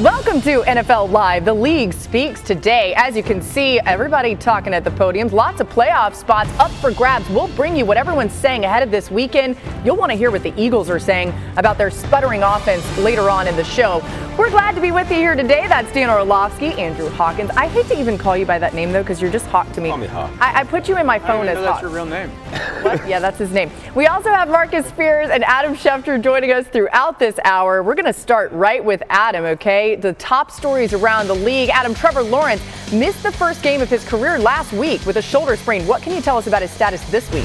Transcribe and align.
Welcome 0.00 0.40
to 0.40 0.62
NFL 0.62 1.12
Live. 1.12 1.44
The 1.44 1.54
league 1.54 1.92
speaks 1.92 2.40
today. 2.40 2.94
As 2.96 3.14
you 3.14 3.22
can 3.22 3.40
see, 3.40 3.78
everybody 3.78 4.34
talking 4.34 4.74
at 4.74 4.82
the 4.82 4.90
podiums. 4.90 5.30
Lots 5.30 5.60
of 5.60 5.68
playoff 5.68 6.16
spots 6.16 6.50
up 6.58 6.72
for 6.72 6.90
grabs. 6.90 7.28
We'll 7.28 7.46
bring 7.54 7.76
you 7.76 7.86
what 7.86 7.96
everyone's 7.96 8.32
saying 8.32 8.64
ahead 8.64 8.82
of 8.82 8.90
this 8.90 9.08
weekend. 9.08 9.56
You'll 9.84 9.94
want 9.94 10.10
to 10.10 10.18
hear 10.18 10.32
what 10.32 10.42
the 10.42 10.52
Eagles 10.60 10.90
are 10.90 10.98
saying 10.98 11.32
about 11.56 11.78
their 11.78 11.92
sputtering 11.92 12.42
offense 12.42 12.84
later 12.98 13.30
on 13.30 13.46
in 13.46 13.54
the 13.54 13.62
show. 13.62 14.02
We're 14.36 14.50
glad 14.50 14.74
to 14.74 14.80
be 14.80 14.90
with 14.90 15.08
you 15.12 15.16
here 15.18 15.36
today. 15.36 15.68
That's 15.68 15.92
Dan 15.92 16.10
Orlovsky, 16.10 16.72
Andrew 16.72 17.08
Hawkins. 17.10 17.50
I 17.50 17.68
hate 17.68 17.86
to 17.86 18.00
even 18.00 18.18
call 18.18 18.36
you 18.36 18.44
by 18.46 18.58
that 18.58 18.74
name 18.74 18.90
though, 18.90 19.04
because 19.04 19.22
you're 19.22 19.30
just 19.30 19.46
Hawk 19.46 19.70
to 19.74 19.80
me. 19.80 19.90
Call 19.90 19.98
me 19.98 20.08
Hawk. 20.08 20.32
I, 20.40 20.62
I 20.62 20.64
put 20.64 20.88
you 20.88 20.98
in 20.98 21.06
my 21.06 21.20
phone 21.20 21.46
as 21.46 21.56
that's 21.58 21.68
Hawk. 21.68 21.82
your 21.82 21.90
real 21.92 22.06
name. 22.06 22.30
What? 22.84 23.08
Yeah, 23.08 23.18
that's 23.18 23.38
his 23.38 23.50
name. 23.50 23.70
We 23.94 24.08
also 24.08 24.28
have 24.28 24.46
Marcus 24.50 24.84
Spears 24.84 25.30
and 25.30 25.42
Adam 25.44 25.74
Schefter 25.74 26.20
joining 26.22 26.52
us 26.52 26.66
throughout 26.66 27.18
this 27.18 27.38
hour. 27.42 27.82
We're 27.82 27.94
going 27.94 28.04
to 28.04 28.12
start 28.12 28.52
right 28.52 28.84
with 28.84 29.02
Adam, 29.08 29.44
okay? 29.46 29.83
The 29.84 30.14
top 30.18 30.50
stories 30.50 30.94
around 30.94 31.28
the 31.28 31.34
league. 31.34 31.68
Adam, 31.68 31.94
Trevor 31.94 32.22
Lawrence 32.22 32.62
missed 32.90 33.22
the 33.22 33.30
first 33.30 33.62
game 33.62 33.82
of 33.82 33.90
his 33.90 34.02
career 34.02 34.38
last 34.38 34.72
week 34.72 35.04
with 35.04 35.18
a 35.18 35.22
shoulder 35.22 35.56
sprain. 35.56 35.86
What 35.86 36.00
can 36.00 36.14
you 36.14 36.22
tell 36.22 36.38
us 36.38 36.46
about 36.46 36.62
his 36.62 36.70
status 36.70 37.04
this 37.10 37.30
week? 37.32 37.44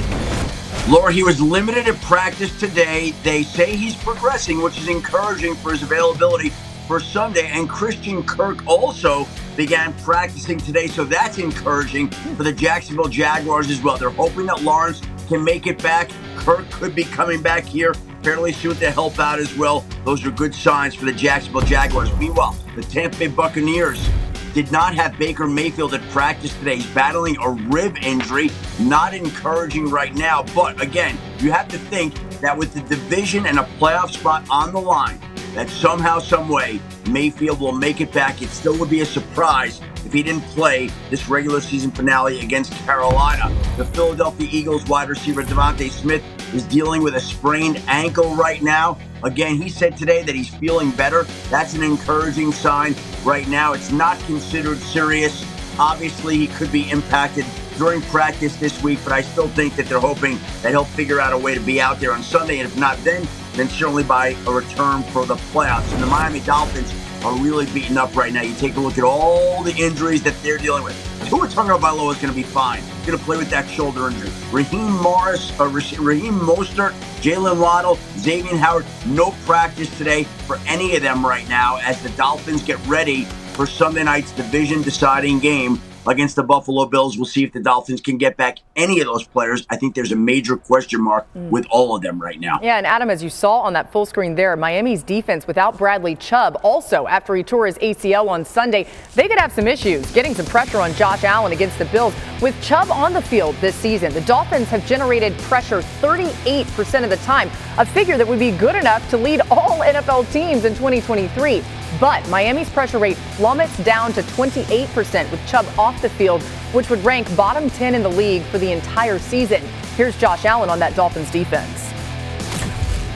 Laura, 0.88 1.12
he 1.12 1.22
was 1.22 1.42
limited 1.42 1.90
at 1.90 2.02
practice 2.02 2.58
today. 2.58 3.12
They 3.24 3.44
say 3.44 3.76
he's 3.76 3.94
progressing, 3.94 4.62
which 4.62 4.78
is 4.78 4.88
encouraging 4.88 5.56
for 5.56 5.72
his 5.72 5.84
availability 5.84 6.52
for 6.88 7.02
Sunday. 7.02 7.48
And 7.48 7.68
Christian 7.70 8.24
Kirk 8.24 8.66
also 8.66 9.28
began 9.58 9.92
practicing 10.00 10.60
today, 10.60 10.88
so 10.88 11.04
that's 11.04 11.40
encouraging 11.40 12.10
for 12.10 12.44
the 12.44 12.54
Jacksonville 12.54 13.10
Jaguars 13.10 13.70
as 13.70 13.82
well. 13.82 13.98
They're 13.98 14.12
hoping 14.12 14.46
that 14.46 14.64
Lawrence 14.64 15.02
can 15.28 15.44
make 15.44 15.68
it 15.68 15.84
back. 15.84 16.10
Kirk 16.38 16.70
could 16.72 16.96
be 16.96 17.04
coming 17.04 17.42
back 17.42 17.66
here 17.66 17.94
fairly 18.24 18.52
soon 18.52 18.76
to 18.76 18.92
help 18.92 19.20
out 19.20 19.40
as 19.40 19.56
well. 19.56 19.86
Those 20.06 20.26
are 20.26 20.32
good 20.32 20.54
signs 20.54 20.96
for 20.96 21.06
the 21.06 21.14
Jacksonville 21.14 21.62
Jaguars. 21.62 22.16
Meanwhile, 22.18 22.56
the 22.76 22.84
Tampa 22.84 23.18
Bay 23.18 23.28
Buccaneers 23.28 24.10
did 24.54 24.72
not 24.72 24.96
have 24.96 25.18
Baker 25.18 25.48
Mayfield 25.48 25.94
at 25.94 26.02
practice 26.10 26.54
today. 26.58 26.78
He's 26.78 26.88
battling 26.88 27.38
a 27.42 27.50
rib 27.50 27.98
injury. 28.02 28.50
Not 28.80 29.14
encouraging 29.14 29.90
right 29.90 30.14
now. 30.14 30.44
But 30.56 30.82
again, 30.82 31.18
you 31.40 31.52
have 31.52 31.68
to 31.70 31.78
think 31.78 32.16
that 32.42 32.58
with 32.58 32.74
the 32.74 32.82
division 32.82 33.46
and 33.46 33.60
a 33.60 33.64
playoff 33.80 34.10
spot 34.10 34.44
on 34.50 34.72
the 34.74 34.80
line, 34.82 35.20
that 35.54 35.70
somehow, 35.70 36.20
some 36.20 36.48
way, 36.48 36.80
Mayfield 37.10 37.60
will 37.60 37.72
make 37.72 38.02
it 38.02 38.12
back. 38.12 38.42
It 38.42 38.50
still 38.50 38.78
would 38.78 38.90
be 38.90 39.02
a 39.02 39.06
surprise 39.06 39.82
if 40.06 40.14
he 40.14 40.24
didn't 40.24 40.42
play 40.42 40.90
this 41.10 41.28
regular 41.28 41.62
season 41.62 41.92
finale 41.92 42.40
against 42.40 42.72
Carolina. 42.86 43.54
The 43.78 43.86
Philadelphia 43.86 44.48
Eagles 44.52 44.86
wide 44.88 45.10
receiver 45.10 45.44
DeVonta 45.44 45.90
Smith 45.90 46.24
is 46.54 46.64
dealing 46.66 47.04
with 47.04 47.16
a 47.16 47.20
sprained 47.20 47.82
ankle 47.88 48.36
right 48.36 48.62
now. 48.62 48.98
Again, 49.24 49.56
he 49.56 49.70
said 49.70 49.98
today 49.98 50.24
that 50.24 50.36
he's 50.36 50.54
feeling 50.56 50.92
better. 50.92 51.24
That's 51.50 51.74
an 51.74 51.84
encouraging 51.84 52.52
sign 52.52 52.96
right 53.24 53.48
now. 53.48 53.74
It's 53.74 53.92
not 53.92 54.20
considered 54.22 54.78
serious. 54.78 55.46
Obviously, 55.80 56.38
he 56.38 56.48
could 56.48 56.72
be 56.72 56.90
impacted 56.90 57.46
during 57.78 58.02
practice 58.04 58.56
this 58.58 58.84
week, 58.84 59.00
but 59.04 59.14
I 59.14 59.22
still 59.22 59.48
think 59.48 59.76
that 59.78 59.86
they're 59.86 60.00
hoping 60.00 60.38
that 60.62 60.72
he'll 60.72 60.84
figure 60.84 61.22
out 61.22 61.32
a 61.32 61.38
way 61.38 61.54
to 61.54 61.62
be 61.62 61.80
out 61.80 62.00
there 62.00 62.12
on 62.12 62.22
Sunday. 62.22 62.60
And 62.60 62.68
if 62.68 62.78
not 62.78 62.98
then, 63.06 63.28
then 63.54 63.70
certainly 63.70 64.04
by 64.04 64.36
a 64.46 64.52
return 64.52 65.04
for 65.04 65.26
the 65.26 65.36
playoffs. 65.36 65.92
And 65.94 66.04
the 66.04 66.08
Miami 66.08 66.42
Dolphins 66.42 66.94
are 67.24 67.34
really 67.38 67.66
beaten 67.68 67.98
up 67.98 68.16
right 68.16 68.32
now. 68.32 68.42
You 68.42 68.54
take 68.56 68.76
a 68.76 68.80
look 68.80 68.98
at 68.98 69.04
all 69.04 69.64
the 69.64 69.76
injuries 69.76 70.24
that 70.24 70.36
they're 70.44 70.58
dealing 70.58 70.84
with. 70.84 70.96
Tua 71.30 71.48
Tagovailoa 71.48 72.14
is 72.14 72.22
going 72.22 72.34
to 72.34 72.36
be 72.36 72.44
fine. 72.44 72.84
Going 73.10 73.18
to 73.18 73.26
play 73.26 73.38
with 73.38 73.50
that 73.50 73.68
shoulder 73.68 74.08
injury. 74.08 74.30
Raheem 74.52 75.02
Morris, 75.02 75.52
uh, 75.60 75.68
Raheem 75.68 76.40
Mostert, 76.42 76.92
Jalen 77.22 77.60
Waddle, 77.60 77.98
Xavier 78.20 78.56
Howard, 78.56 78.86
no 79.08 79.32
practice 79.48 79.90
today 79.98 80.26
for 80.46 80.60
any 80.68 80.96
of 80.96 81.02
them 81.02 81.26
right 81.26 81.50
now 81.50 81.80
as 81.82 82.00
the 82.04 82.10
Dolphins 82.10 82.62
get 82.62 82.78
ready 82.86 83.24
for 83.54 83.66
Sunday 83.66 84.04
night's 84.04 84.32
division 84.34 84.84
deciding 84.84 85.40
game 85.40 85.82
against 86.10 86.36
the 86.36 86.44
Buffalo 86.44 86.86
Bills. 86.86 87.18
We'll 87.18 87.26
see 87.26 87.44
if 87.44 87.54
the 87.54 87.60
Dolphins 87.60 88.02
can 88.02 88.18
get 88.18 88.36
back 88.36 88.58
any 88.76 89.00
of 89.00 89.06
those 89.06 89.26
players. 89.26 89.66
I 89.70 89.78
think 89.78 89.94
there's 89.94 90.12
a 90.12 90.16
major 90.16 90.58
question 90.58 91.02
mark 91.02 91.32
mm. 91.34 91.50
with 91.50 91.68
all 91.70 91.96
of 91.96 92.02
them 92.02 92.20
right 92.20 92.40
now. 92.40 92.60
Yeah, 92.62 92.78
and 92.78 92.88
Adam, 92.88 93.10
as 93.10 93.24
you 93.24 93.30
saw 93.30 93.60
on 93.60 93.74
that 93.74 93.92
full 93.92 94.08
screen 94.08 94.34
there, 94.36 94.56
Miami's 94.58 95.04
defense 95.04 95.46
without 95.46 95.78
Bradley 95.78 96.16
Chubb, 96.16 96.60
also 96.64 97.06
after 97.08 97.36
he 97.36 97.44
tore 97.44 97.68
his 97.68 97.78
ACL 97.78 98.28
on 98.28 98.44
Sunday, 98.44 98.88
they 99.14 99.28
could 99.28 99.38
have 99.38 99.52
some 99.52 99.68
issues 99.68 100.10
getting 100.12 100.34
some 100.34 100.48
pressure 100.48 100.80
on 100.80 100.94
Josh 100.94 101.24
Allen 101.24 101.52
against 101.52 101.78
the 101.78 101.86
Bills. 101.86 102.14
With 102.42 102.60
Chubb 102.64 102.90
on 102.90 103.14
the 103.14 103.22
field 103.22 103.56
this 103.62 103.76
season, 103.76 104.12
the 104.12 104.22
Dolphins 104.22 104.68
have 104.70 104.86
generated 104.88 105.38
pressure 105.40 105.82
38% 106.02 107.04
of 107.04 107.12
the 107.12 107.18
time, 107.18 107.52
a 107.78 107.86
figure 107.86 108.18
that 108.18 108.28
would 108.28 108.40
be 108.40 108.52
good 108.52 108.76
enough 108.76 109.08
to 109.12 109.18
lead 109.18 109.42
all 109.52 109.82
NFL 109.82 110.32
teams 110.34 110.66
in 110.66 110.74
2023. 110.74 111.62
But 112.00 112.28
Miami's 112.30 112.70
pressure 112.70 112.98
rate 112.98 113.18
plummets 113.32 113.78
down 113.84 114.14
to 114.14 114.22
28% 114.22 115.32
with 115.32 115.46
Chubb 115.48 115.66
off 115.78 116.02
the 116.02 116.10
field, 116.10 116.42
which 116.72 116.90
would 116.90 117.04
rank 117.04 117.34
bottom 117.36 117.70
10 117.70 117.96
in 117.96 118.04
the 118.04 118.10
league 118.10 118.44
for 118.44 118.58
the 118.58 118.72
entire 118.72 119.20
season. 119.20 119.62
Here's 119.96 120.18
Josh 120.18 120.46
Allen 120.46 120.70
on 120.70 120.80
that 120.80 120.96
Dolphins 120.96 121.30
defense. 121.30 121.92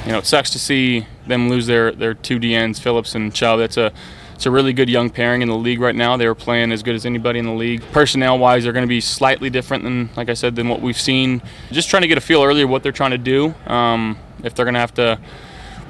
You 0.05 0.11
know, 0.11 0.17
it 0.17 0.25
sucks 0.25 0.49
to 0.49 0.59
see 0.59 1.07
them 1.27 1.49
lose 1.49 1.66
their, 1.66 1.93
their 1.93 2.13
two 2.13 2.39
DNs, 2.39 2.79
Phillips 2.79 3.16
and 3.16 3.33
Chubb. 3.33 3.59
That's 3.59 3.77
a 3.77 3.93
it's 4.35 4.47
a 4.47 4.51
really 4.51 4.73
good 4.73 4.89
young 4.89 5.09
pairing 5.09 5.41
in 5.41 5.47
the 5.47 5.55
league 5.55 5.79
right 5.79 5.95
now. 5.95 6.17
They 6.17 6.27
were 6.27 6.35
playing 6.35 6.73
as 6.73 6.83
good 6.83 6.95
as 6.95 7.05
anybody 7.05 7.39
in 7.39 7.45
the 7.45 7.53
league. 7.53 7.81
Personnel 7.93 8.38
wise, 8.38 8.63
they're 8.63 8.73
going 8.73 8.83
to 8.83 8.89
be 8.89 8.99
slightly 8.99 9.49
different 9.49 9.85
than, 9.85 10.09
like 10.17 10.27
I 10.27 10.33
said, 10.33 10.55
than 10.55 10.67
what 10.67 10.81
we've 10.81 10.99
seen. 10.99 11.41
Just 11.72 11.89
trying 11.89 12.01
to 12.01 12.09
get 12.09 12.17
a 12.17 12.22
feel 12.22 12.43
earlier 12.43 12.67
what 12.67 12.83
they're 12.83 12.91
trying 12.91 13.11
to 13.11 13.17
do. 13.17 13.53
Um, 13.67 14.17
if 14.43 14.53
they're 14.53 14.66
going 14.66 14.73
to 14.73 14.81
have 14.81 14.93
to 14.95 15.17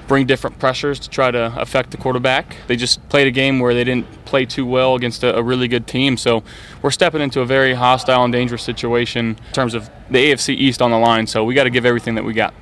bring 0.07 0.25
different 0.25 0.59
pressures 0.59 0.99
to 0.99 1.09
try 1.09 1.31
to 1.31 1.53
affect 1.57 1.91
the 1.91 1.97
quarterback. 1.97 2.57
They 2.67 2.75
just 2.75 3.07
played 3.09 3.27
a 3.27 3.31
game 3.31 3.59
where 3.59 3.73
they 3.73 3.83
didn't 3.83 4.25
play 4.25 4.45
too 4.45 4.65
well 4.65 4.95
against 4.95 5.23
a, 5.23 5.35
a, 5.37 5.43
really 5.43 5.67
good 5.67 5.87
team. 5.87 6.17
So 6.17 6.43
we're 6.81 6.91
stepping 6.91 7.21
into 7.21 7.41
a 7.41 7.45
very 7.45 7.73
hostile 7.73 8.23
and 8.23 8.33
dangerous 8.33 8.63
situation 8.63 9.37
in 9.47 9.53
terms 9.53 9.73
of 9.73 9.89
the 10.09 10.31
AFC 10.31 10.55
East 10.55 10.81
on 10.81 10.91
the 10.91 10.97
line. 10.97 11.27
So 11.27 11.43
we 11.43 11.53
got 11.53 11.65
to 11.65 11.69
give 11.69 11.85
everything 11.85 12.15
that 12.15 12.23
we 12.23 12.33
got. 12.33 12.53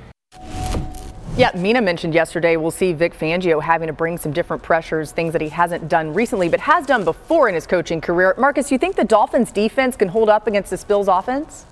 Yeah, 1.34 1.50
Mina 1.54 1.80
mentioned 1.80 2.12
yesterday 2.12 2.56
we'll 2.56 2.70
see 2.70 2.92
Vic 2.92 3.18
Fangio 3.18 3.62
having 3.62 3.86
to 3.86 3.92
bring 3.94 4.18
some 4.18 4.34
different 4.34 4.62
pressures, 4.62 5.12
things 5.12 5.32
that 5.32 5.40
he 5.40 5.48
hasn't 5.48 5.88
done 5.88 6.12
recently, 6.12 6.50
but 6.50 6.60
has 6.60 6.84
done 6.84 7.04
before 7.04 7.48
in 7.48 7.54
his 7.54 7.66
coaching 7.66 8.02
career. 8.02 8.34
Marcus, 8.36 8.70
you 8.70 8.76
think 8.76 8.96
the 8.96 9.04
Dolphins 9.04 9.50
defense 9.50 9.96
can 9.96 10.08
hold 10.08 10.28
up 10.28 10.46
against 10.46 10.68
the 10.68 10.84
Bills 10.86 11.08
offense? 11.08 11.64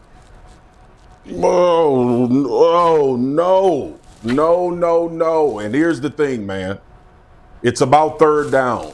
Oh, 1.28 2.26
oh 2.48 3.16
no. 3.16 4.00
No, 4.22 4.70
no, 4.70 5.08
no. 5.08 5.58
And 5.58 5.75
here's 5.75 6.00
the 6.00 6.10
thing, 6.10 6.47
man. 6.47 6.78
It's 7.62 7.81
about 7.81 8.19
third 8.19 8.50
down 8.50 8.92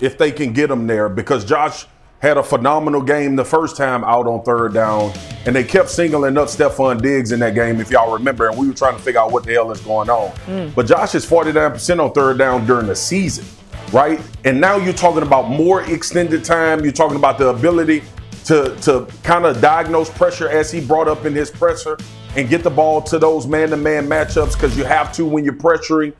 if 0.00 0.18
they 0.18 0.30
can 0.30 0.52
get 0.52 0.68
them 0.68 0.86
there 0.86 1.08
because 1.08 1.44
Josh 1.44 1.86
had 2.20 2.36
a 2.38 2.42
phenomenal 2.42 3.02
game 3.02 3.36
the 3.36 3.44
first 3.44 3.76
time 3.76 4.02
out 4.04 4.26
on 4.26 4.42
third 4.42 4.72
down, 4.72 5.12
and 5.44 5.54
they 5.54 5.62
kept 5.62 5.90
singling 5.90 6.36
up 6.38 6.48
Stefon 6.48 7.00
Diggs 7.00 7.30
in 7.30 7.40
that 7.40 7.54
game, 7.54 7.80
if 7.80 7.90
y'all 7.90 8.12
remember, 8.12 8.48
and 8.48 8.58
we 8.58 8.66
were 8.66 8.74
trying 8.74 8.96
to 8.96 9.02
figure 9.02 9.20
out 9.20 9.32
what 9.32 9.44
the 9.44 9.52
hell 9.52 9.70
is 9.70 9.80
going 9.82 10.08
on. 10.08 10.30
Mm. 10.46 10.74
But 10.74 10.86
Josh 10.86 11.14
is 11.14 11.26
49% 11.26 12.02
on 12.02 12.12
third 12.12 12.38
down 12.38 12.66
during 12.66 12.86
the 12.86 12.96
season, 12.96 13.44
right? 13.92 14.20
And 14.44 14.60
now 14.60 14.76
you're 14.76 14.94
talking 14.94 15.22
about 15.22 15.50
more 15.50 15.82
extended 15.82 16.42
time. 16.42 16.82
You're 16.82 16.92
talking 16.92 17.16
about 17.16 17.36
the 17.36 17.48
ability 17.48 18.02
to, 18.46 18.74
to 18.82 19.06
kind 19.22 19.44
of 19.44 19.60
diagnose 19.60 20.08
pressure 20.08 20.48
as 20.48 20.70
he 20.70 20.80
brought 20.80 21.08
up 21.08 21.26
in 21.26 21.34
his 21.34 21.50
presser 21.50 21.98
and 22.36 22.48
get 22.48 22.62
the 22.62 22.70
ball 22.70 23.02
to 23.02 23.18
those 23.18 23.46
man-to-man 23.46 24.06
matchups 24.06 24.52
because 24.52 24.76
you 24.76 24.84
have 24.84 25.12
to 25.14 25.24
when 25.24 25.44
you're 25.44 25.54
pressuring. 25.54 26.12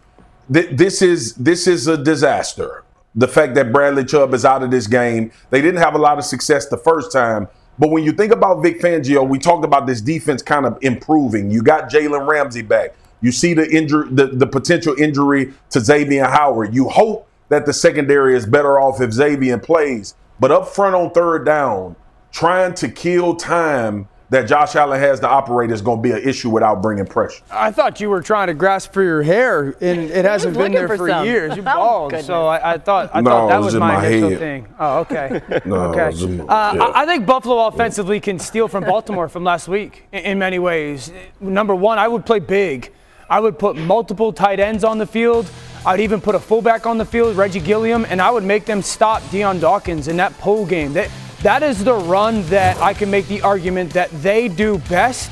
This 0.49 1.03
is 1.03 1.35
this 1.35 1.67
is 1.67 1.89
a 1.89 1.97
disaster. 1.97 2.85
The 3.15 3.29
fact 3.29 3.55
that 3.55 3.73
Bradley 3.73 4.05
Chubb 4.05 4.35
is 4.35 4.45
out 4.45 4.63
of 4.63 4.71
this 4.71 4.87
game, 4.87 5.33
they 5.51 5.61
didn't 5.61 5.81
have 5.81 5.95
a 5.95 5.99
lot 5.99 6.19
of 6.19 6.25
success 6.25 6.69
the 6.69 6.77
first 6.77 7.11
time. 7.11 7.49
But 7.79 7.91
when 7.91 8.05
you 8.05 8.13
think 8.13 8.33
about 8.33 8.63
Vic 8.63 8.81
Fangio, 8.81 9.27
we 9.27 9.39
talked 9.39 9.65
about 9.65 9.87
this 9.87 10.01
defense 10.01 10.43
kind 10.43 10.65
of 10.65 10.79
improving. 10.83 11.51
You 11.51 11.63
got 11.63 11.91
Jalen 11.91 12.27
Ramsey 12.27 12.63
back. 12.63 12.95
You 13.21 13.33
see 13.33 13.55
the 13.55 13.69
injury, 13.71 14.09
the, 14.11 14.29
the 14.29 14.47
potential 14.47 14.95
injury 14.99 15.53
to 15.71 15.81
Xavier 15.81 16.27
Howard. 16.27 16.75
You 16.75 16.89
hope 16.89 17.29
that 17.49 17.67
the 17.67 17.73
secondary 17.73 18.37
is 18.37 18.47
better 18.47 18.79
off 18.79 19.01
if 19.01 19.13
Xavier 19.13 19.59
plays. 19.59 20.15
But 20.39 20.53
up 20.53 20.69
front 20.69 20.95
on 20.95 21.11
third 21.11 21.45
down, 21.45 21.97
trying 22.31 22.75
to 22.75 22.89
kill 22.89 23.37
time 23.37 24.09
that 24.31 24.49
Josh 24.49 24.75
Allen 24.75 24.99
has 24.99 25.21
to 25.21 25.29
operate 25.29 25.71
is 25.71 25.81
going 25.81 25.99
to 25.99 26.03
be 26.03 26.11
an 26.11 26.29
issue 26.29 26.51
without 26.51 26.83
bringing 26.83 27.07
pressure. 27.07 27.43
I 27.51 27.71
thought 27.71 28.01
you 28.01 28.11
were 28.11 28.21
trying 28.23 28.49
to 28.49 28.55
grasp 28.55 28.93
for 28.93 29.03
your 29.03 29.23
hair, 29.23 29.77
and 29.81 30.11
it 30.11 30.25
hasn't 30.25 30.57
been 30.57 30.73
there 30.73 30.89
for 30.89 30.97
for, 30.97 31.09
some. 31.09 31.27
years. 31.27 31.55
You 31.57 31.63
Oh, 31.67 31.75
bald, 31.77 32.11
goodness. 32.11 32.27
so 32.27 32.47
I, 32.47 32.73
I 32.75 32.79
thought 32.79 33.11
I 33.15 33.21
No, 33.21 33.31
thought 33.31 33.49
that 33.51 33.57
was 33.59 33.67
was 33.67 33.75
my, 33.77 33.95
my 33.95 34.07
initial 34.07 34.31
head. 34.31 34.39
thing. 34.39 34.69
Oh, 34.81 34.99
okay. 35.01 35.41
No, 35.65 35.93
it 35.93 35.95
okay. 35.95 36.07
was 36.07 36.23
in 36.25 36.37
my- 36.39 36.45
Uh, 36.45 36.75
yeah. 36.75 36.83
I, 36.83 37.03
I 37.03 37.07
think 37.07 37.25
Buffalo 37.25 37.67
offensively 37.69 38.19
can 38.21 38.39
steal 38.41 38.67
from 38.69 38.85
Baltimore 38.85 39.29
from 39.29 39.45
last 39.45 39.69
week 39.69 40.05
in, 40.13 40.25
in 40.25 40.39
many 40.39 40.59
ways. 40.59 41.13
Number 41.41 41.75
one, 41.75 41.99
I 41.99 42.09
would 42.09 42.27
play 42.27 42.41
big. 42.41 42.93
I 43.31 43.41
would 43.41 43.59
put 43.59 43.77
multiple 43.77 44.33
tight 44.33 44.61
ends 44.61 44.85
on 44.85 44.99
the 44.99 45.07
field. 45.07 45.49
I'd 45.85 46.01
even 46.01 46.21
put 46.21 46.35
a 46.35 46.41
fullback 46.41 46.85
on 46.87 46.99
the 46.99 47.05
field, 47.05 47.37
Reggie 47.37 47.61
Gilliam, 47.61 48.05
and 48.09 48.21
I 48.21 48.31
would 48.31 48.43
make 48.45 48.65
them 48.67 48.83
stop 48.83 49.23
Dion 49.31 49.61
Dawkins 49.61 50.09
in 50.09 50.17
that 50.17 50.33
pole 50.39 50.67
game. 50.67 50.93
That, 50.95 51.11
that 51.43 51.63
is 51.63 51.85
the 51.85 51.95
run 51.95 52.43
that 52.45 52.77
I 52.79 52.95
can 52.95 53.11
make 53.11 53.29
the 53.29 53.43
argument 53.43 53.93
that 53.93 54.11
they 54.23 54.49
do 54.49 54.79
best 54.89 55.31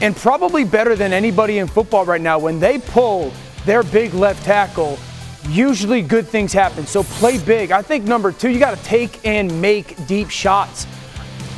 and 0.00 0.14
probably 0.14 0.64
better 0.64 0.94
than 0.94 1.12
anybody 1.12 1.58
in 1.58 1.66
football 1.66 2.04
right 2.04 2.20
now. 2.20 2.38
When 2.38 2.60
they 2.60 2.78
pull 2.78 3.32
their 3.64 3.82
big 3.82 4.14
left 4.14 4.44
tackle, 4.44 4.98
usually 5.48 6.02
good 6.02 6.26
things 6.26 6.52
happen. 6.52 6.86
So 6.86 7.02
play 7.02 7.38
big. 7.38 7.70
I 7.70 7.82
think 7.82 8.04
number 8.04 8.32
two, 8.32 8.50
you 8.50 8.58
got 8.58 8.76
to 8.76 8.84
take 8.84 9.24
and 9.26 9.60
make 9.60 10.06
deep 10.06 10.30
shots. 10.30 10.86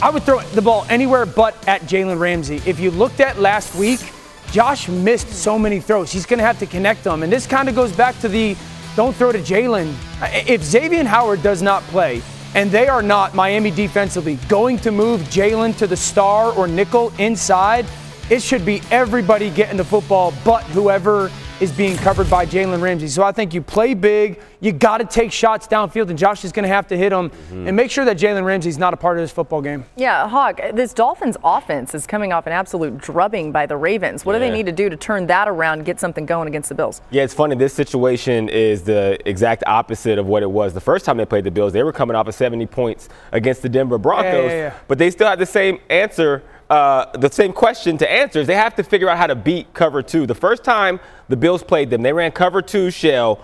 I 0.01 0.11
would 0.11 0.23
throw 0.23 0.41
the 0.41 0.63
ball 0.63 0.87
anywhere 0.89 1.27
but 1.27 1.57
at 1.67 1.83
Jalen 1.83 2.21
Ramsey. 2.21 2.63
If 2.65 2.79
you 2.79 2.93
looked 2.93 3.21
at 3.21 3.41
last 3.41 3.75
week, 3.75 4.01
Josh 4.53 4.89
missed 4.89 5.29
so 5.31 5.59
many 5.59 5.81
throws. 5.81 6.13
He's 6.13 6.25
going 6.25 6.39
to 6.39 6.45
have 6.45 6.59
to 6.61 6.67
connect 6.67 7.05
them. 7.05 7.23
And 7.23 7.33
this 7.33 7.47
kind 7.47 7.69
of 7.69 7.75
goes 7.75 7.93
back 7.93 8.19
to 8.21 8.29
the 8.29 8.57
don't 8.95 9.15
throw 9.15 9.33
to 9.33 9.39
Jalen. 9.39 9.93
If 10.49 10.63
Xavier 10.63 11.05
Howard 11.05 11.43
does 11.43 11.63
not 11.63 11.83
play, 11.85 12.23
and 12.55 12.71
they 12.71 12.89
are 12.89 13.03
not 13.03 13.35
Miami 13.35 13.71
defensively. 13.71 14.37
Going 14.49 14.79
to 14.79 14.91
move 14.91 15.21
Jalen 15.23 15.77
to 15.79 15.87
the 15.87 15.97
star 15.97 16.53
or 16.53 16.67
nickel 16.67 17.13
inside, 17.19 17.87
it 18.31 18.43
should 18.43 18.65
be 18.65 18.83
everybody 18.91 19.51
getting 19.51 19.77
the 19.77 19.85
football 19.85 20.33
but 20.45 20.63
whoever 20.65 21.31
is 21.61 21.73
being 21.73 21.97
covered 21.97 22.31
by 22.31 22.47
Jalen 22.47 22.81
Ramsey. 22.81 23.09
So 23.09 23.25
I 23.25 23.33
think 23.33 23.53
you 23.53 23.61
play 23.61 23.95
big. 23.95 24.41
You 24.61 24.73
got 24.73 24.99
to 24.99 25.05
take 25.05 25.33
shots 25.33 25.67
downfield, 25.67 26.09
and 26.09 26.19
Josh 26.19 26.45
is 26.45 26.53
going 26.53 26.63
to 26.63 26.69
have 26.69 26.87
to 26.89 26.97
hit 26.97 27.11
them. 27.11 27.31
Mm-hmm. 27.31 27.69
And 27.69 27.77
make 27.77 27.91
sure 27.91 28.05
that 28.05 28.17
Jalen 28.17 28.45
Ramsey 28.45 28.69
is 28.69 28.79
not 28.79 28.95
a 28.95 28.97
part 28.97 29.19
of 29.19 29.25
this 29.25 29.33
football 29.33 29.61
game. 29.61 29.85
Yeah, 29.97 30.29
Hawk, 30.29 30.61
this 30.73 30.93
Dolphins 30.93 31.37
offense 31.43 31.95
is 31.95 32.07
coming 32.07 32.33
off 32.33 32.47
an 32.47 32.53
absolute 32.53 32.99
drubbing 32.99 33.51
by 33.51 33.67
the 33.67 33.77
Ravens. 33.77 34.25
What 34.25 34.35
do 34.35 34.39
they 34.39 34.51
need 34.51 34.67
to 34.67 34.73
do 34.73 34.89
to 34.89 34.97
turn 34.97 35.27
that 35.27 35.49
around, 35.49 35.85
get 35.85 35.99
something 35.99 36.27
going 36.27 36.47
against 36.47 36.69
the 36.69 36.75
Bills? 36.75 37.01
Yeah, 37.11 37.25
it's 37.25 37.35
funny. 37.35 37.57
This 37.57 37.75
situation 37.75 38.49
is 38.49 38.83
the 38.83 39.19
exact 39.29 39.65
opposite 39.67 40.19
of 40.19 40.27
what 40.27 40.43
it 40.43 40.51
was 40.51 40.75
the 40.75 40.81
first 40.81 41.05
time 41.05 41.17
they 41.17 41.27
played 41.27 41.45
the 41.45 41.51
Bills. 41.51 41.73
They 41.73 41.83
were 41.83 41.93
coming 41.93 42.15
off 42.15 42.29
of 42.29 42.35
70 42.35 42.67
points 42.67 43.09
against 43.33 43.63
the 43.63 43.69
Denver 43.69 43.99
Broncos, 43.99 44.51
yeah, 44.51 44.57
yeah. 44.57 44.75
but 44.87 44.99
they 44.99 45.11
still 45.11 45.27
had 45.27 45.39
the 45.39 45.47
same 45.47 45.81
answer, 45.91 46.43
uh, 46.71 47.07
the 47.19 47.31
same 47.31 47.53
question 47.53 47.97
to 47.99 48.11
answer. 48.11 48.41
Is 48.41 48.47
they 48.47 48.55
have 48.55 48.75
to 48.77 48.83
figure 48.83 49.09
out 49.09 49.19
how 49.19 49.27
to 49.27 49.35
beat 49.35 49.73
cover 49.75 50.03
two. 50.03 50.27
The 50.27 50.35
first 50.35 50.65
time 50.65 51.01
the 51.29 51.37
Bills 51.37 51.63
played 51.63 51.91
them, 51.91 52.03
they 52.03 52.13
ran 52.13 52.33
cover 52.33 52.63
two 52.63 52.91
shell 52.91 53.43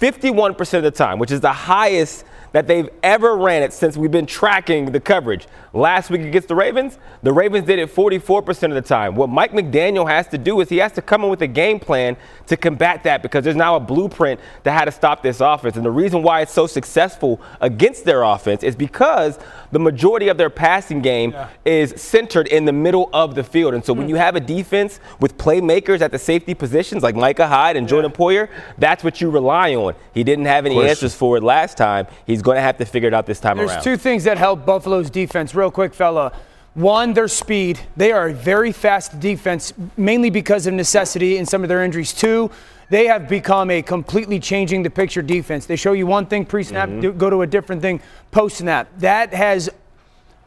51% 0.00 0.74
of 0.74 0.82
the 0.82 0.90
time, 0.90 1.18
which 1.18 1.30
is 1.30 1.40
the 1.40 1.52
highest 1.52 2.24
that 2.52 2.66
they've 2.66 2.88
ever 3.02 3.36
ran 3.36 3.62
it 3.62 3.72
since 3.72 3.96
we've 3.96 4.10
been 4.10 4.26
tracking 4.26 4.92
the 4.92 5.00
coverage. 5.00 5.46
Last 5.76 6.08
week 6.08 6.22
against 6.22 6.48
the 6.48 6.54
Ravens, 6.54 6.96
the 7.22 7.34
Ravens 7.34 7.66
did 7.66 7.78
it 7.78 7.94
44% 7.94 8.68
of 8.68 8.74
the 8.74 8.80
time. 8.80 9.14
What 9.14 9.28
Mike 9.28 9.52
McDaniel 9.52 10.08
has 10.08 10.26
to 10.28 10.38
do 10.38 10.58
is 10.62 10.70
he 10.70 10.78
has 10.78 10.92
to 10.92 11.02
come 11.02 11.22
in 11.22 11.28
with 11.28 11.42
a 11.42 11.46
game 11.46 11.78
plan 11.78 12.16
to 12.46 12.56
combat 12.56 13.02
that 13.02 13.22
because 13.22 13.44
there's 13.44 13.56
now 13.56 13.76
a 13.76 13.80
blueprint 13.80 14.40
to 14.64 14.72
how 14.72 14.86
to 14.86 14.90
stop 14.90 15.22
this 15.22 15.40
offense. 15.40 15.76
And 15.76 15.84
the 15.84 15.90
reason 15.90 16.22
why 16.22 16.40
it's 16.40 16.52
so 16.52 16.66
successful 16.66 17.42
against 17.60 18.06
their 18.06 18.22
offense 18.22 18.62
is 18.62 18.74
because 18.74 19.38
the 19.70 19.78
majority 19.78 20.28
of 20.28 20.38
their 20.38 20.48
passing 20.48 21.02
game 21.02 21.36
is 21.66 22.00
centered 22.00 22.46
in 22.48 22.64
the 22.64 22.72
middle 22.72 23.10
of 23.12 23.34
the 23.34 23.44
field. 23.44 23.74
And 23.74 23.84
so 23.84 23.92
when 23.92 24.04
hmm. 24.04 24.10
you 24.10 24.16
have 24.16 24.34
a 24.34 24.40
defense 24.40 24.98
with 25.20 25.36
playmakers 25.36 26.00
at 26.00 26.10
the 26.10 26.18
safety 26.18 26.54
positions 26.54 27.02
like 27.02 27.16
Micah 27.16 27.48
Hyde 27.48 27.76
and 27.76 27.86
Jordan 27.86 28.12
Poyer, 28.12 28.48
that's 28.78 29.04
what 29.04 29.20
you 29.20 29.28
rely 29.28 29.74
on. 29.74 29.94
He 30.14 30.24
didn't 30.24 30.46
have 30.46 30.64
any 30.64 30.80
answers 30.88 31.14
for 31.14 31.36
it 31.36 31.42
last 31.42 31.76
time. 31.76 32.06
He's 32.26 32.40
going 32.40 32.56
to 32.56 32.62
have 32.62 32.78
to 32.78 32.86
figure 32.86 33.08
it 33.08 33.14
out 33.14 33.26
this 33.26 33.40
time 33.40 33.58
There's 33.58 33.72
around. 33.72 33.82
two 33.82 33.98
things 33.98 34.24
that 34.24 34.38
help 34.38 34.64
Buffalo's 34.64 35.10
defense, 35.10 35.54
real 35.66 35.70
quick, 35.72 35.92
fella. 35.94 36.32
One, 36.74 37.12
their 37.14 37.26
speed. 37.28 37.80
They 37.96 38.12
are 38.12 38.28
a 38.28 38.32
very 38.32 38.70
fast 38.70 39.18
defense, 39.18 39.72
mainly 39.96 40.30
because 40.30 40.66
of 40.68 40.74
necessity 40.74 41.38
and 41.38 41.48
some 41.48 41.62
of 41.64 41.68
their 41.68 41.82
injuries. 41.82 42.12
Two, 42.12 42.50
they 42.88 43.06
have 43.06 43.28
become 43.28 43.68
a 43.70 43.82
completely 43.82 44.38
changing 44.38 44.84
the 44.84 44.90
picture 44.90 45.22
defense. 45.22 45.66
They 45.66 45.74
show 45.74 45.92
you 45.92 46.06
one 46.06 46.26
thing 46.26 46.44
pre 46.46 46.62
snap, 46.62 46.88
Mm-hmm. 46.88 47.18
go 47.18 47.30
to 47.30 47.42
a 47.42 47.46
different 47.48 47.82
thing 47.82 48.00
post 48.30 48.58
snap. 48.58 48.88
That 48.98 49.34
has, 49.34 49.68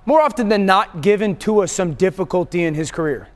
more 0.05 0.21
often 0.21 0.47
than 0.47 0.65
not, 0.65 1.01
given 1.01 1.35
Tua 1.35 1.67
some 1.67 1.95
difficulty 1.95 2.63
in 2.63 2.75
his 2.75 2.91
career. 2.91 3.27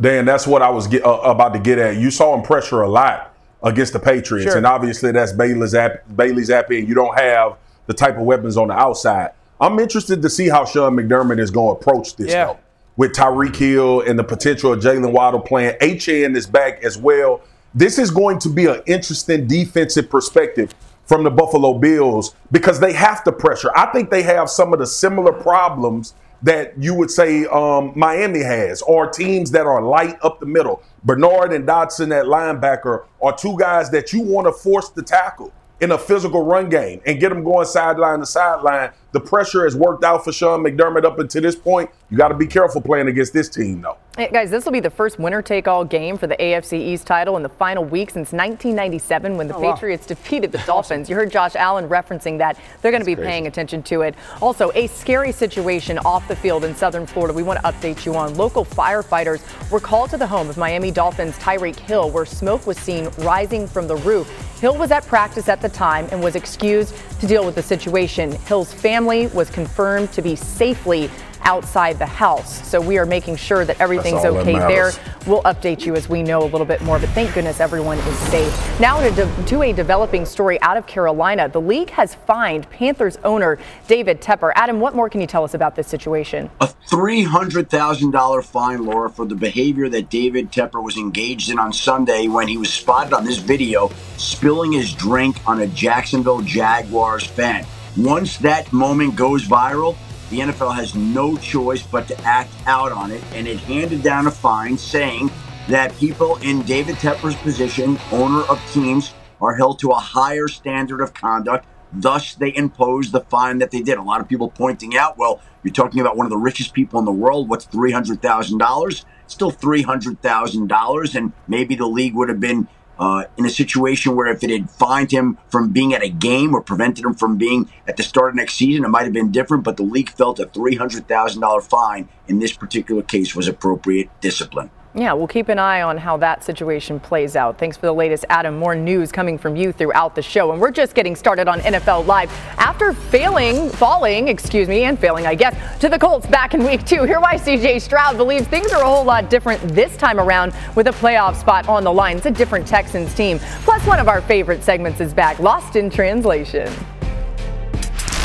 Dan, 0.00 0.24
that's 0.24 0.46
what 0.46 0.62
I 0.62 0.70
was 0.70 0.86
get, 0.86 1.04
uh, 1.04 1.14
about 1.24 1.52
to 1.54 1.58
get 1.58 1.78
at. 1.80 1.96
You 1.96 2.12
saw 2.12 2.32
him 2.36 2.42
pressure 2.42 2.82
a 2.82 2.88
lot 2.88 3.34
against 3.64 3.92
the 3.92 3.98
Patriots, 3.98 4.50
Sure. 4.52 4.56
and 4.58 4.64
obviously 4.64 5.10
that's 5.10 5.32
Bailey's 5.32 5.70
Zapp, 5.70 6.04
Bailey 6.14 6.42
Zappe, 6.44 6.78
and 6.78 6.86
you 6.88 6.94
don't 6.94 7.18
have 7.18 7.56
the 7.86 7.94
type 7.94 8.14
of 8.16 8.22
weapons 8.22 8.56
on 8.56 8.68
the 8.68 8.74
outside. 8.74 9.30
I'm 9.60 9.78
interested 9.78 10.22
to 10.22 10.30
see 10.30 10.48
how 10.48 10.64
Sean 10.64 10.96
McDermott 10.96 11.38
is 11.40 11.50
going 11.50 11.74
to 11.74 11.80
approach 11.80 12.16
this, 12.16 12.30
Yeah. 12.32 12.46
though, 12.46 12.56
with 12.96 13.12
Tyreek 13.12 13.56
Hill 13.56 14.00
and 14.02 14.18
the 14.18 14.24
potential 14.24 14.72
of 14.72 14.80
Jalen 14.80 15.12
Waddle 15.12 15.40
playing. 15.40 15.76
Achane 15.80 16.36
is 16.36 16.46
back 16.46 16.84
as 16.84 16.96
well. 16.98 17.40
This 17.74 17.98
is 17.98 18.10
going 18.10 18.38
to 18.40 18.48
be 18.48 18.66
an 18.66 18.82
interesting 18.86 19.46
defensive 19.46 20.08
perspective 20.08 20.74
from 21.04 21.24
the 21.24 21.30
Buffalo 21.30 21.74
Bills 21.74 22.34
because 22.52 22.80
they 22.80 22.92
have 22.92 23.24
to 23.24 23.32
pressure. 23.32 23.70
I 23.76 23.86
think 23.92 24.10
they 24.10 24.22
have 24.22 24.50
some 24.50 24.72
of 24.72 24.78
the 24.78 24.86
similar 24.86 25.32
problems 25.32 26.14
that 26.42 26.72
you 26.80 26.94
would 26.94 27.10
say 27.10 27.46
um, 27.46 27.92
Miami 27.96 28.42
has, 28.42 28.80
or 28.82 29.08
teams 29.08 29.50
that 29.50 29.66
are 29.66 29.82
light 29.82 30.16
up 30.22 30.38
the 30.38 30.46
middle. 30.46 30.82
Bernard 31.02 31.52
and 31.52 31.66
Dodson 31.66 32.12
at 32.12 32.26
linebacker 32.26 33.04
are 33.20 33.36
two 33.36 33.56
guys 33.58 33.90
that 33.90 34.12
you 34.12 34.22
want 34.22 34.46
to 34.46 34.52
force 34.52 34.90
the 34.90 35.02
tackle 35.02 35.52
in 35.80 35.92
a 35.92 35.98
physical 35.98 36.44
run 36.44 36.68
game 36.68 37.00
and 37.06 37.18
get 37.18 37.30
them 37.30 37.42
going 37.42 37.66
sideline 37.66 38.20
to 38.20 38.26
sideline. 38.26 38.90
The 39.12 39.20
pressure 39.20 39.64
has 39.64 39.74
worked 39.74 40.04
out 40.04 40.22
for 40.22 40.32
Sean 40.32 40.62
McDermott 40.62 41.04
up 41.04 41.18
until 41.18 41.40
this 41.40 41.56
point. 41.56 41.88
You 42.10 42.18
got 42.18 42.28
to 42.28 42.34
be 42.34 42.46
careful 42.46 42.82
playing 42.82 43.08
against 43.08 43.32
this 43.32 43.48
team, 43.48 43.80
though. 43.80 43.96
Hey, 44.18 44.28
guys, 44.30 44.50
this 44.50 44.64
will 44.64 44.72
be 44.72 44.80
the 44.80 44.90
first 44.90 45.18
winner 45.18 45.40
take 45.40 45.66
all 45.68 45.84
game 45.84 46.18
for 46.18 46.26
the 46.26 46.36
AFC 46.36 46.74
East 46.74 47.06
title 47.06 47.36
in 47.36 47.42
the 47.42 47.48
final 47.48 47.84
week 47.84 48.10
since 48.10 48.32
1997 48.32 49.36
when 49.36 49.46
the 49.48 49.54
Oh, 49.54 49.60
wow. 49.60 49.72
Patriots 49.74 50.06
defeated 50.06 50.52
the 50.52 50.58
Dolphins. 50.66 51.08
You 51.08 51.14
heard 51.16 51.30
Josh 51.30 51.54
Allen 51.56 51.88
referencing 51.88 52.36
that. 52.38 52.58
They're 52.82 52.90
going 52.90 53.02
to 53.02 53.06
be 53.06 53.16
paying 53.16 53.46
attention 53.46 53.82
to 53.84 54.02
it. 54.02 54.14
Also, 54.42 54.70
a 54.74 54.88
scary 54.88 55.32
situation 55.32 55.98
off 56.00 56.26
the 56.28 56.36
field 56.36 56.64
in 56.64 56.74
southern 56.74 57.06
Florida 57.06 57.32
we 57.32 57.42
want 57.42 57.60
to 57.60 57.64
update 57.66 58.04
you 58.04 58.14
on. 58.14 58.34
Local 58.34 58.64
firefighters 58.64 59.70
were 59.70 59.80
called 59.80 60.10
to 60.10 60.16
the 60.18 60.26
home 60.26 60.50
of 60.50 60.58
Miami 60.58 60.90
Dolphins 60.90 61.38
Tyreek 61.38 61.76
Hill 61.78 62.10
where 62.10 62.26
smoke 62.26 62.66
was 62.66 62.76
seen 62.76 63.08
rising 63.18 63.66
from 63.66 63.86
the 63.86 63.96
roof. 63.96 64.28
Hill 64.60 64.76
was 64.76 64.90
at 64.90 65.06
practice 65.06 65.48
at 65.48 65.62
the 65.62 65.68
time 65.68 66.08
and 66.10 66.20
was 66.20 66.34
excused 66.34 66.92
to 67.20 67.26
deal 67.28 67.46
with 67.46 67.54
the 67.54 67.62
situation. 67.62 68.32
Hill's 68.46 68.72
family 68.72 68.97
was 69.06 69.50
confirmed 69.50 70.12
to 70.12 70.22
be 70.22 70.36
safely 70.36 71.10
outside 71.42 71.98
the 71.98 72.06
house. 72.06 72.66
So 72.68 72.80
we 72.80 72.98
are 72.98 73.06
making 73.06 73.36
sure 73.36 73.64
that 73.64 73.80
everything's 73.80 74.24
all 74.24 74.34
that 74.34 74.40
okay 74.40 74.58
there. 74.58 74.92
We'll 75.26 75.42
update 75.42 75.86
you 75.86 75.94
as 75.94 76.08
we 76.08 76.22
know 76.22 76.42
a 76.42 76.48
little 76.48 76.66
bit 76.66 76.82
more, 76.82 76.98
but 76.98 77.08
thank 77.10 77.32
goodness 77.34 77.60
everyone 77.60 77.98
is 77.98 78.18
safe. 78.30 78.80
Now 78.80 79.00
to, 79.00 79.10
de- 79.10 79.44
to 79.46 79.62
a 79.62 79.72
developing 79.72 80.26
story 80.26 80.60
out 80.60 80.76
of 80.76 80.86
Carolina. 80.86 81.48
The 81.48 81.60
league 81.60 81.90
has 81.90 82.14
fined 82.14 82.68
Panthers 82.70 83.18
owner 83.24 83.58
David 83.86 84.20
Tepper. 84.20 84.52
Adam, 84.56 84.78
what 84.80 84.94
more 84.94 85.08
can 85.08 85.20
you 85.20 85.26
tell 85.26 85.44
us 85.44 85.54
about 85.54 85.74
this 85.74 85.86
situation? 85.86 86.50
A 86.60 86.68
$300,000 86.88 88.44
fine, 88.44 88.84
Laura, 88.84 89.10
for 89.10 89.24
the 89.24 89.34
behavior 89.34 89.88
that 89.88 90.10
David 90.10 90.52
Tepper 90.52 90.82
was 90.82 90.96
engaged 90.96 91.50
in 91.50 91.58
on 91.58 91.72
Sunday 91.72 92.28
when 92.28 92.48
he 92.48 92.58
was 92.58 92.72
spotted 92.72 93.12
on 93.12 93.24
this 93.24 93.38
video 93.38 93.90
spilling 94.16 94.72
his 94.72 94.92
drink 94.92 95.36
on 95.46 95.60
a 95.60 95.66
Jacksonville 95.66 96.42
Jaguars 96.42 97.24
fan. 97.24 97.64
Once 97.96 98.36
that 98.38 98.72
moment 98.72 99.16
goes 99.16 99.46
viral, 99.46 99.96
the 100.30 100.40
NFL 100.40 100.74
has 100.74 100.94
no 100.94 101.36
choice 101.36 101.82
but 101.82 102.06
to 102.08 102.20
act 102.22 102.52
out 102.66 102.92
on 102.92 103.10
it, 103.10 103.22
and 103.34 103.48
it 103.48 103.58
handed 103.60 104.02
down 104.02 104.26
a 104.26 104.30
fine 104.30 104.76
saying 104.76 105.30
that 105.68 105.96
people 105.96 106.36
in 106.36 106.62
David 106.62 106.96
Tepper's 106.96 107.36
position, 107.36 107.98
owner 108.12 108.42
of 108.42 108.62
teams, 108.72 109.14
are 109.40 109.54
held 109.54 109.78
to 109.80 109.90
a 109.90 109.98
higher 109.98 110.48
standard 110.48 111.00
of 111.00 111.14
conduct. 111.14 111.66
Thus, 111.92 112.34
they 112.34 112.54
imposed 112.54 113.12
the 113.12 113.20
fine 113.20 113.58
that 113.58 113.70
they 113.70 113.80
did. 113.80 113.98
A 113.98 114.02
lot 114.02 114.20
of 114.20 114.28
people 114.28 114.50
pointing 114.50 114.96
out, 114.96 115.16
well, 115.16 115.40
you're 115.62 115.72
talking 115.72 116.00
about 116.00 116.16
one 116.16 116.26
of 116.26 116.30
the 116.30 116.36
richest 116.36 116.74
people 116.74 116.98
in 116.98 117.04
the 117.04 117.12
world. 117.12 117.48
What's 117.48 117.66
$300,000? 117.66 119.04
Still 119.26 119.50
$300,000. 119.50 121.14
And 121.14 121.32
maybe 121.46 121.74
the 121.74 121.86
league 121.86 122.14
would 122.14 122.28
have 122.28 122.40
been 122.40 122.68
uh, 122.98 123.24
in 123.36 123.44
a 123.44 123.50
situation 123.50 124.16
where 124.16 124.26
if 124.26 124.42
it 124.42 124.50
had 124.50 124.70
fined 124.70 125.10
him 125.10 125.38
from 125.48 125.70
being 125.70 125.94
at 125.94 126.02
a 126.02 126.08
game 126.08 126.54
or 126.54 126.60
prevented 126.60 127.04
him 127.04 127.14
from 127.14 127.36
being 127.36 127.70
at 127.86 127.96
the 127.96 128.02
start 128.02 128.30
of 128.30 128.34
next 128.36 128.54
season, 128.54 128.84
it 128.84 128.88
might 128.88 129.04
have 129.04 129.12
been 129.12 129.30
different. 129.30 129.64
But 129.64 129.76
the 129.76 129.84
league 129.84 130.10
felt 130.10 130.40
a 130.40 130.46
$300,000 130.46 131.62
fine 131.62 132.08
in 132.26 132.38
this 132.38 132.52
particular 132.52 133.02
case 133.02 133.34
was 133.34 133.48
appropriate 133.48 134.08
discipline. 134.20 134.70
Yeah, 134.94 135.12
we'll 135.12 135.28
keep 135.28 135.50
an 135.50 135.58
eye 135.58 135.82
on 135.82 135.98
how 135.98 136.16
that 136.16 136.42
situation 136.42 136.98
plays 136.98 137.36
out. 137.36 137.58
Thanks 137.58 137.76
for 137.76 137.84
the 137.86 137.92
latest, 137.92 138.24
Adam. 138.30 138.58
More 138.58 138.74
news 138.74 139.12
coming 139.12 139.36
from 139.36 139.54
you 139.54 139.70
throughout 139.70 140.14
the 140.14 140.22
show. 140.22 140.50
And 140.50 140.60
we're 140.60 140.70
just 140.70 140.94
getting 140.94 141.14
started 141.14 141.46
on 141.46 141.60
NFL 141.60 142.06
Live. 142.06 142.32
After 142.56 142.94
failing, 142.94 143.68
falling, 143.68 144.28
excuse 144.28 144.66
me, 144.66 144.84
and 144.84 144.98
failing, 144.98 145.26
I 145.26 145.34
guess, 145.34 145.54
to 145.80 145.90
the 145.90 145.98
Colts 145.98 146.26
back 146.26 146.54
in 146.54 146.64
week 146.64 146.86
two, 146.86 147.04
here 147.04 147.20
why 147.20 147.36
CJ 147.36 147.82
Stroud 147.82 148.16
believes 148.16 148.48
things 148.48 148.72
are 148.72 148.82
a 148.82 148.86
whole 148.86 149.04
lot 149.04 149.28
different 149.28 149.60
this 149.74 149.94
time 149.98 150.18
around 150.18 150.54
with 150.74 150.86
a 150.86 150.92
playoff 150.92 151.36
spot 151.36 151.68
on 151.68 151.84
the 151.84 151.92
line. 151.92 152.16
It's 152.16 152.26
a 152.26 152.30
different 152.30 152.66
Texans 152.66 153.14
team. 153.14 153.38
Plus, 153.64 153.86
one 153.86 153.98
of 153.98 154.08
our 154.08 154.22
favorite 154.22 154.64
segments 154.64 155.00
is 155.00 155.12
back 155.12 155.38
Lost 155.38 155.76
in 155.76 155.90
Translation. 155.90 156.72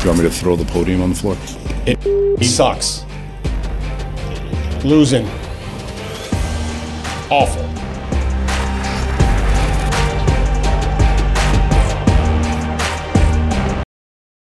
You 0.02 0.08
want 0.08 0.18
me 0.18 0.24
to 0.24 0.30
throw 0.30 0.56
the 0.56 0.64
podium 0.64 1.02
on 1.02 1.10
the 1.10 1.14
floor? 1.14 1.36
It 1.86 2.44
sucks. 2.44 3.04
Losing 4.82 5.28
awful. 7.34 7.63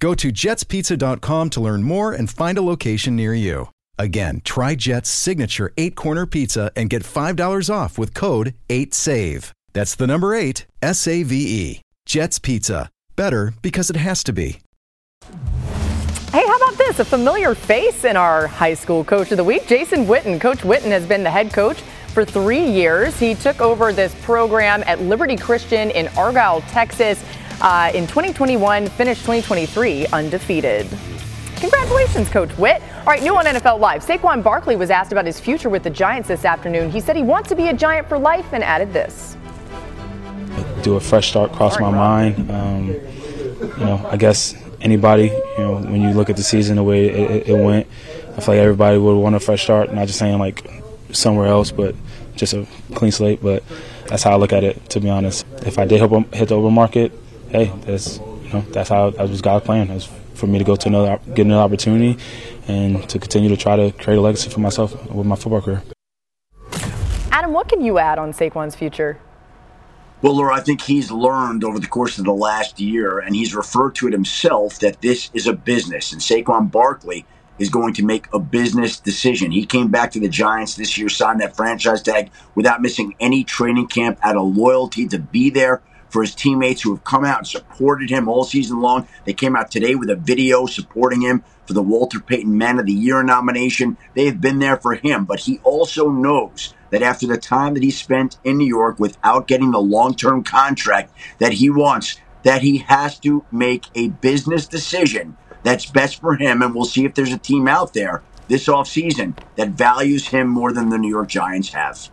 Go 0.00 0.14
to 0.14 0.32
jetspizza.com 0.32 1.50
to 1.50 1.60
learn 1.60 1.82
more 1.82 2.12
and 2.12 2.28
find 2.28 2.56
a 2.56 2.62
location 2.62 3.14
near 3.14 3.34
you. 3.34 3.68
Again, 3.98 4.40
try 4.44 4.74
Jet's 4.74 5.10
signature 5.10 5.72
eight 5.76 5.94
corner 5.94 6.24
pizza 6.24 6.72
and 6.74 6.88
get 6.88 7.02
$5 7.02 7.72
off 7.72 7.98
with 7.98 8.14
code 8.14 8.54
8SAVE. 8.70 9.52
That's 9.74 9.94
the 9.94 10.06
number 10.06 10.34
eight, 10.34 10.66
S 10.80 11.06
A 11.06 11.22
V 11.22 11.36
E. 11.36 11.80
Jet's 12.06 12.38
Pizza. 12.38 12.88
Better 13.14 13.52
because 13.60 13.90
it 13.90 13.96
has 13.96 14.24
to 14.24 14.32
be. 14.32 14.58
Hey, 16.32 16.46
how 16.46 16.56
about 16.56 16.78
this? 16.78 16.98
A 16.98 17.04
familiar 17.04 17.54
face 17.54 18.04
in 18.04 18.16
our 18.16 18.46
high 18.46 18.74
school 18.74 19.04
coach 19.04 19.30
of 19.32 19.36
the 19.36 19.44
week, 19.44 19.66
Jason 19.66 20.06
Witten. 20.06 20.40
Coach 20.40 20.60
Witten 20.60 20.90
has 20.90 21.04
been 21.04 21.22
the 21.22 21.30
head 21.30 21.52
coach 21.52 21.82
for 22.14 22.24
three 22.24 22.64
years. 22.64 23.18
He 23.18 23.34
took 23.34 23.60
over 23.60 23.92
this 23.92 24.14
program 24.22 24.82
at 24.86 25.00
Liberty 25.02 25.36
Christian 25.36 25.90
in 25.90 26.08
Argyle, 26.16 26.62
Texas 26.62 27.22
uh, 27.60 27.90
in 27.94 28.06
2021, 28.06 28.88
finished 28.88 29.20
2023 29.20 30.06
undefeated. 30.08 30.86
Congratulations, 31.56 32.30
Coach 32.30 32.56
Witt. 32.56 32.82
All 33.00 33.04
right, 33.04 33.22
new 33.22 33.36
on 33.36 33.44
NFL 33.44 33.80
Live. 33.80 34.02
Saquon 34.02 34.42
Barkley 34.42 34.76
was 34.76 34.88
asked 34.88 35.12
about 35.12 35.26
his 35.26 35.38
future 35.38 35.68
with 35.68 35.82
the 35.82 35.90
Giants 35.90 36.28
this 36.28 36.46
afternoon. 36.46 36.90
He 36.90 37.00
said 37.00 37.16
he 37.16 37.22
wants 37.22 37.50
to 37.50 37.54
be 37.54 37.68
a 37.68 37.74
Giant 37.74 38.08
for 38.08 38.18
life 38.18 38.46
and 38.52 38.64
added 38.64 38.94
this. 38.94 39.36
Do 40.82 40.96
a 40.96 41.00
fresh 41.00 41.28
start 41.28 41.52
crossed 41.52 41.80
my 41.80 41.90
mind. 41.90 42.50
Um, 42.50 42.88
you 42.88 43.84
know, 43.84 44.08
I 44.10 44.16
guess 44.16 44.54
anybody, 44.80 45.24
you 45.26 45.58
know, 45.58 45.76
when 45.76 46.00
you 46.00 46.10
look 46.10 46.30
at 46.30 46.36
the 46.36 46.42
season 46.42 46.76
the 46.76 46.82
way 46.82 47.08
it, 47.08 47.48
it 47.48 47.62
went, 47.62 47.86
I 48.36 48.40
feel 48.40 48.54
like 48.54 48.62
everybody 48.62 48.96
would 48.96 49.18
want 49.18 49.34
a 49.34 49.40
fresh 49.40 49.62
start. 49.62 49.92
Not 49.92 50.06
just 50.06 50.18
saying 50.18 50.38
like 50.38 50.66
somewhere 51.12 51.46
else, 51.46 51.70
but 51.70 51.94
just 52.36 52.54
a 52.54 52.66
clean 52.94 53.12
slate. 53.12 53.42
But 53.42 53.62
that's 54.06 54.22
how 54.22 54.30
I 54.30 54.36
look 54.36 54.54
at 54.54 54.64
it, 54.64 54.88
to 54.90 55.00
be 55.00 55.10
honest. 55.10 55.44
If 55.66 55.78
I 55.78 55.84
did 55.84 56.00
hit 56.00 56.48
the 56.48 56.56
open 56.56 56.72
market, 56.72 57.12
hey, 57.50 57.72
that's 57.84 58.18
you 58.18 58.50
know 58.52 58.60
that's 58.70 58.88
how 58.88 59.10
that 59.10 59.28
was 59.28 59.40
God's 59.42 59.64
plan. 59.64 59.90
Is 59.90 60.08
for 60.34 60.46
me 60.46 60.58
to 60.58 60.64
go 60.64 60.76
to 60.76 60.88
another 60.88 61.18
get 61.34 61.46
another 61.46 61.62
opportunity 61.62 62.18
and 62.66 63.08
to 63.08 63.18
continue 63.18 63.48
to 63.48 63.56
try 63.56 63.76
to 63.76 63.92
create 63.92 64.16
a 64.16 64.20
legacy 64.20 64.50
for 64.50 64.60
myself 64.60 64.94
with 65.10 65.26
my 65.26 65.36
football 65.36 65.60
career. 65.60 65.82
Adam, 67.30 67.52
what 67.52 67.68
can 67.68 67.80
you 67.80 67.98
add 67.98 68.18
on 68.18 68.32
Saquon's 68.32 68.74
future? 68.74 69.18
Well, 70.22 70.36
Laura, 70.36 70.54
I 70.54 70.60
think 70.60 70.82
he's 70.82 71.10
learned 71.10 71.64
over 71.64 71.78
the 71.78 71.86
course 71.86 72.18
of 72.18 72.26
the 72.26 72.32
last 72.32 72.78
year, 72.78 73.20
and 73.20 73.34
he's 73.34 73.54
referred 73.54 73.94
to 73.96 74.06
it 74.06 74.12
himself 74.12 74.78
that 74.80 75.00
this 75.00 75.30
is 75.32 75.46
a 75.46 75.54
business, 75.54 76.12
and 76.12 76.20
Saquon 76.20 76.70
Barkley 76.70 77.24
is 77.58 77.70
going 77.70 77.94
to 77.94 78.04
make 78.04 78.26
a 78.32 78.38
business 78.38 79.00
decision. 79.00 79.50
He 79.50 79.64
came 79.64 79.88
back 79.88 80.10
to 80.12 80.20
the 80.20 80.28
Giants 80.28 80.74
this 80.74 80.98
year, 80.98 81.08
signed 81.08 81.40
that 81.40 81.56
franchise 81.56 82.02
tag 82.02 82.30
without 82.54 82.82
missing 82.82 83.14
any 83.18 83.44
training 83.44 83.86
camp, 83.86 84.18
out 84.22 84.36
of 84.36 84.56
loyalty 84.56 85.08
to 85.08 85.18
be 85.18 85.48
there 85.48 85.82
for 86.10 86.22
his 86.22 86.34
teammates 86.34 86.82
who 86.82 86.94
have 86.94 87.04
come 87.04 87.24
out 87.24 87.38
and 87.38 87.46
supported 87.46 88.10
him 88.10 88.28
all 88.28 88.44
season 88.44 88.80
long. 88.80 89.08
They 89.24 89.32
came 89.32 89.56
out 89.56 89.70
today 89.70 89.94
with 89.94 90.10
a 90.10 90.16
video 90.16 90.66
supporting 90.66 91.22
him 91.22 91.44
for 91.66 91.72
the 91.72 91.82
Walter 91.82 92.20
Payton 92.20 92.56
Man 92.58 92.78
of 92.78 92.86
the 92.86 92.92
Year 92.92 93.22
nomination. 93.22 93.96
They 94.14 94.26
have 94.26 94.40
been 94.40 94.58
there 94.58 94.76
for 94.76 94.94
him, 94.94 95.24
but 95.24 95.40
he 95.40 95.60
also 95.62 96.10
knows 96.10 96.74
that 96.90 97.02
after 97.02 97.26
the 97.26 97.38
time 97.38 97.74
that 97.74 97.82
he 97.82 97.90
spent 97.90 98.38
in 98.44 98.58
New 98.58 98.66
York 98.66 98.98
without 98.98 99.46
getting 99.46 99.70
the 99.70 99.80
long-term 99.80 100.44
contract 100.44 101.12
that 101.38 101.54
he 101.54 101.70
wants, 101.70 102.16
that 102.42 102.62
he 102.62 102.78
has 102.78 103.18
to 103.20 103.44
make 103.52 103.86
a 103.94 104.08
business 104.08 104.66
decision 104.66 105.36
that's 105.62 105.86
best 105.86 106.20
for 106.20 106.36
him 106.36 106.62
and 106.62 106.74
we'll 106.74 106.84
see 106.84 107.04
if 107.04 107.14
there's 107.14 107.32
a 107.32 107.38
team 107.38 107.68
out 107.68 107.92
there 107.92 108.22
this 108.48 108.66
offseason 108.66 109.36
that 109.56 109.68
values 109.70 110.28
him 110.28 110.48
more 110.48 110.72
than 110.72 110.88
the 110.88 110.98
New 110.98 111.08
York 111.08 111.28
Giants 111.28 111.72
have. 111.72 112.10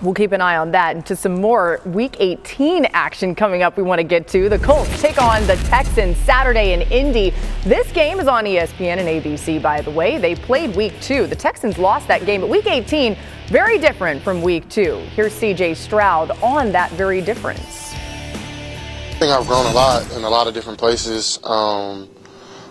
We'll 0.00 0.14
keep 0.14 0.30
an 0.30 0.40
eye 0.40 0.56
on 0.56 0.70
that 0.72 0.94
and 0.94 1.04
to 1.06 1.16
some 1.16 1.40
more 1.40 1.80
Week 1.84 2.16
18 2.20 2.86
action 2.92 3.34
coming 3.34 3.62
up 3.62 3.76
we 3.76 3.82
want 3.82 3.98
to 3.98 4.04
get 4.04 4.28
to. 4.28 4.48
The 4.48 4.58
Colts 4.60 5.00
take 5.02 5.20
on 5.20 5.44
the 5.48 5.56
Texans 5.64 6.16
Saturday 6.18 6.72
in 6.72 6.82
Indy. 6.82 7.34
This 7.64 7.90
game 7.90 8.20
is 8.20 8.28
on 8.28 8.44
ESPN 8.44 8.98
and 8.98 9.08
ABC, 9.08 9.60
by 9.60 9.80
the 9.80 9.90
way. 9.90 10.16
They 10.18 10.36
played 10.36 10.76
Week 10.76 10.92
2. 11.00 11.26
The 11.26 11.34
Texans 11.34 11.78
lost 11.78 12.06
that 12.06 12.24
game, 12.26 12.40
but 12.42 12.48
Week 12.48 12.66
18, 12.66 13.16
very 13.48 13.78
different 13.78 14.22
from 14.22 14.40
Week 14.40 14.68
2. 14.68 14.98
Here's 15.16 15.32
CJ 15.32 15.74
Stroud 15.74 16.30
on 16.42 16.70
that 16.70 16.92
very 16.92 17.20
difference. 17.20 17.92
I 17.92 19.18
think 19.18 19.32
I've 19.32 19.48
grown 19.48 19.66
a 19.66 19.74
lot 19.74 20.12
in 20.12 20.22
a 20.22 20.30
lot 20.30 20.46
of 20.46 20.54
different 20.54 20.78
places. 20.78 21.40
Um, 21.42 22.08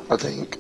I 0.10 0.16
think 0.16 0.58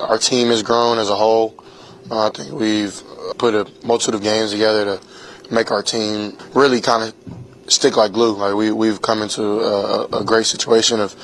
our 0.00 0.16
team 0.16 0.48
has 0.48 0.62
grown 0.62 0.98
as 0.98 1.10
a 1.10 1.16
whole. 1.16 1.62
Uh, 2.10 2.28
I 2.28 2.30
think 2.30 2.52
we've 2.52 2.98
put 3.36 3.54
a 3.54 3.70
multitude 3.84 4.14
of 4.14 4.22
games 4.22 4.52
together 4.52 4.86
to 4.86 5.07
make 5.50 5.70
our 5.70 5.82
team 5.82 6.36
really 6.54 6.80
kind 6.80 7.02
of 7.08 7.72
stick 7.72 7.96
like 7.96 8.12
glue. 8.12 8.36
Like 8.36 8.54
we 8.54 8.70
we've 8.72 9.00
come 9.00 9.22
into 9.22 9.60
a, 9.60 10.20
a 10.20 10.24
great 10.24 10.46
situation 10.46 11.00
of 11.00 11.14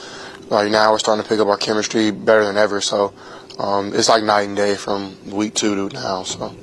like 0.50 0.70
now 0.70 0.92
we're 0.92 0.98
starting 0.98 1.22
to 1.22 1.28
pick 1.28 1.40
up 1.40 1.48
our 1.48 1.56
chemistry 1.56 2.10
better 2.10 2.44
than 2.44 2.56
ever. 2.56 2.80
So 2.80 3.12
um, 3.58 3.92
it's 3.94 4.08
like 4.08 4.24
night 4.24 4.48
and 4.48 4.56
day 4.56 4.74
from 4.74 5.30
week 5.30 5.54
two 5.54 5.88
to 5.88 5.94
now. 5.94 6.22
So. 6.22 6.54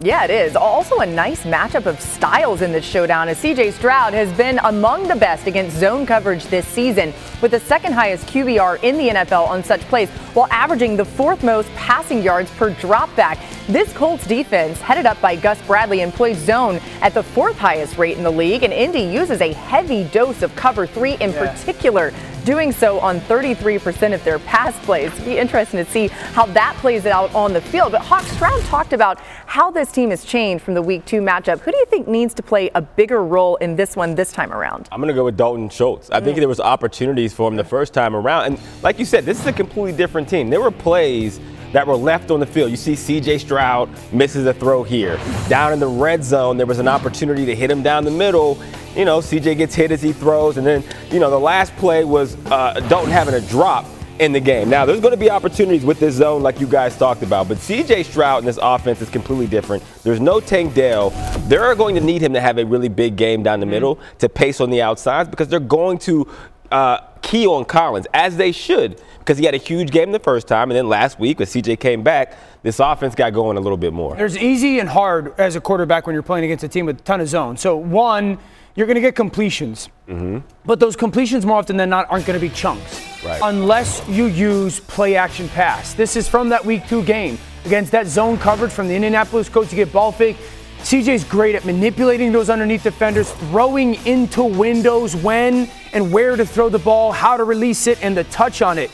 Yeah, 0.00 0.22
it 0.22 0.30
is. 0.30 0.54
Also, 0.54 1.00
a 1.00 1.06
nice 1.06 1.42
matchup 1.42 1.86
of 1.86 2.00
styles 2.00 2.62
in 2.62 2.70
this 2.70 2.84
showdown 2.84 3.28
as 3.28 3.42
CJ 3.42 3.72
Stroud 3.72 4.14
has 4.14 4.32
been 4.36 4.60
among 4.62 5.08
the 5.08 5.16
best 5.16 5.48
against 5.48 5.76
zone 5.76 6.06
coverage 6.06 6.44
this 6.44 6.68
season, 6.68 7.12
with 7.42 7.50
the 7.50 7.58
second 7.58 7.94
highest 7.94 8.24
QBR 8.28 8.84
in 8.84 8.96
the 8.96 9.08
NFL 9.08 9.48
on 9.48 9.64
such 9.64 9.80
plays, 9.82 10.08
while 10.34 10.46
averaging 10.52 10.96
the 10.96 11.04
fourth 11.04 11.42
most 11.42 11.68
passing 11.74 12.22
yards 12.22 12.48
per 12.52 12.72
dropback. 12.74 13.38
This 13.68 13.92
Colts 13.92 14.26
defense, 14.26 14.80
headed 14.80 15.04
up 15.04 15.20
by 15.20 15.36
Gus 15.36 15.60
Bradley, 15.66 16.00
employs 16.00 16.38
zone 16.38 16.80
at 17.02 17.12
the 17.12 17.22
fourth 17.22 17.58
highest 17.58 17.98
rate 17.98 18.16
in 18.16 18.24
the 18.24 18.30
league, 18.30 18.62
and 18.62 18.72
Indy 18.72 19.02
uses 19.02 19.42
a 19.42 19.52
heavy 19.52 20.04
dose 20.04 20.40
of 20.40 20.56
cover 20.56 20.86
three 20.86 21.16
in 21.16 21.32
yeah. 21.32 21.54
particular 21.54 22.14
doing 22.46 22.72
so 22.72 22.98
on 23.00 23.20
33% 23.20 24.14
of 24.14 24.24
their 24.24 24.38
pass 24.38 24.74
plays. 24.86 25.12
It'll 25.12 25.26
be 25.26 25.36
interesting 25.36 25.84
to 25.84 25.90
see 25.90 26.06
how 26.06 26.46
that 26.46 26.76
plays 26.76 27.04
out 27.04 27.34
on 27.34 27.52
the 27.52 27.60
field. 27.60 27.92
But 27.92 28.00
Hawk 28.00 28.22
Stroud 28.22 28.58
talked 28.62 28.94
about 28.94 29.20
how 29.44 29.70
this 29.70 29.92
team 29.92 30.08
has 30.08 30.24
changed 30.24 30.64
from 30.64 30.72
the 30.72 30.80
week 30.80 31.04
two 31.04 31.20
matchup. 31.20 31.60
Who 31.60 31.70
do 31.70 31.76
you 31.76 31.84
think 31.84 32.08
needs 32.08 32.32
to 32.34 32.42
play 32.42 32.70
a 32.74 32.80
bigger 32.80 33.22
role 33.22 33.56
in 33.56 33.76
this 33.76 33.96
one 33.96 34.14
this 34.14 34.32
time 34.32 34.50
around? 34.50 34.88
I'm 34.90 34.98
going 34.98 35.08
to 35.08 35.14
go 35.14 35.26
with 35.26 35.36
Dalton 35.36 35.68
Schultz. 35.68 36.08
I 36.08 36.20
mm. 36.20 36.24
think 36.24 36.38
there 36.38 36.48
was 36.48 36.58
opportunities 36.58 37.34
for 37.34 37.50
him 37.50 37.56
the 37.56 37.64
first 37.64 37.92
time 37.92 38.16
around. 38.16 38.46
And 38.46 38.60
like 38.82 38.98
you 38.98 39.04
said, 39.04 39.26
this 39.26 39.38
is 39.38 39.46
a 39.46 39.52
completely 39.52 39.92
different 39.92 40.26
team. 40.26 40.48
There 40.48 40.62
were 40.62 40.70
plays 40.70 41.38
that 41.72 41.86
were 41.86 41.96
left 41.96 42.30
on 42.30 42.40
the 42.40 42.46
field. 42.46 42.70
You 42.70 42.76
see 42.76 42.92
CJ 42.94 43.40
Stroud 43.40 43.90
misses 44.12 44.46
a 44.46 44.54
throw 44.54 44.82
here. 44.82 45.18
Down 45.48 45.72
in 45.72 45.80
the 45.80 45.88
red 45.88 46.24
zone, 46.24 46.56
there 46.56 46.66
was 46.66 46.78
an 46.78 46.88
opportunity 46.88 47.44
to 47.46 47.54
hit 47.54 47.70
him 47.70 47.82
down 47.82 48.04
the 48.04 48.10
middle 48.10 48.58
you 48.98 49.04
know, 49.04 49.20
CJ 49.20 49.56
gets 49.56 49.76
hit 49.76 49.92
as 49.92 50.02
he 50.02 50.12
throws, 50.12 50.56
and 50.56 50.66
then, 50.66 50.82
you 51.12 51.20
know, 51.20 51.30
the 51.30 51.38
last 51.38 51.74
play 51.76 52.04
was 52.04 52.36
uh, 52.46 52.80
Dalton 52.88 53.12
having 53.12 53.34
a 53.34 53.40
drop 53.40 53.86
in 54.18 54.32
the 54.32 54.40
game. 54.40 54.68
Now, 54.68 54.84
there's 54.84 55.00
going 55.00 55.12
to 55.12 55.18
be 55.18 55.30
opportunities 55.30 55.84
with 55.84 56.00
this 56.00 56.16
zone, 56.16 56.42
like 56.42 56.60
you 56.60 56.66
guys 56.66 56.96
talked 56.96 57.22
about, 57.22 57.46
but 57.46 57.58
CJ 57.58 58.04
Stroud 58.04 58.40
in 58.40 58.44
this 58.44 58.58
offense 58.60 59.00
is 59.00 59.08
completely 59.08 59.46
different. 59.46 59.84
There's 60.02 60.18
no 60.18 60.40
Tank 60.40 60.74
Dell. 60.74 61.10
They're 61.46 61.76
going 61.76 61.94
to 61.94 62.00
need 62.00 62.22
him 62.22 62.32
to 62.32 62.40
have 62.40 62.58
a 62.58 62.64
really 62.64 62.88
big 62.88 63.14
game 63.14 63.44
down 63.44 63.60
the 63.60 63.66
mm-hmm. 63.66 63.70
middle 63.70 64.00
to 64.18 64.28
pace 64.28 64.60
on 64.60 64.70
the 64.70 64.82
outsides 64.82 65.28
because 65.28 65.46
they're 65.46 65.60
going 65.60 65.98
to 65.98 66.26
uh, 66.70 66.98
key 67.22 67.46
on 67.46 67.64
Collins, 67.64 68.06
as 68.14 68.36
they 68.36 68.52
should, 68.52 69.00
because 69.18 69.38
he 69.38 69.44
had 69.44 69.54
a 69.54 69.58
huge 69.58 69.90
game 69.90 70.12
the 70.12 70.18
first 70.18 70.48
time, 70.48 70.70
and 70.70 70.76
then 70.76 70.88
last 70.88 71.18
week 71.18 71.38
when 71.38 71.46
CJ 71.46 71.78
came 71.80 72.02
back, 72.02 72.36
this 72.62 72.80
offense 72.80 73.14
got 73.14 73.32
going 73.32 73.56
a 73.56 73.60
little 73.60 73.76
bit 73.76 73.92
more. 73.92 74.16
There's 74.16 74.36
easy 74.36 74.78
and 74.78 74.88
hard 74.88 75.34
as 75.38 75.56
a 75.56 75.60
quarterback 75.60 76.06
when 76.06 76.14
you're 76.14 76.22
playing 76.22 76.44
against 76.44 76.64
a 76.64 76.68
team 76.68 76.86
with 76.86 77.00
a 77.00 77.02
ton 77.02 77.20
of 77.20 77.28
zone. 77.28 77.56
So, 77.56 77.76
one, 77.76 78.38
you're 78.74 78.86
going 78.86 78.94
to 78.94 79.00
get 79.00 79.16
completions. 79.16 79.88
Mm-hmm. 80.08 80.38
But 80.64 80.80
those 80.80 80.96
completions, 80.96 81.44
more 81.44 81.58
often 81.58 81.76
than 81.76 81.90
not, 81.90 82.06
aren't 82.10 82.26
going 82.26 82.38
to 82.38 82.46
be 82.46 82.52
chunks. 82.54 83.04
Right. 83.24 83.40
Unless 83.42 84.08
you 84.08 84.26
use 84.26 84.80
play 84.80 85.16
action 85.16 85.48
pass. 85.48 85.94
This 85.94 86.16
is 86.16 86.28
from 86.28 86.50
that 86.50 86.64
week 86.64 86.86
two 86.86 87.02
game 87.02 87.38
against 87.64 87.92
that 87.92 88.06
zone 88.06 88.38
coverage 88.38 88.72
from 88.72 88.88
the 88.88 88.94
Indianapolis 88.94 89.48
coach 89.48 89.68
to 89.70 89.76
get 89.76 89.92
ball 89.92 90.12
fake. 90.12 90.36
CJ's 90.80 91.24
great 91.24 91.54
at 91.54 91.64
manipulating 91.64 92.32
those 92.32 92.48
underneath 92.48 92.82
defenders, 92.82 93.30
throwing 93.32 93.94
into 94.06 94.42
windows 94.42 95.14
when 95.14 95.68
and 95.92 96.12
where 96.12 96.36
to 96.36 96.46
throw 96.46 96.68
the 96.68 96.78
ball, 96.78 97.12
how 97.12 97.36
to 97.36 97.44
release 97.44 97.86
it, 97.86 98.02
and 98.02 98.16
the 98.16 98.24
touch 98.24 98.62
on 98.62 98.78
it. 98.78 98.90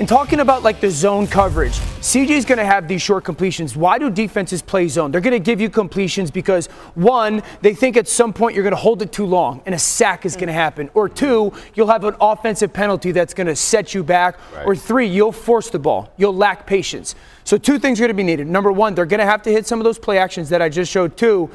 And 0.00 0.08
talking 0.08 0.38
about 0.38 0.62
like 0.62 0.80
the 0.80 0.90
zone 0.90 1.26
coverage, 1.26 1.72
CJ's 1.72 2.44
going 2.44 2.58
to 2.58 2.64
have 2.64 2.86
these 2.86 3.02
short 3.02 3.24
completions. 3.24 3.74
Why 3.76 3.98
do 3.98 4.08
defenses 4.08 4.62
play 4.62 4.86
zone? 4.86 5.10
They're 5.10 5.20
going 5.20 5.32
to 5.32 5.40
give 5.40 5.60
you 5.60 5.68
completions 5.68 6.30
because 6.30 6.66
one, 6.94 7.42
they 7.62 7.74
think 7.74 7.96
at 7.96 8.06
some 8.06 8.32
point 8.32 8.54
you're 8.54 8.62
going 8.62 8.70
to 8.70 8.76
hold 8.76 9.02
it 9.02 9.10
too 9.10 9.26
long 9.26 9.60
and 9.66 9.74
a 9.74 9.78
sack 9.78 10.24
is 10.24 10.36
going 10.36 10.46
to 10.46 10.52
happen. 10.52 10.88
Or 10.94 11.08
two, 11.08 11.52
you'll 11.74 11.88
have 11.88 12.04
an 12.04 12.14
offensive 12.20 12.72
penalty 12.72 13.10
that's 13.10 13.34
going 13.34 13.48
to 13.48 13.56
set 13.56 13.92
you 13.92 14.04
back. 14.04 14.38
Right. 14.54 14.66
Or 14.66 14.76
three, 14.76 15.08
you'll 15.08 15.32
force 15.32 15.68
the 15.68 15.80
ball. 15.80 16.12
You'll 16.16 16.36
lack 16.36 16.64
patience. 16.64 17.16
So 17.42 17.58
two 17.58 17.80
things 17.80 17.98
are 17.98 18.02
going 18.02 18.10
to 18.10 18.14
be 18.14 18.22
needed. 18.22 18.46
Number 18.46 18.70
one, 18.70 18.94
they're 18.94 19.04
going 19.04 19.18
to 19.18 19.26
have 19.26 19.42
to 19.42 19.50
hit 19.50 19.66
some 19.66 19.80
of 19.80 19.84
those 19.84 19.98
play 19.98 20.18
actions 20.18 20.48
that 20.50 20.62
I 20.62 20.68
just 20.68 20.92
showed. 20.92 21.16
Two, 21.16 21.50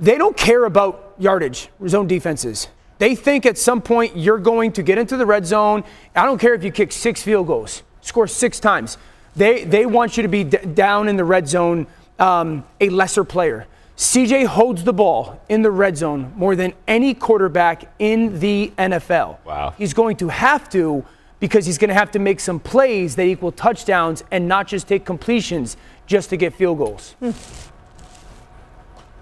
they 0.00 0.18
don't 0.18 0.36
care 0.36 0.64
about 0.64 1.14
yardage, 1.16 1.68
zone 1.86 2.08
defenses. 2.08 2.66
They 2.98 3.14
think 3.14 3.46
at 3.46 3.56
some 3.56 3.80
point 3.80 4.16
you're 4.16 4.38
going 4.38 4.72
to 4.72 4.82
get 4.82 4.98
into 4.98 5.16
the 5.16 5.26
red 5.26 5.46
zone. 5.46 5.84
I 6.14 6.24
don't 6.24 6.38
care 6.38 6.54
if 6.54 6.64
you 6.64 6.72
kick 6.72 6.92
six 6.92 7.22
field 7.22 7.46
goals, 7.46 7.82
score 8.00 8.26
six 8.26 8.58
times. 8.60 8.98
They, 9.36 9.64
they 9.64 9.86
want 9.86 10.16
you 10.16 10.24
to 10.24 10.28
be 10.28 10.44
d- 10.44 10.58
down 10.58 11.08
in 11.08 11.16
the 11.16 11.24
red 11.24 11.48
zone, 11.48 11.86
um, 12.18 12.64
a 12.80 12.88
lesser 12.88 13.24
player. 13.24 13.66
CJ 13.96 14.46
holds 14.46 14.84
the 14.84 14.92
ball 14.92 15.40
in 15.48 15.62
the 15.62 15.70
red 15.70 15.96
zone 15.96 16.32
more 16.36 16.54
than 16.54 16.72
any 16.86 17.14
quarterback 17.14 17.92
in 17.98 18.38
the 18.38 18.72
NFL. 18.78 19.38
Wow. 19.44 19.74
He's 19.76 19.94
going 19.94 20.16
to 20.16 20.28
have 20.28 20.68
to 20.70 21.04
because 21.40 21.66
he's 21.66 21.78
going 21.78 21.88
to 21.88 21.94
have 21.94 22.10
to 22.12 22.18
make 22.18 22.40
some 22.40 22.58
plays 22.58 23.16
that 23.16 23.24
equal 23.24 23.52
touchdowns 23.52 24.24
and 24.30 24.48
not 24.48 24.66
just 24.66 24.88
take 24.88 25.04
completions 25.04 25.76
just 26.06 26.30
to 26.30 26.36
get 26.36 26.54
field 26.54 26.78
goals. 26.78 27.14
Hmm. 27.20 27.30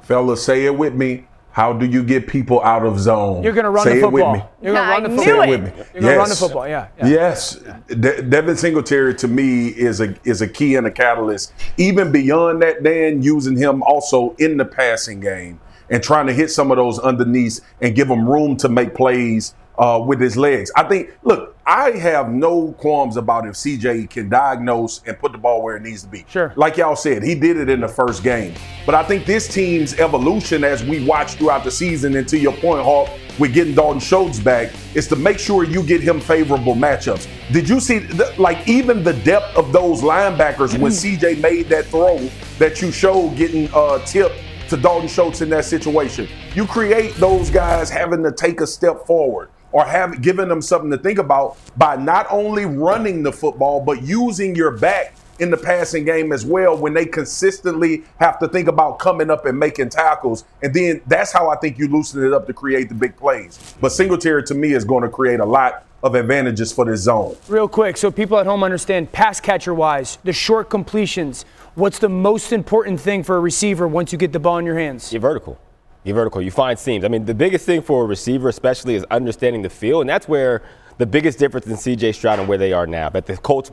Fellas, 0.03 0.45
say 0.45 0.65
it 0.65 0.77
with 0.77 0.95
me. 0.95 1.27
How 1.57 1.73
do 1.73 1.87
you 1.87 2.03
get 2.03 2.27
people 2.27 2.63
out 2.63 2.85
of 2.85 3.01
zone? 3.01 3.43
You're 3.43 3.55
going 3.55 3.65
to 3.65 3.71
run 3.71 3.85
Say 3.87 3.95
the 3.95 4.03
football. 4.03 4.35
It 4.35 4.41
with 4.41 4.43
me. 4.43 4.49
You're 4.61 4.75
going 4.75 4.85
to 4.85 4.93
run 4.93 5.03
the 5.05 5.09
football. 5.09 5.25
Say 5.25 5.33
it 5.33 5.49
with 5.49 5.63
me. 5.63 5.85
You're 5.95 6.03
going 6.03 6.13
to 6.13 6.19
run 6.19 6.29
the 6.29 6.37
football. 6.37 6.69
Yeah. 6.69 6.89
yeah. 6.99 7.07
Yes. 7.07 7.59
De- 7.89 8.21
Devin 8.21 8.59
Singletary 8.59 9.15
to 9.15 9.27
me 9.27 9.69
is 9.69 10.03
a 10.03 10.15
is 10.25 10.43
a 10.43 10.49
key 10.49 10.75
and 10.75 10.87
a 10.87 10.91
catalyst. 10.91 11.55
Even 11.79 12.13
beyond 12.13 12.61
that, 12.61 12.83
Dan 12.83 13.23
using 13.23 13.57
him 13.57 13.83
also 13.85 14.37
in 14.39 14.59
the 14.59 14.67
passing 14.67 15.19
game 15.19 15.59
and 15.89 16.03
trying 16.03 16.27
to 16.27 16.35
hit 16.35 16.51
some 16.51 16.71
of 16.71 16.77
those 16.77 16.99
underneath 16.99 17.61
and 17.81 17.95
give 17.95 18.11
him 18.11 18.29
room 18.29 18.59
to 18.59 18.69
make 18.69 18.95
plays 18.95 19.55
uh, 19.79 19.99
with 20.07 20.21
his 20.21 20.37
legs. 20.37 20.71
I 20.77 20.83
think. 20.83 21.17
Look, 21.23 21.56
I 21.69 21.91
have 21.99 22.31
no 22.31 22.71
qualms 22.79 23.17
about 23.17 23.45
if 23.45 23.55
CJ 23.55 24.09
can 24.09 24.29
diagnose 24.29 25.03
and 25.03 25.19
put 25.19 25.33
the 25.33 25.39
ball 25.39 25.63
where 25.63 25.75
it 25.75 25.83
needs 25.83 26.03
to 26.05 26.09
be. 26.09 26.25
Sure. 26.29 26.53
Like 26.55 26.77
y'all 26.77 26.95
said, 26.95 27.25
he 27.25 27.35
did 27.35 27.57
it 27.57 27.69
in 27.69 27.81
the 27.81 27.89
first 27.89 28.23
game. 28.23 28.55
But 28.85 28.95
I 28.95 29.03
think 29.03 29.27
this 29.27 29.49
team's 29.49 29.95
evolution 29.95 30.63
as 30.63 30.85
we 30.85 31.05
watch 31.05 31.35
throughout 31.35 31.65
the 31.65 31.73
season, 31.73 32.15
and 32.15 32.29
to 32.29 32.39
your 32.39 32.53
point, 32.53 32.85
Hawk, 32.85 33.11
with 33.41 33.53
getting 33.53 33.75
Dalton 33.75 33.99
Schultz 33.99 34.39
back, 34.39 34.73
is 34.95 35.09
to 35.09 35.17
make 35.17 35.41
sure 35.41 35.65
you 35.65 35.83
get 35.83 36.01
him 36.01 36.21
favorable 36.21 36.77
matchups. 36.77 37.27
Did 37.53 37.69
you 37.69 37.81
see, 37.81 37.99
the, 37.99 38.33
like, 38.39 38.69
even 38.69 39.03
the 39.03 39.15
depth 39.15 39.57
of 39.57 39.73
those 39.73 40.03
linebackers 40.03 40.79
when 40.79 40.93
CJ 40.93 41.41
made 41.41 41.69
that 41.71 41.87
throw 41.87 42.19
that 42.61 42.81
you 42.81 42.93
showed 42.93 43.37
getting 43.37 43.69
uh, 43.75 43.99
tipped 44.05 44.37
to 44.69 44.77
Dalton 44.77 45.09
Schultz 45.09 45.41
in 45.41 45.49
that 45.51 45.65
situation? 45.65 46.29
You 46.55 46.65
create 46.65 47.17
those 47.17 47.51
guys 47.51 47.91
having 47.91 48.23
to 48.23 48.31
take 48.31 48.61
a 48.61 48.69
step 48.69 49.05
forward 49.05 49.51
or 49.77 49.85
have 49.85 50.23
given 50.23 50.49
them 50.49 50.63
something 50.63 50.91
to 50.91 50.97
think 50.97 51.19
about 51.19 51.59
by 51.77 51.95
not 51.97 52.27
only 52.31 52.65
running 52.65 53.23
the 53.23 53.31
football 53.31 53.79
but 53.79 54.01
using 54.01 54.55
your 54.55 54.71
back 54.71 55.15
in 55.39 55.51
the 55.51 55.57
passing 55.59 56.03
game 56.03 56.33
as 56.33 56.47
well 56.47 56.75
when 56.75 56.95
they 56.95 57.05
consistently 57.05 58.03
have 58.19 58.39
to 58.39 58.49
think 58.49 58.69
about 58.69 58.99
coming 58.99 59.31
up 59.31 59.45
and 59.45 59.59
making 59.59 59.91
tackles. 59.91 60.45
And 60.63 60.73
then 60.73 61.03
that's 61.07 61.31
how 61.31 61.51
I 61.51 61.57
think 61.57 61.77
you 61.77 61.89
loosen 61.89 62.25
it 62.25 62.33
up 62.33 62.47
to 62.47 62.55
create 62.55 62.89
the 62.89 62.95
big 62.95 63.19
plays. 63.19 63.75
But 63.79 63.93
Singletary 63.93 64.45
to 64.45 64.55
me 64.55 64.73
is 64.73 64.83
going 64.83 65.03
to 65.03 65.11
create 65.11 65.41
a 65.41 65.45
lot 65.45 65.85
of 66.03 66.15
advantages 66.15 66.73
for 66.73 66.87
this 66.87 67.03
zone. 67.03 67.37
Real 67.47 67.69
quick, 67.69 67.99
so 67.99 68.11
people 68.11 68.39
at 68.39 68.47
home 68.47 68.65
understand 68.65 69.13
pass 69.13 69.41
catcher 69.41 69.75
wise, 69.75 70.17
the 70.25 70.33
short 70.33 70.71
completions. 70.71 71.45
What's 71.75 71.99
the 71.99 72.09
most 72.09 72.51
important 72.51 72.99
thing 72.99 73.23
for 73.23 73.37
a 73.37 73.41
receiver 73.41 73.87
once 73.87 74.11
you 74.11 74.17
get 74.17 74.33
the 74.33 74.41
ball 74.41 74.57
in 74.57 74.65
your 74.65 74.79
hands? 74.79 75.13
You're 75.13 75.21
vertical. 75.21 75.61
You're 76.07 76.15
vertical. 76.15 76.41
You 76.41 76.53
find 76.53 76.79
seams. 76.79 77.05
I 77.05 77.09
mean, 77.09 77.25
the 77.25 77.35
biggest 77.35 77.67
thing 77.67 77.83
for 77.83 78.05
a 78.05 78.07
receiver, 78.07 78.49
especially, 78.49 78.95
is 78.95 79.05
understanding 79.11 79.63
the 79.63 79.71
field, 79.71 80.03
and 80.03 80.09
that's 80.09 80.29
where 80.29 80.63
the 80.99 81.07
biggest 81.07 81.37
difference 81.39 81.67
in 81.67 81.77
C.J. 81.77 82.13
Stroud 82.13 82.39
and 82.39 82.49
where 82.49 82.59
they 82.59 82.73
are 82.73 82.87
now. 82.87 83.09
That 83.09 83.27
the 83.27 83.37
Colts 83.37 83.73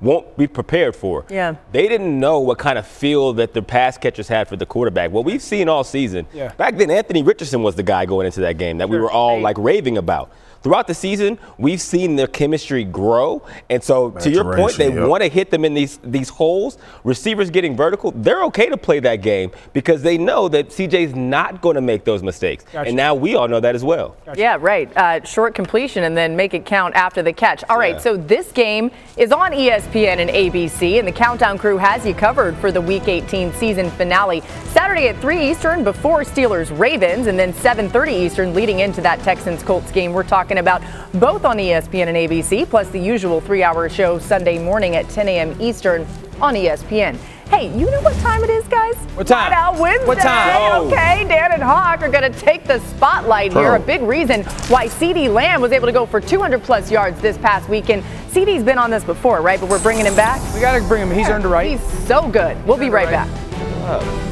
won't 0.00 0.36
be 0.36 0.46
prepared 0.46 0.94
for. 0.94 1.24
Yeah. 1.28 1.56
They 1.72 1.88
didn't 1.88 2.18
know 2.18 2.38
what 2.38 2.58
kind 2.58 2.78
of 2.78 2.86
feel 2.86 3.32
that 3.34 3.52
the 3.52 3.62
pass 3.62 3.98
catchers 3.98 4.28
had 4.28 4.46
for 4.46 4.56
the 4.56 4.66
quarterback. 4.66 5.10
What 5.10 5.24
we've 5.24 5.42
seen 5.42 5.68
all 5.68 5.82
season. 5.82 6.26
Yeah. 6.32 6.52
Back 6.54 6.76
then, 6.76 6.90
Anthony 6.90 7.24
Richardson 7.24 7.62
was 7.62 7.74
the 7.74 7.82
guy 7.82 8.06
going 8.06 8.26
into 8.26 8.40
that 8.42 8.58
game 8.58 8.78
that 8.78 8.88
sure. 8.88 8.96
we 8.96 9.02
were 9.02 9.10
all 9.10 9.40
like 9.40 9.58
raving 9.58 9.98
about 9.98 10.30
throughout 10.62 10.86
the 10.86 10.94
season, 10.94 11.38
we've 11.58 11.80
seen 11.80 12.16
their 12.16 12.26
chemistry 12.26 12.84
grow. 12.84 13.42
And 13.70 13.82
so, 13.82 14.10
to 14.10 14.30
your 14.30 14.54
point, 14.54 14.76
they 14.76 14.92
yep. 14.92 15.08
want 15.08 15.22
to 15.22 15.28
hit 15.28 15.50
them 15.50 15.64
in 15.64 15.74
these 15.74 15.98
these 16.02 16.28
holes. 16.28 16.78
Receivers 17.04 17.50
getting 17.50 17.76
vertical, 17.76 18.12
they're 18.12 18.44
okay 18.44 18.68
to 18.68 18.76
play 18.76 19.00
that 19.00 19.16
game 19.16 19.50
because 19.72 20.02
they 20.02 20.18
know 20.18 20.48
that 20.48 20.68
CJ's 20.68 21.14
not 21.14 21.60
going 21.60 21.74
to 21.74 21.80
make 21.80 22.04
those 22.04 22.22
mistakes. 22.22 22.64
Gotcha. 22.72 22.88
And 22.88 22.96
now 22.96 23.14
we 23.14 23.34
all 23.34 23.48
know 23.48 23.60
that 23.60 23.74
as 23.74 23.84
well. 23.84 24.16
Gotcha. 24.26 24.40
Yeah, 24.40 24.56
right. 24.60 24.94
Uh, 24.96 25.24
short 25.24 25.54
completion 25.54 26.04
and 26.04 26.16
then 26.16 26.36
make 26.36 26.54
it 26.54 26.64
count 26.64 26.94
after 26.94 27.22
the 27.22 27.32
catch. 27.32 27.64
All 27.68 27.78
right, 27.78 27.94
yeah. 27.94 28.00
so 28.00 28.16
this 28.16 28.52
game 28.52 28.90
is 29.16 29.32
on 29.32 29.52
ESPN 29.52 30.18
and 30.18 30.30
ABC, 30.30 30.98
and 30.98 31.06
the 31.06 31.12
Countdown 31.12 31.58
Crew 31.58 31.76
has 31.76 32.06
you 32.06 32.14
covered 32.14 32.56
for 32.56 32.72
the 32.72 32.80
Week 32.80 33.08
18 33.08 33.52
season 33.54 33.90
finale. 33.90 34.42
Saturday 34.70 35.08
at 35.08 35.20
3 35.20 35.50
Eastern 35.50 35.84
before 35.84 36.22
Steelers 36.22 36.76
Ravens, 36.78 37.26
and 37.26 37.38
then 37.38 37.52
7:30 37.52 38.12
Eastern 38.12 38.54
leading 38.54 38.80
into 38.80 39.00
that 39.00 39.20
Texans 39.20 39.62
Colts 39.62 39.90
game. 39.90 40.12
We're 40.12 40.22
talking 40.22 40.51
talking 40.52 40.58
about 40.58 40.82
both 41.20 41.44
on 41.44 41.56
ESPN 41.56 42.08
and 42.08 42.16
ABC, 42.16 42.68
plus 42.68 42.88
the 42.90 42.98
usual 42.98 43.40
three 43.40 43.62
hour 43.62 43.88
show 43.88 44.18
Sunday 44.18 44.58
morning 44.62 44.96
at 44.96 45.08
10 45.08 45.28
a.m. 45.28 45.60
Eastern 45.60 46.06
on 46.40 46.54
ESPN. 46.54 47.16
Hey, 47.48 47.68
you 47.78 47.90
know 47.90 48.00
what 48.00 48.16
time 48.16 48.42
it 48.42 48.50
is, 48.50 48.66
guys? 48.68 48.96
What 49.14 49.26
time? 49.26 49.52
Whiteout 49.52 49.78
Wednesday. 49.78 50.06
What 50.06 50.18
time? 50.18 50.72
Oh. 50.72 50.86
Okay, 50.86 51.24
Dan 51.28 51.52
and 51.52 51.62
Hawk 51.62 52.00
are 52.00 52.08
going 52.08 52.30
to 52.30 52.38
take 52.38 52.64
the 52.64 52.78
spotlight 52.80 53.52
here. 53.52 53.74
A 53.74 53.80
big 53.80 54.00
reason 54.00 54.42
why 54.68 54.86
CeeDee 54.86 55.32
Lamb 55.32 55.60
was 55.60 55.72
able 55.72 55.86
to 55.86 55.92
go 55.92 56.06
for 56.06 56.18
200 56.18 56.62
plus 56.62 56.90
yards 56.90 57.20
this 57.20 57.36
past 57.38 57.68
weekend. 57.68 58.04
CeeDee's 58.30 58.64
been 58.64 58.78
on 58.78 58.90
this 58.90 59.04
before, 59.04 59.42
right? 59.42 59.60
But 59.60 59.68
we're 59.68 59.82
bringing 59.82 60.06
him 60.06 60.16
back. 60.16 60.40
We 60.54 60.60
got 60.60 60.78
to 60.78 60.88
bring 60.88 61.06
him. 61.06 61.14
He's 61.14 61.28
earned 61.28 61.44
a 61.44 61.48
right. 61.48 61.70
He's 61.72 62.06
so 62.06 62.26
good. 62.28 62.56
We'll 62.66 62.78
be 62.78 62.88
right, 62.88 63.04
right 63.04 63.28
back. 63.28 64.31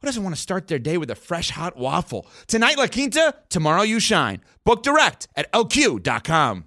who 0.00 0.06
doesn't 0.06 0.22
want 0.22 0.34
to 0.34 0.40
start 0.40 0.68
their 0.68 0.78
day 0.78 0.96
with 0.96 1.10
a 1.10 1.14
fresh 1.14 1.50
hot 1.50 1.76
waffle? 1.76 2.26
Tonight, 2.46 2.78
La 2.78 2.86
Quinta, 2.86 3.34
tomorrow, 3.48 3.82
you 3.82 3.98
shine. 3.98 4.40
Book 4.64 4.82
direct 4.82 5.28
at 5.36 5.50
lq.com. 5.52 6.64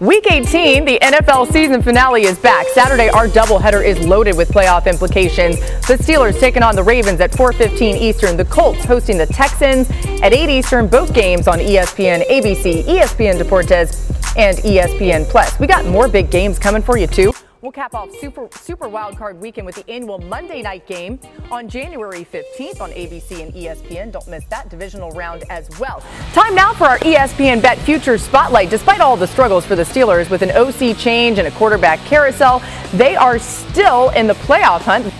Week 0.00 0.26
18, 0.30 0.86
the 0.86 0.98
NFL 1.02 1.52
season 1.52 1.82
finale 1.82 2.22
is 2.22 2.38
back. 2.38 2.66
Saturday, 2.68 3.10
our 3.10 3.26
doubleheader 3.26 3.84
is 3.84 3.98
loaded 4.06 4.34
with 4.34 4.48
playoff 4.48 4.86
implications. 4.86 5.60
The 5.86 5.98
Steelers 5.98 6.40
taking 6.40 6.62
on 6.62 6.74
the 6.74 6.82
Ravens 6.82 7.20
at 7.20 7.32
4:15 7.32 7.96
Eastern. 7.96 8.38
The 8.38 8.46
Colts 8.46 8.82
hosting 8.86 9.18
the 9.18 9.26
Texans 9.26 9.90
at 10.22 10.32
8 10.32 10.48
Eastern. 10.48 10.86
Both 10.86 11.12
games 11.12 11.46
on 11.46 11.58
ESPN, 11.58 12.22
ABC, 12.30 12.82
ESPN 12.84 13.38
Deportes, 13.38 14.10
and 14.38 14.56
ESPN 14.58 15.28
Plus. 15.28 15.58
We 15.58 15.66
got 15.66 15.84
more 15.84 16.08
big 16.08 16.30
games 16.30 16.58
coming 16.58 16.80
for 16.80 16.96
you 16.96 17.06
too. 17.06 17.34
We'll 17.62 17.72
cap 17.72 17.94
off 17.94 18.10
Super 18.18 18.48
Super 18.52 18.88
Wild 18.88 19.18
Card 19.18 19.38
Weekend 19.38 19.66
with 19.66 19.74
the 19.74 19.88
annual 19.90 20.18
Monday 20.18 20.62
night 20.62 20.86
game 20.86 21.20
on 21.50 21.68
January 21.68 22.24
15th 22.24 22.80
on 22.80 22.90
ABC 22.92 23.42
and 23.42 23.52
ESPN. 23.52 24.10
Don't 24.12 24.26
miss 24.28 24.44
that 24.46 24.70
divisional 24.70 25.10
round 25.10 25.44
as 25.50 25.68
well. 25.78 26.02
Time 26.32 26.54
now 26.54 26.72
for 26.72 26.84
our 26.84 26.98
ESPN 27.00 27.60
Bet 27.60 27.76
Futures 27.78 28.22
Spotlight. 28.22 28.70
Despite 28.70 29.00
all 29.00 29.14
the 29.14 29.26
struggles 29.26 29.66
for 29.66 29.76
the 29.76 29.82
Steelers 29.82 30.30
with 30.30 30.40
an 30.40 30.50
OC 30.52 30.96
change 30.96 31.38
and 31.38 31.48
a 31.48 31.50
quarterback 31.50 31.98
carousel, 32.06 32.62
they 32.94 33.14
are 33.14 33.38
still 33.38 34.08
in 34.10 34.26
the 34.26 34.34
playoff 34.34 34.80
hunt. 34.80 35.12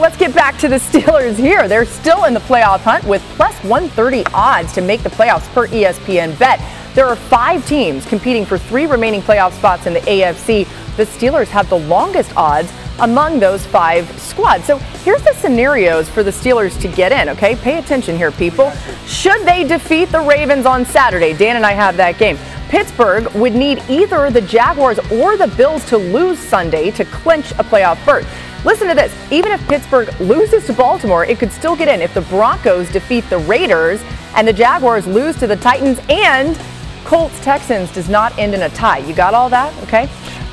Let's 0.00 0.16
get 0.16 0.34
back 0.34 0.58
to 0.58 0.68
the 0.68 0.76
Steelers 0.80 1.36
here. 1.36 1.68
They're 1.68 1.86
still 1.86 2.24
in 2.24 2.34
the 2.34 2.40
playoff 2.40 2.80
hunt 2.80 3.04
with 3.04 3.22
plus 3.36 3.54
130 3.62 4.24
odds 4.34 4.72
to 4.72 4.80
make 4.80 5.04
the 5.04 5.10
playoffs 5.10 5.46
per 5.54 5.68
ESPN 5.68 6.36
bet. 6.40 6.60
There 6.96 7.06
are 7.06 7.14
five 7.14 7.66
teams 7.66 8.06
competing 8.06 8.46
for 8.46 8.56
three 8.56 8.86
remaining 8.86 9.20
playoff 9.20 9.52
spots 9.52 9.84
in 9.84 9.92
the 9.92 10.00
AFC. 10.00 10.66
The 10.96 11.04
Steelers 11.04 11.48
have 11.48 11.68
the 11.68 11.78
longest 11.78 12.34
odds 12.38 12.72
among 13.00 13.38
those 13.38 13.66
five 13.66 14.10
squads. 14.18 14.64
So 14.64 14.78
here's 15.04 15.22
the 15.22 15.34
scenarios 15.34 16.08
for 16.08 16.22
the 16.22 16.30
Steelers 16.30 16.80
to 16.80 16.88
get 16.88 17.12
in, 17.12 17.28
okay? 17.28 17.54
Pay 17.56 17.76
attention 17.76 18.16
here, 18.16 18.32
people. 18.32 18.72
Should 19.06 19.44
they 19.44 19.64
defeat 19.64 20.06
the 20.06 20.20
Ravens 20.20 20.64
on 20.64 20.86
Saturday? 20.86 21.34
Dan 21.34 21.56
and 21.56 21.66
I 21.66 21.72
have 21.72 21.98
that 21.98 22.16
game. 22.16 22.38
Pittsburgh 22.70 23.30
would 23.34 23.54
need 23.54 23.82
either 23.90 24.30
the 24.30 24.40
Jaguars 24.40 24.98
or 25.12 25.36
the 25.36 25.48
Bills 25.48 25.84
to 25.90 25.98
lose 25.98 26.38
Sunday 26.38 26.90
to 26.92 27.04
clinch 27.04 27.50
a 27.52 27.64
playoff 27.64 28.02
berth. 28.06 28.26
Listen 28.64 28.88
to 28.88 28.94
this. 28.94 29.14
Even 29.30 29.52
if 29.52 29.60
Pittsburgh 29.68 30.18
loses 30.18 30.64
to 30.64 30.72
Baltimore, 30.72 31.26
it 31.26 31.38
could 31.38 31.52
still 31.52 31.76
get 31.76 31.88
in 31.88 32.00
if 32.00 32.14
the 32.14 32.22
Broncos 32.22 32.90
defeat 32.90 33.28
the 33.28 33.38
Raiders 33.40 34.00
and 34.34 34.48
the 34.48 34.52
Jaguars 34.54 35.06
lose 35.06 35.36
to 35.36 35.46
the 35.46 35.56
Titans 35.56 36.00
and 36.08 36.58
Colts 37.06 37.38
Texans 37.38 37.92
does 37.92 38.08
not 38.08 38.36
end 38.36 38.52
in 38.52 38.62
a 38.62 38.68
tie. 38.70 38.98
You 38.98 39.14
got 39.14 39.32
all 39.32 39.48
that? 39.50 39.72
Okay. 39.84 40.08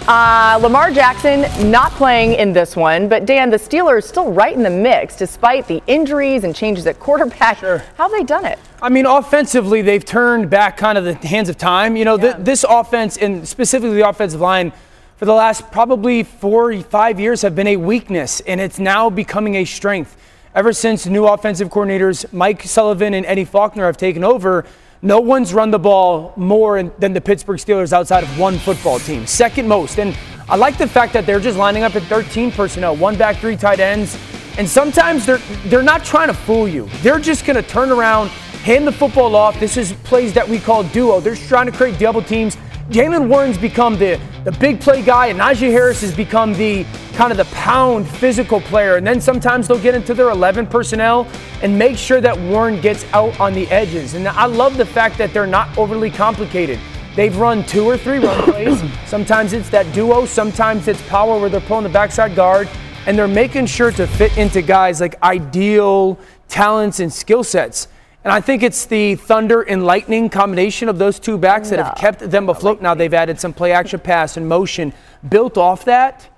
Uh, 0.08 0.60
Lamar 0.62 0.92
Jackson 0.92 1.42
not 1.72 1.92
playing 1.94 2.34
in 2.34 2.54
this 2.54 2.76
one, 2.76 3.08
but 3.08 3.26
Dan, 3.26 3.50
the 3.50 3.58
Steelers 3.58 4.04
still 4.04 4.32
right 4.32 4.54
in 4.54 4.62
the 4.62 4.70
mix 4.70 5.16
despite 5.16 5.68
the 5.68 5.82
injuries 5.88 6.44
and 6.44 6.56
changes 6.56 6.86
at 6.86 7.00
quarterback. 7.00 7.58
How 7.58 7.80
have 7.98 8.12
they 8.12 8.24
done 8.24 8.46
it? 8.46 8.60
I 8.84 8.90
mean, 8.90 9.08
offensively, 9.08 9.82
they've 9.82 10.06
turned 10.06 10.52
back 10.52 10.78
kind 10.78 10.96
of 10.96 11.06
the 11.06 11.16
hands 11.16 11.50
of 11.50 11.58
time. 11.58 11.96
You 11.96 12.06
know, 12.06 12.18
th- 12.20 12.36
this 12.38 12.64
offense, 12.70 13.18
and 13.18 13.48
specifically 13.48 13.96
the 13.96 14.08
offensive 14.08 14.40
line, 14.40 14.74
for 15.18 15.26
the 15.26 15.34
last 15.34 15.72
probably 15.72 16.22
four, 16.22 16.80
five 16.82 17.20
years 17.20 17.42
have 17.42 17.56
been 17.56 17.66
a 17.66 17.78
weakness, 17.78 18.42
and 18.42 18.62
it's 18.62 18.78
now 18.78 19.10
becoming 19.10 19.56
a 19.56 19.66
strength. 19.66 20.16
Ever 20.54 20.72
since 20.72 21.08
new 21.08 21.26
offensive 21.26 21.70
coordinators 21.70 22.32
Mike 22.32 22.62
Sullivan 22.62 23.16
and 23.16 23.26
Eddie 23.26 23.46
Faulkner 23.46 23.88
have 23.88 23.98
taken 23.98 24.24
over, 24.24 24.66
no 25.04 25.20
one's 25.20 25.54
run 25.54 25.70
the 25.70 25.78
ball 25.78 26.32
more 26.38 26.82
than 26.82 27.12
the 27.12 27.20
Pittsburgh 27.20 27.60
Steelers 27.60 27.92
outside 27.92 28.24
of 28.24 28.40
one 28.40 28.58
football 28.58 29.00
team, 29.00 29.28
second 29.28 29.68
most. 29.68 30.00
And 30.00 30.18
I 30.48 30.56
like 30.56 30.78
the 30.78 30.88
fact 30.88 31.12
that 31.12 31.26
they're 31.26 31.42
just 31.42 31.58
lining 31.58 31.84
up 31.84 31.94
at 31.96 32.04
13 32.04 32.52
personnel, 32.52 32.96
one 32.96 33.18
back, 33.18 33.36
three 33.36 33.58
tight 33.58 33.82
ends. 33.82 34.18
And 34.58 34.68
sometimes 34.68 35.26
they're 35.26 35.42
they're 35.66 35.84
not 35.84 36.06
trying 36.06 36.30
to 36.30 36.34
fool 36.34 36.70
you. 36.70 36.88
They're 37.02 37.20
just 37.20 37.46
going 37.46 37.62
to 37.62 37.68
turn 37.68 37.92
around, 37.92 38.30
hand 38.64 38.88
the 38.88 38.94
football 38.94 39.36
off. 39.36 39.60
This 39.60 39.76
is 39.76 39.92
plays 40.04 40.34
that 40.34 40.48
we 40.48 40.58
call 40.58 40.84
duo. 40.84 41.20
They're 41.20 41.36
trying 41.36 41.66
to 41.66 41.74
create 41.74 42.00
double 42.00 42.22
teams. 42.22 42.56
Jaylen 42.90 43.28
Warren's 43.28 43.58
become 43.58 43.98
the, 43.98 44.20
the 44.44 44.52
big 44.52 44.82
play 44.82 45.02
guy, 45.02 45.28
and 45.28 45.40
Najee 45.40 45.72
Harris 45.72 46.02
has 46.02 46.14
become 46.14 46.54
the 46.54 46.86
kind 47.14 47.32
of 47.32 47.38
the 47.38 47.46
pound 47.56 48.08
physical 48.08 48.60
player. 48.60 48.98
And 48.98 49.08
then 49.08 49.22
sometimes 49.22 49.68
they'll 49.68 49.80
get 49.80 49.96
into 49.96 50.14
their 50.14 50.30
11 50.32 50.68
personnel 50.68 51.28
and 51.62 51.78
make 51.78 51.98
sure 51.98 52.20
that 52.20 52.38
Warren 52.38 52.82
gets 52.82 53.06
out 53.14 53.40
on 53.40 53.54
the 53.54 53.68
edges. 53.68 54.16
And 54.16 54.28
I 54.28 54.46
love 54.46 54.76
the 54.76 54.86
fact 54.86 55.18
that 55.20 55.34
they're 55.34 55.48
not 55.48 55.78
overly 55.78 56.10
complicated. 56.10 56.78
They've 57.16 57.36
run 57.38 57.64
two 57.66 57.86
or 57.86 57.96
three 57.96 58.20
run 58.20 58.44
plays. 58.44 58.84
Sometimes 59.06 59.54
it's 59.54 59.70
that 59.70 59.92
duo, 59.94 60.26
sometimes 60.26 60.88
it's 60.88 61.02
power 61.04 61.40
where 61.40 61.50
they're 61.50 61.62
pulling 61.62 61.84
the 61.84 61.90
backside 61.90 62.36
guard, 62.36 62.68
and 63.06 63.18
they're 63.18 63.28
making 63.28 63.68
sure 63.68 63.92
to 63.92 64.08
fit 64.08 64.36
into 64.38 64.62
guys 64.62 65.00
like 65.00 65.22
ideal 65.22 66.20
talents 66.50 67.00
and 67.00 67.14
skill 67.14 67.44
sets. 67.44 67.88
And 68.24 68.32
I 68.32 68.40
think 68.40 68.64
it's 68.64 68.86
the 68.86 69.16
thunder 69.16 69.62
and 69.62 69.86
lightning 69.86 70.30
combination 70.30 70.88
of 70.88 70.98
those 70.98 71.20
two 71.20 71.38
backs 71.38 71.70
that 71.72 71.80
have 71.80 71.96
kept 71.96 72.32
them 72.32 72.48
afloat. 72.48 72.82
Now 72.82 72.94
they've 72.94 73.14
added 73.14 73.40
some 73.40 73.54
play 73.54 73.74
action 73.74 74.00
pass 74.00 74.38
and 74.38 74.48
motion 74.48 74.94
built 75.28 75.58
off 75.58 75.84
that. 75.86 76.30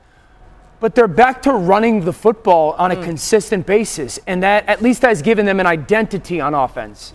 But 0.79 0.95
they're 0.95 1.07
back 1.07 1.43
to 1.43 1.53
running 1.53 2.03
the 2.03 2.13
football 2.13 2.73
on 2.73 2.91
a 2.91 2.95
mm. 2.95 3.03
consistent 3.03 3.65
basis. 3.65 4.19
And 4.25 4.41
that 4.41 4.67
at 4.67 4.81
least 4.81 5.03
has 5.03 5.21
given 5.21 5.45
them 5.45 5.59
an 5.59 5.67
identity 5.67 6.41
on 6.41 6.53
offense. 6.53 7.13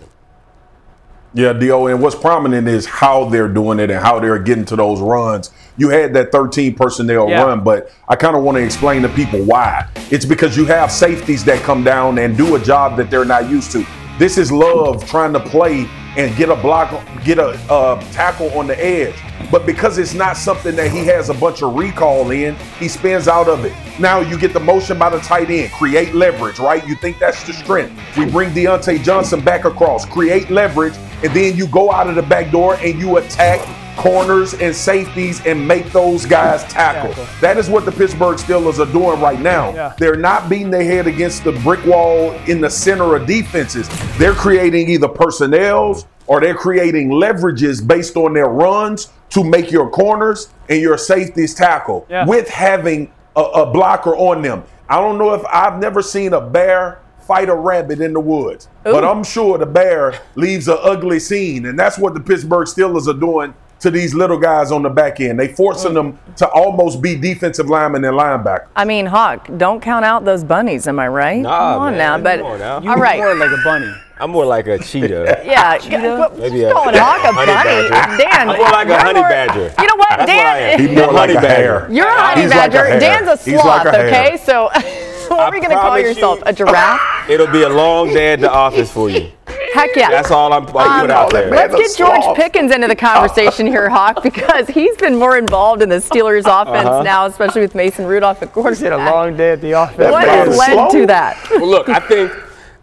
Yeah, 1.33 1.53
Dio, 1.53 1.87
and 1.87 2.01
what's 2.01 2.15
prominent 2.15 2.67
is 2.67 2.85
how 2.85 3.25
they're 3.25 3.47
doing 3.47 3.79
it 3.79 3.89
and 3.89 4.01
how 4.01 4.19
they're 4.19 4.39
getting 4.39 4.65
to 4.65 4.75
those 4.75 4.99
runs. 4.99 5.51
You 5.77 5.87
had 5.87 6.13
that 6.13 6.31
13 6.31 6.75
personnel 6.75 7.29
Yeah. 7.29 7.43
run, 7.43 7.61
but 7.61 7.89
I 8.09 8.17
kind 8.17 8.35
of 8.35 8.43
want 8.43 8.57
to 8.57 8.63
explain 8.63 9.01
to 9.03 9.09
people 9.09 9.39
why. 9.43 9.85
It's 10.09 10.25
because 10.25 10.57
you 10.57 10.65
have 10.65 10.91
safeties 10.91 11.45
that 11.45 11.61
come 11.63 11.85
down 11.85 12.17
and 12.17 12.35
do 12.35 12.55
a 12.55 12.59
job 12.59 12.97
that 12.97 13.09
they're 13.09 13.23
not 13.23 13.49
used 13.49 13.71
to. 13.73 13.85
This 14.21 14.37
is 14.37 14.51
love 14.51 15.03
trying 15.09 15.33
to 15.33 15.39
play 15.39 15.89
and 16.15 16.35
get 16.37 16.49
a 16.49 16.55
block, 16.55 16.91
get 17.23 17.39
a 17.39 17.59
uh, 17.71 17.99
tackle 18.11 18.51
on 18.51 18.67
the 18.67 18.79
edge. 18.79 19.15
But 19.49 19.65
because 19.65 19.97
it's 19.97 20.13
not 20.13 20.37
something 20.37 20.75
that 20.75 20.91
he 20.91 20.99
has 21.07 21.29
a 21.29 21.33
bunch 21.33 21.63
of 21.63 21.73
recall 21.73 22.29
in, 22.29 22.55
he 22.77 22.87
spins 22.87 23.27
out 23.27 23.47
of 23.47 23.65
it. 23.65 23.73
Now 23.99 24.19
you 24.19 24.37
get 24.37 24.53
the 24.53 24.59
motion 24.59 24.99
by 24.99 25.09
the 25.09 25.19
tight 25.21 25.49
end, 25.49 25.71
create 25.71 26.13
leverage, 26.13 26.59
right? 26.59 26.87
You 26.87 26.93
think 26.97 27.17
that's 27.17 27.43
the 27.47 27.53
strength. 27.53 27.99
We 28.15 28.25
bring 28.29 28.51
Diontae 28.51 29.03
Johnson 29.03 29.43
back 29.43 29.65
across, 29.65 30.05
create 30.05 30.51
leverage, 30.51 30.93
and 31.23 31.33
then 31.33 31.55
you 31.55 31.65
go 31.65 31.91
out 31.91 32.07
of 32.07 32.13
the 32.13 32.21
back 32.21 32.51
door 32.51 32.75
and 32.75 32.99
you 32.99 33.17
attack 33.17 33.59
corners 33.97 34.53
and 34.55 34.75
safeties 34.75 35.45
and 35.45 35.67
make 35.67 35.91
those 35.91 36.25
guys 36.25 36.63
tackle. 36.65 37.13
That 37.41 37.57
is 37.57 37.69
what 37.69 37.85
the 37.85 37.91
Pittsburgh 37.91 38.37
Steelers 38.37 38.79
are 38.79 38.91
doing 38.91 39.19
right 39.21 39.39
now. 39.39 39.73
Yeah. 39.73 39.93
They're 39.97 40.15
not 40.15 40.49
beating 40.49 40.71
their 40.71 40.83
head 40.83 41.07
against 41.07 41.43
the 41.43 41.51
brick 41.63 41.85
wall 41.85 42.31
in 42.47 42.61
the 42.61 42.69
center 42.69 43.15
of 43.15 43.27
defenses. 43.27 43.89
They're 44.17 44.33
creating 44.33 44.89
either 44.89 45.07
personnels 45.07 46.05
or 46.27 46.39
they're 46.39 46.55
creating 46.55 47.09
leverages 47.09 47.85
based 47.85 48.15
on 48.15 48.33
their 48.33 48.47
runs 48.47 49.09
to 49.31 49.43
make 49.43 49.71
your 49.71 49.89
corners 49.89 50.49
and 50.69 50.81
your 50.81 50.97
safeties 50.97 51.53
tackle 51.53 52.05
Yeah. 52.09 52.25
with 52.25 52.47
having 52.49 53.11
a, 53.35 53.41
a 53.41 53.65
blocker 53.71 54.15
on 54.15 54.41
them. 54.41 54.63
I 54.89 54.99
don't 54.99 55.17
know 55.17 55.33
if 55.33 55.43
I've 55.45 55.79
never 55.79 56.01
seen 56.01 56.33
a 56.33 56.41
bear 56.41 56.99
fight 57.21 57.47
a 57.49 57.55
rabbit 57.55 58.01
in 58.01 58.11
the 58.13 58.19
woods, 58.19 58.67
but 58.83 59.05
I'm 59.05 59.23
sure 59.23 59.57
the 59.57 59.65
bear 59.65 60.19
leaves 60.35 60.67
an 60.67 60.77
ugly 60.81 61.19
scene, 61.19 61.65
and 61.67 61.79
that's 61.79 61.97
what 61.97 62.13
the 62.13 62.19
Pittsburgh 62.19 62.67
Steelers 62.67 63.07
are 63.07 63.17
doing 63.17 63.53
to 63.81 63.91
these 63.91 64.13
little 64.13 64.37
guys 64.37 64.71
on 64.71 64.83
the 64.83 64.89
back 64.89 65.19
end. 65.19 65.39
They 65.39 65.49
forcing 65.49 65.91
mm. 65.91 65.95
them 65.95 66.19
to 66.37 66.47
almost 66.49 67.01
be 67.01 67.15
defensive 67.15 67.67
linemen 67.67 68.03
and 68.05 68.15
linebackers. 68.17 68.67
I 68.75 68.85
mean, 68.85 69.07
Hawk, 69.07 69.49
don't 69.57 69.81
count 69.81 70.05
out 70.05 70.23
those 70.23 70.43
bunnies, 70.43 70.87
am 70.87 70.99
I 70.99 71.07
right? 71.07 71.41
Nah, 71.41 71.73
Come 71.73 71.81
on 71.81 71.97
man, 71.97 71.97
now. 71.97 72.23
But 72.23 72.41
on 72.41 72.59
now. 72.59 72.75
all 72.91 72.97
right. 72.97 73.17
More 73.19 73.35
like 73.35 73.51
a 73.51 73.61
bunny. 73.63 73.91
I'm 74.19 74.29
more 74.29 74.45
like 74.45 74.67
a 74.67 74.77
cheetah. 74.77 75.41
Yeah, 75.45 75.79
what- 76.17 76.37
Maybe 76.37 76.63
a 76.63 76.71
calling 76.71 76.95
Hawk 76.95 77.23
a 77.23 77.33
honey 77.33 77.51
bunny. 77.51 77.89
badger. 77.89 78.17
Dan, 78.23 78.49
I'm 78.49 78.57
more 78.57 78.69
like 78.69 78.87
a 78.89 78.99
honey 78.99 79.19
more- 79.19 79.29
badger. 79.29 79.73
You 79.79 79.87
know 79.87 79.95
what, 79.95 80.09
That's 80.09 80.19
what 80.19 80.27
Dan? 80.27 80.79
He's 80.79 80.97
more 80.97 81.11
like 81.11 81.29
a 81.31 81.33
badger. 81.33 81.47
hare. 81.47 81.91
You're 81.91 82.07
a 82.07 82.21
honey 82.21 82.41
He's 82.43 82.51
like 82.51 82.69
a 82.69 82.73
badger. 82.73 82.99
Dan's 82.99 83.27
a 83.27 83.43
He's 83.43 83.55
like 83.55 83.81
sloth, 83.81 83.85
a 83.87 84.05
okay? 84.07 84.37
So 84.45 84.65
what 85.29 85.39
are 85.39 85.51
we 85.51 85.57
going 85.59 85.71
to 85.71 85.75
call 85.77 85.97
yourself? 85.97 86.37
you- 86.39 86.43
A 86.45 86.53
giraffe? 86.53 87.29
It'll 87.29 87.47
be 87.47 87.63
a 87.63 87.69
long 87.69 88.09
day 88.09 88.33
at 88.33 88.41
the 88.41 88.51
office 88.51 88.91
for 88.91 89.09
you. 89.09 89.31
Heck 89.73 89.95
yeah. 89.95 90.09
That's 90.09 90.31
all 90.31 90.51
I'm 90.53 90.63
I 90.63 90.71
put 90.71 90.75
Um, 90.85 91.11
out 91.11 91.31
there. 91.31 91.49
Let's 91.49 91.75
get 91.75 91.97
George 91.97 92.21
sloth. 92.23 92.35
Pickens 92.37 92.71
into 92.71 92.87
the 92.87 92.95
conversation 92.95 93.65
here, 93.67 93.89
Hawk, 93.97 94.21
because 94.23 94.67
he's 94.67 94.95
been 94.97 95.17
more 95.17 95.37
involved 95.37 95.81
in 95.81 95.89
the 95.89 95.95
Steelers 95.97 96.41
offense 96.45 96.87
Uh-huh. 96.87 97.03
now, 97.03 97.25
especially 97.25 97.61
with 97.61 97.75
Mason 97.75 98.05
Rudolph 98.05 98.41
at 98.43 98.51
It's 98.55 98.81
been 98.81 98.93
a 98.93 98.97
long 98.97 99.35
day 99.37 99.51
at 99.51 99.61
the 99.61 99.73
office. 99.73 100.11
What 100.11 100.25
man 100.25 100.47
has 100.47 100.57
led 100.57 100.73
slow. 100.73 100.89
to 101.01 101.05
that? 101.07 101.37
Well, 101.51 101.67
look, 101.67 101.89
I 101.89 101.99
think 101.99 102.31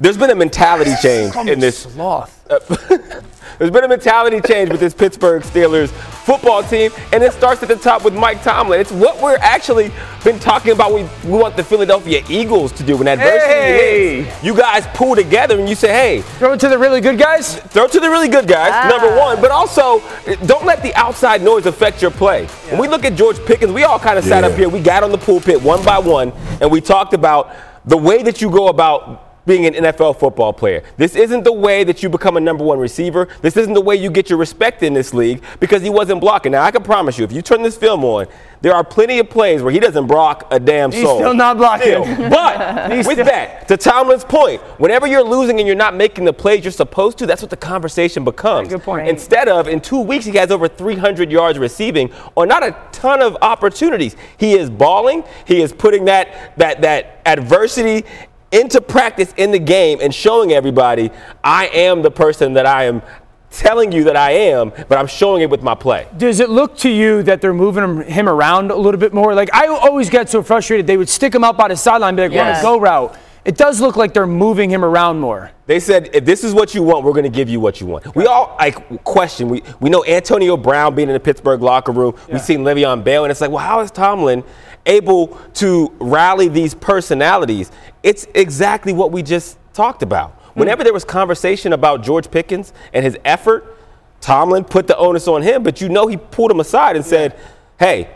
There's 0.00 0.16
been 0.16 0.30
a 0.30 0.34
mentality 0.34 0.92
change 1.02 1.34
in 1.36 1.58
this. 1.60 1.78
Sloth. 1.80 2.34
There's 3.58 3.70
been 3.70 3.84
a 3.84 3.88
mentality 3.88 4.40
change 4.40 4.70
with 4.70 4.80
this 4.80 4.94
Pittsburgh 4.94 5.42
Steelers 5.42 5.88
football 5.88 6.62
team, 6.62 6.90
and 7.12 7.22
it 7.22 7.32
starts 7.32 7.62
at 7.62 7.68
the 7.68 7.76
top 7.76 8.04
with 8.04 8.14
Mike 8.14 8.42
Tomlin. 8.42 8.80
It's 8.80 8.92
what 8.92 9.20
we're 9.22 9.38
actually 9.38 9.90
been 10.24 10.38
talking 10.38 10.72
about. 10.72 10.92
We, 10.92 11.04
we 11.24 11.38
want 11.38 11.56
the 11.56 11.64
Philadelphia 11.64 12.22
Eagles 12.28 12.70
to 12.72 12.82
do 12.82 12.96
when 12.98 13.08
adversity 13.08 13.52
Hey! 13.54 14.22
hits. 14.22 14.44
You 14.44 14.54
guys 14.54 14.86
pull 14.94 15.16
together 15.16 15.58
and 15.58 15.68
you 15.68 15.74
say, 15.74 15.88
"Hey, 15.88 16.20
Throw 16.38 16.52
it 16.52 16.60
to 16.60 16.68
the 16.68 16.78
really 16.78 17.00
good 17.00 17.18
guys. 17.18 17.56
throw 17.56 17.84
it 17.84 17.92
to 17.92 18.00
the 18.00 18.10
really 18.10 18.28
good 18.28 18.46
guys." 18.46 18.72
Ah. 18.74 18.88
Number 18.88 19.16
one, 19.18 19.40
but 19.40 19.50
also 19.50 20.00
don't 20.46 20.64
let 20.66 20.82
the 20.82 20.94
outside 20.94 21.42
noise 21.42 21.66
affect 21.66 22.02
your 22.02 22.10
play. 22.10 22.46
When 22.70 22.80
we 22.80 22.88
look 22.88 23.04
at 23.04 23.14
George 23.14 23.38
Pickens, 23.46 23.72
we 23.72 23.84
all 23.84 23.98
kind 23.98 24.18
of 24.18 24.24
sat 24.24 24.44
up 24.44 24.52
here. 24.52 24.68
We 24.68 24.80
got 24.80 25.02
on 25.02 25.10
the 25.12 25.18
pulpit 25.18 25.62
one 25.62 25.82
by 25.84 25.98
one, 25.98 26.32
and 26.60 26.70
we 26.70 26.80
talked 26.80 27.14
about 27.14 27.50
the 27.86 27.96
way 27.96 28.22
that 28.22 28.42
you 28.42 28.50
go 28.50 28.68
about 28.68 29.27
being 29.48 29.66
an 29.66 29.74
NFL 29.74 30.20
football 30.20 30.52
player. 30.52 30.84
This 30.96 31.16
isn't 31.16 31.42
the 31.42 31.52
way 31.52 31.82
that 31.82 32.02
you 32.02 32.08
become 32.08 32.36
a 32.36 32.40
number 32.40 32.62
one 32.62 32.78
receiver. 32.78 33.26
This 33.40 33.56
isn't 33.56 33.72
the 33.72 33.80
way 33.80 33.96
you 33.96 34.10
get 34.10 34.28
your 34.30 34.38
respect 34.38 34.84
in 34.84 34.92
this 34.92 35.12
league 35.12 35.42
because 35.58 35.82
he 35.82 35.90
wasn't 35.90 36.20
blocking. 36.20 36.52
Now 36.52 36.62
I 36.62 36.70
can 36.70 36.84
promise 36.84 37.18
you, 37.18 37.24
if 37.24 37.32
you 37.32 37.42
turn 37.42 37.62
this 37.62 37.76
film 37.76 38.04
on, 38.04 38.26
there 38.60 38.74
are 38.74 38.84
plenty 38.84 39.18
of 39.20 39.30
plays 39.30 39.62
where 39.62 39.72
he 39.72 39.78
doesn't 39.78 40.06
block 40.06 40.46
a 40.50 40.58
damn 40.60 40.90
He's 40.90 41.02
soul. 41.02 41.14
He's 41.16 41.22
still 41.22 41.34
not 41.34 41.56
blocking. 41.56 42.04
Still. 42.04 42.30
But 42.30 42.90
with 43.06 43.06
still- 43.06 43.24
that, 43.24 43.68
to 43.68 43.76
Tomlin's 43.76 44.24
point, 44.24 44.60
whenever 44.78 45.06
you're 45.06 45.22
losing 45.22 45.58
and 45.58 45.66
you're 45.66 45.76
not 45.76 45.94
making 45.94 46.24
the 46.24 46.32
plays 46.32 46.64
you're 46.64 46.72
supposed 46.72 47.18
to, 47.18 47.26
that's 47.26 47.40
what 47.40 47.50
the 47.50 47.56
conversation 47.56 48.24
becomes. 48.24 48.68
Good 48.68 48.82
point. 48.82 49.08
Instead 49.08 49.48
of 49.48 49.66
in 49.68 49.80
two 49.80 50.00
weeks 50.00 50.24
he 50.24 50.32
has 50.36 50.50
over 50.50 50.68
300 50.68 51.30
yards 51.30 51.58
receiving 51.58 52.12
on 52.36 52.48
not 52.48 52.62
a 52.62 52.76
ton 52.92 53.22
of 53.22 53.36
opportunities. 53.42 54.16
He 54.36 54.52
is 54.52 54.68
balling. 54.68 55.24
He 55.46 55.62
is 55.62 55.72
putting 55.72 56.04
that 56.06 56.56
that 56.58 56.82
that 56.82 57.20
adversity 57.26 58.04
into 58.52 58.80
practice 58.80 59.32
in 59.36 59.50
the 59.50 59.58
game 59.58 59.98
and 60.00 60.14
showing 60.14 60.52
everybody 60.52 61.10
I 61.44 61.66
am 61.68 62.02
the 62.02 62.10
person 62.10 62.54
that 62.54 62.66
I 62.66 62.84
am 62.84 63.02
telling 63.50 63.92
you 63.92 64.04
that 64.04 64.16
I 64.16 64.32
am, 64.32 64.70
but 64.88 64.98
I'm 64.98 65.06
showing 65.06 65.42
it 65.42 65.48
with 65.50 65.62
my 65.62 65.74
play. 65.74 66.06
Does 66.16 66.40
it 66.40 66.50
look 66.50 66.76
to 66.78 66.90
you 66.90 67.22
that 67.24 67.40
they're 67.40 67.54
moving 67.54 67.82
him, 67.82 68.00
him 68.02 68.28
around 68.28 68.70
a 68.70 68.76
little 68.76 69.00
bit 69.00 69.12
more? 69.14 69.34
Like 69.34 69.52
I 69.54 69.66
always 69.66 70.10
get 70.10 70.28
so 70.28 70.42
frustrated. 70.42 70.86
They 70.86 70.96
would 70.96 71.08
stick 71.08 71.34
him 71.34 71.44
up 71.44 71.56
by 71.56 71.68
the 71.68 71.76
sideline, 71.76 72.16
be 72.16 72.22
like, 72.22 72.32
"Want 72.32 72.48
Yes. 72.48 72.58
to 72.60 72.62
go 72.64 72.78
route?" 72.80 73.16
It 73.44 73.56
does 73.56 73.80
look 73.80 73.96
like 73.96 74.12
they're 74.12 74.26
moving 74.26 74.68
him 74.68 74.84
around 74.84 75.20
more. 75.20 75.50
They 75.64 75.80
said, 75.80 76.10
if 76.12 76.26
this 76.26 76.44
is 76.44 76.52
what 76.52 76.74
you 76.74 76.82
want, 76.82 77.02
we're 77.04 77.12
going 77.12 77.22
to 77.24 77.30
give 77.30 77.48
you 77.48 77.60
what 77.60 77.80
you 77.80 77.86
want. 77.86 78.14
We 78.14 78.26
all 78.26 78.54
like 78.58 79.02
question. 79.04 79.48
We 79.48 79.62
we 79.80 79.88
know 79.88 80.04
Antonio 80.04 80.54
Brown 80.58 80.94
being 80.94 81.08
in 81.08 81.14
the 81.14 81.20
Pittsburgh 81.20 81.62
locker 81.62 81.92
room. 81.92 82.14
We've 82.30 82.42
seen 82.42 82.58
Le'Veon 82.60 83.02
Bell, 83.04 83.24
and 83.24 83.30
it's 83.30 83.40
like, 83.40 83.50
well, 83.50 83.64
how 83.64 83.80
is 83.80 83.90
Tomlin 83.90 84.44
able 84.88 85.38
to 85.54 85.92
rally 86.00 86.48
these 86.48 86.74
personalities? 86.74 87.70
It's 88.02 88.26
exactly 88.34 88.92
what 88.92 89.12
we 89.12 89.22
just 89.22 89.58
talked 89.72 90.02
about. 90.02 90.32
Hmm. 90.32 90.60
Whenever 90.60 90.82
there 90.82 90.92
was 90.92 91.04
conversation 91.04 91.72
about 91.72 92.02
George 92.02 92.30
Pickens 92.30 92.72
and 92.92 93.04
his 93.04 93.16
effort, 93.24 93.76
Tomlin 94.20 94.64
put 94.64 94.88
the 94.88 94.96
onus 94.96 95.28
on 95.28 95.42
him, 95.42 95.62
but 95.62 95.80
you 95.80 95.88
know 95.88 96.08
he 96.08 96.16
pulled 96.16 96.50
him 96.50 96.58
aside 96.58 96.96
and 96.96 97.04
said, 97.04 97.38
hey, 97.78 98.10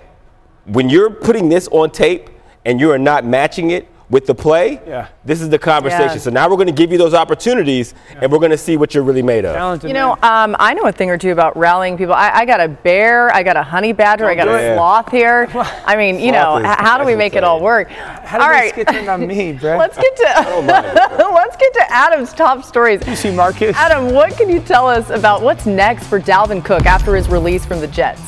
when 0.64 0.88
you're 0.88 1.11
putting 1.11 1.48
this 1.48 1.68
on 1.68 1.90
tape 1.90 2.30
and 2.64 2.80
you 2.80 2.90
are 2.90 2.98
not 2.98 3.24
matching 3.24 3.70
it 3.70 3.88
with 4.12 4.27
the 4.27 4.35
play, 4.35 4.79
Yeah. 4.87 5.09
this 5.25 5.40
is 5.40 5.48
the 5.48 5.59
conversation. 5.59 6.03
Yeah. 6.12 6.16
So 6.18 6.31
now 6.31 6.46
we're 6.48 6.57
going 6.57 6.66
to 6.66 6.72
give 6.72 6.92
you 6.92 6.98
those 6.98 7.14
opportunities, 7.14 7.94
and 8.20 8.31
we're 8.31 8.38
going 8.40 8.51
to 8.51 8.59
see 8.59 8.77
what 8.77 8.94
you're 8.94 9.03
really 9.03 9.22
made 9.22 9.46
of. 9.46 9.55
Talented 9.57 9.88
You 9.88 9.94
know, 9.94 10.12
um, 10.22 10.55
I 10.59 10.75
know 10.75 10.83
a 10.87 10.92
thing 10.92 11.09
or 11.09 11.16
two 11.16 11.33
about 11.33 11.57
rallying 11.57 11.96
people. 11.96 12.12
I, 12.12 12.31
I 12.31 12.44
got 12.44 12.61
a 12.61 12.68
bear, 12.68 13.35
I 13.35 13.42
got 13.42 13.57
a 13.57 13.62
honey 13.62 13.94
badger, 13.94 14.27
I 14.27 14.35
got 14.35 14.48
a 14.48 14.75
sloth 14.77 15.11
here. 15.11 15.48
I 15.87 15.96
mean, 15.96 16.20
you 16.20 16.31
know, 16.31 16.59
is- 16.59 16.66
how 16.66 16.98
do 16.98 17.07
we 17.07 17.12
that's 17.12 17.18
make 17.18 17.35
it 17.37 17.42
all 17.42 17.62
work? 17.62 17.88
how 17.90 18.37
did 18.38 18.44
all 18.44 18.51
this 18.62 18.77
right. 18.77 18.87
get 18.87 19.09
on 19.09 19.27
me, 19.27 19.53
bro? 19.61 19.79
Let's 19.79 19.96
get 19.96 20.14
to 20.16 20.22
let's 21.33 21.57
get 21.57 21.72
to 21.72 21.85
Adam's 21.90 22.35
top 22.35 22.64
stories. 22.64 23.07
you 23.09 23.16
see 23.16 23.35
Marcus. 23.35 23.75
Adam, 23.77 24.12
what 24.12 24.37
can 24.37 24.51
you 24.51 24.61
tell 24.61 24.87
us 24.88 25.09
about 25.09 25.40
what's 25.40 25.64
next 25.64 26.07
for 26.07 26.20
Dalvin 26.20 26.62
Cook 26.62 26.85
after 26.85 27.16
his 27.16 27.31
release 27.31 27.64
from 27.64 27.81
the 27.81 27.88
Jets? 27.88 28.20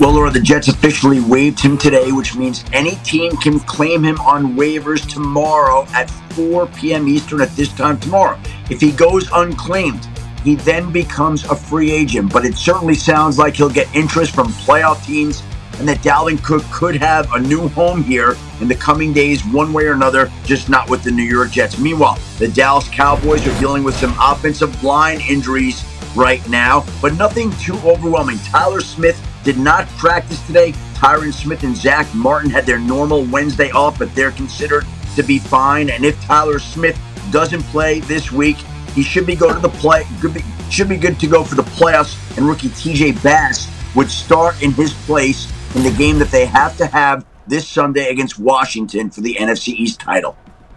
Well, 0.00 0.12
Laura, 0.12 0.30
the 0.30 0.40
Jets 0.40 0.68
officially 0.68 1.20
waived 1.20 1.60
him 1.60 1.76
today, 1.76 2.12
which 2.12 2.36
means 2.36 2.64
any 2.72 2.96
team 2.96 3.32
can 3.36 3.60
claim 3.60 4.04
him 4.04 4.20
on 4.20 4.54
waivers 4.56 5.08
tomorrow 5.08 5.86
at 5.92 6.10
4 6.34 6.66
p.m. 6.68 7.08
Eastern 7.08 7.40
at 7.40 7.50
this 7.50 7.72
time 7.72 7.98
tomorrow. 7.98 8.38
If 8.70 8.80
he 8.80 8.92
goes 8.92 9.28
unclaimed, 9.32 10.08
he 10.44 10.54
then 10.54 10.92
becomes 10.92 11.44
a 11.44 11.56
free 11.56 11.90
agent. 11.90 12.32
But 12.32 12.44
it 12.44 12.56
certainly 12.56 12.94
sounds 12.94 13.38
like 13.38 13.56
he'll 13.56 13.68
get 13.68 13.92
interest 13.94 14.34
from 14.34 14.48
playoff 14.48 15.04
teams 15.04 15.42
and 15.78 15.88
that 15.88 15.98
Dalvin 15.98 16.42
Cook 16.42 16.64
could 16.72 16.96
have 16.96 17.32
a 17.32 17.40
new 17.40 17.68
home 17.68 18.02
here 18.02 18.36
in 18.60 18.68
the 18.68 18.74
coming 18.74 19.12
days, 19.12 19.44
one 19.46 19.72
way 19.72 19.84
or 19.86 19.92
another, 19.92 20.30
just 20.44 20.68
not 20.68 20.90
with 20.90 21.04
the 21.04 21.10
New 21.10 21.22
York 21.22 21.50
Jets. 21.50 21.78
Meanwhile, 21.78 22.18
the 22.38 22.48
Dallas 22.48 22.88
Cowboys 22.88 23.46
are 23.46 23.60
dealing 23.60 23.84
with 23.84 23.94
some 23.96 24.14
offensive 24.20 24.82
line 24.82 25.20
injuries 25.20 25.84
right 26.16 26.46
now, 26.48 26.84
but 27.00 27.14
nothing 27.14 27.52
too 27.58 27.76
overwhelming. 27.84 28.38
Tyler 28.38 28.80
Smith 28.80 29.24
did 29.44 29.58
not 29.58 29.88
practice 29.90 30.44
today. 30.46 30.72
Tyron 30.94 31.32
Smith 31.32 31.62
and 31.62 31.76
Zack 31.76 32.12
Martin 32.14 32.50
had 32.50 32.66
their 32.66 32.78
normal 32.78 33.24
Wednesday 33.24 33.70
off, 33.70 33.98
but 33.98 34.14
they're 34.14 34.32
considered 34.32 34.84
to 35.16 35.22
be 35.22 35.38
fine. 35.38 35.90
And 35.90 36.04
if 36.04 36.20
Tyler 36.22 36.58
Smith 36.58 37.00
doesn't 37.30 37.62
play 37.64 38.00
this 38.00 38.32
week, 38.32 38.56
he 38.94 39.02
should 39.02 39.26
be 39.26 39.36
go 39.36 39.52
to 39.52 39.60
the 39.60 39.68
play. 39.68 40.04
Be, 40.20 40.44
should 40.70 40.88
be 40.88 40.96
good 40.96 41.20
to 41.20 41.26
go 41.26 41.44
for 41.44 41.54
the 41.54 41.62
playoffs. 41.62 42.36
And 42.36 42.46
rookie 42.46 42.68
TJ 42.68 43.22
Bass 43.22 43.70
would 43.94 44.10
start 44.10 44.60
in 44.62 44.72
his 44.72 44.92
place 44.92 45.52
in 45.74 45.82
the 45.82 45.92
game 45.92 46.18
that 46.18 46.30
they 46.30 46.46
have 46.46 46.76
to 46.78 46.86
have 46.86 47.24
this 47.46 47.66
Sunday 47.66 48.10
against 48.10 48.38
Washington 48.38 49.10
for 49.10 49.20
the 49.20 49.34
NFC 49.34 49.68
East 49.68 50.00
title. 50.00 50.36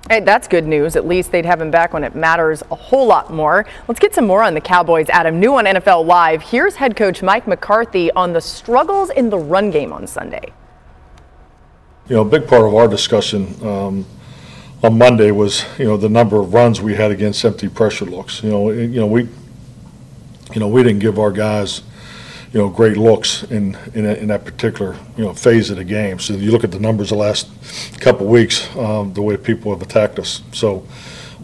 Hey, 0.09 0.19
that's 0.19 0.47
good 0.47 0.65
news. 0.65 0.95
At 0.95 1.07
least 1.07 1.31
they'd 1.31 1.45
have 1.45 1.61
him 1.61 1.71
back 1.71 1.93
when 1.93 2.03
it 2.03 2.15
matters 2.15 2.63
a 2.71 2.75
whole 2.75 3.05
lot 3.05 3.31
more. 3.31 3.65
Let's 3.87 3.99
get 3.99 4.15
some 4.15 4.25
more 4.25 4.43
on 4.43 4.53
the 4.53 4.61
Cowboys, 4.61 5.07
Adam. 5.09 5.39
New 5.39 5.55
on 5.55 5.65
NFL 5.65 6.05
Live. 6.05 6.41
Here's 6.41 6.75
head 6.75 6.95
coach 6.95 7.21
Mike 7.21 7.47
McCarthy 7.47 8.11
on 8.11 8.33
the 8.33 8.41
struggles 8.41 9.09
in 9.11 9.29
the 9.29 9.37
run 9.37 9.69
game 9.69 9.93
on 9.93 10.07
Sunday. 10.07 10.53
You 12.09 12.15
know, 12.15 12.21
a 12.23 12.25
big 12.25 12.47
part 12.47 12.65
of 12.65 12.73
our 12.73 12.87
discussion 12.87 13.55
um, 13.65 14.05
on 14.83 14.97
Monday 14.97 15.31
was, 15.31 15.63
you 15.77 15.85
know, 15.85 15.97
the 15.97 16.09
number 16.09 16.39
of 16.39 16.53
runs 16.53 16.81
we 16.81 16.95
had 16.95 17.11
against 17.11 17.45
empty 17.45 17.69
pressure 17.69 18.05
looks. 18.05 18.43
You 18.43 18.49
know, 18.49 18.71
you 18.71 18.99
know 18.99 19.07
we, 19.07 19.29
you 20.53 20.59
know, 20.59 20.67
we 20.67 20.83
didn't 20.83 20.99
give 20.99 21.19
our 21.19 21.31
guys, 21.31 21.83
you 22.53 22.59
know, 22.59 22.69
great 22.69 22.97
looks 22.97 23.43
in 23.43 23.77
in, 23.93 24.05
in 24.05 24.27
that 24.27 24.43
particular 24.43 24.97
you 25.17 25.23
know 25.23 25.33
phase 25.33 25.69
of 25.69 25.77
the 25.77 25.83
game. 25.83 26.19
So 26.19 26.33
you 26.33 26.51
look 26.51 26.63
at 26.63 26.71
the 26.71 26.79
numbers 26.79 27.09
the 27.09 27.15
last 27.15 27.49
couple 27.99 28.27
weeks, 28.27 28.73
um, 28.75 29.13
the 29.13 29.21
way 29.21 29.37
people 29.37 29.71
have 29.71 29.81
attacked 29.81 30.19
us. 30.19 30.41
So 30.51 30.85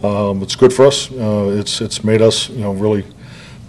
um, 0.03 0.43
it's 0.43 0.55
good 0.55 0.73
for 0.73 0.85
us. 0.85 1.11
Uh, 1.11 1.55
it's 1.57 1.81
it's 1.81 2.03
made 2.03 2.21
us, 2.21 2.49
you 2.49 2.61
know, 2.61 2.73
really 2.73 3.05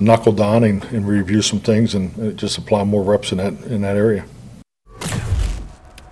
knuckle 0.00 0.32
down 0.32 0.64
and, 0.64 0.84
and 0.86 1.06
review 1.08 1.42
some 1.42 1.60
things 1.60 1.94
and 1.94 2.18
uh, 2.20 2.32
just 2.32 2.58
apply 2.58 2.84
more 2.84 3.02
reps 3.02 3.32
in 3.32 3.38
that 3.38 3.52
in 3.64 3.80
that 3.82 3.96
area. 3.96 4.24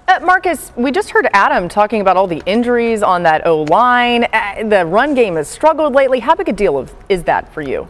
Uh, 0.09 0.21
Marcus, 0.23 0.71
we 0.77 0.93
just 0.93 1.11
heard 1.11 1.29
Adam 1.33 1.69
talking 1.69 2.01
about 2.01 2.17
all 2.17 2.29
the 2.29 2.43
injuries 2.47 3.03
on 3.03 3.25
that 3.25 3.47
O 3.47 3.63
line. 3.65 4.25
Uh, 4.33 4.63
the 4.69 4.87
run 4.87 5.15
game 5.15 5.35
has 5.35 5.49
struggled 5.49 5.95
lately. 5.95 6.21
How 6.21 6.35
big 6.35 6.49
a 6.49 6.53
deal 6.53 6.87
is 7.09 7.25
that 7.25 7.53
for 7.53 7.63
you? 7.63 7.89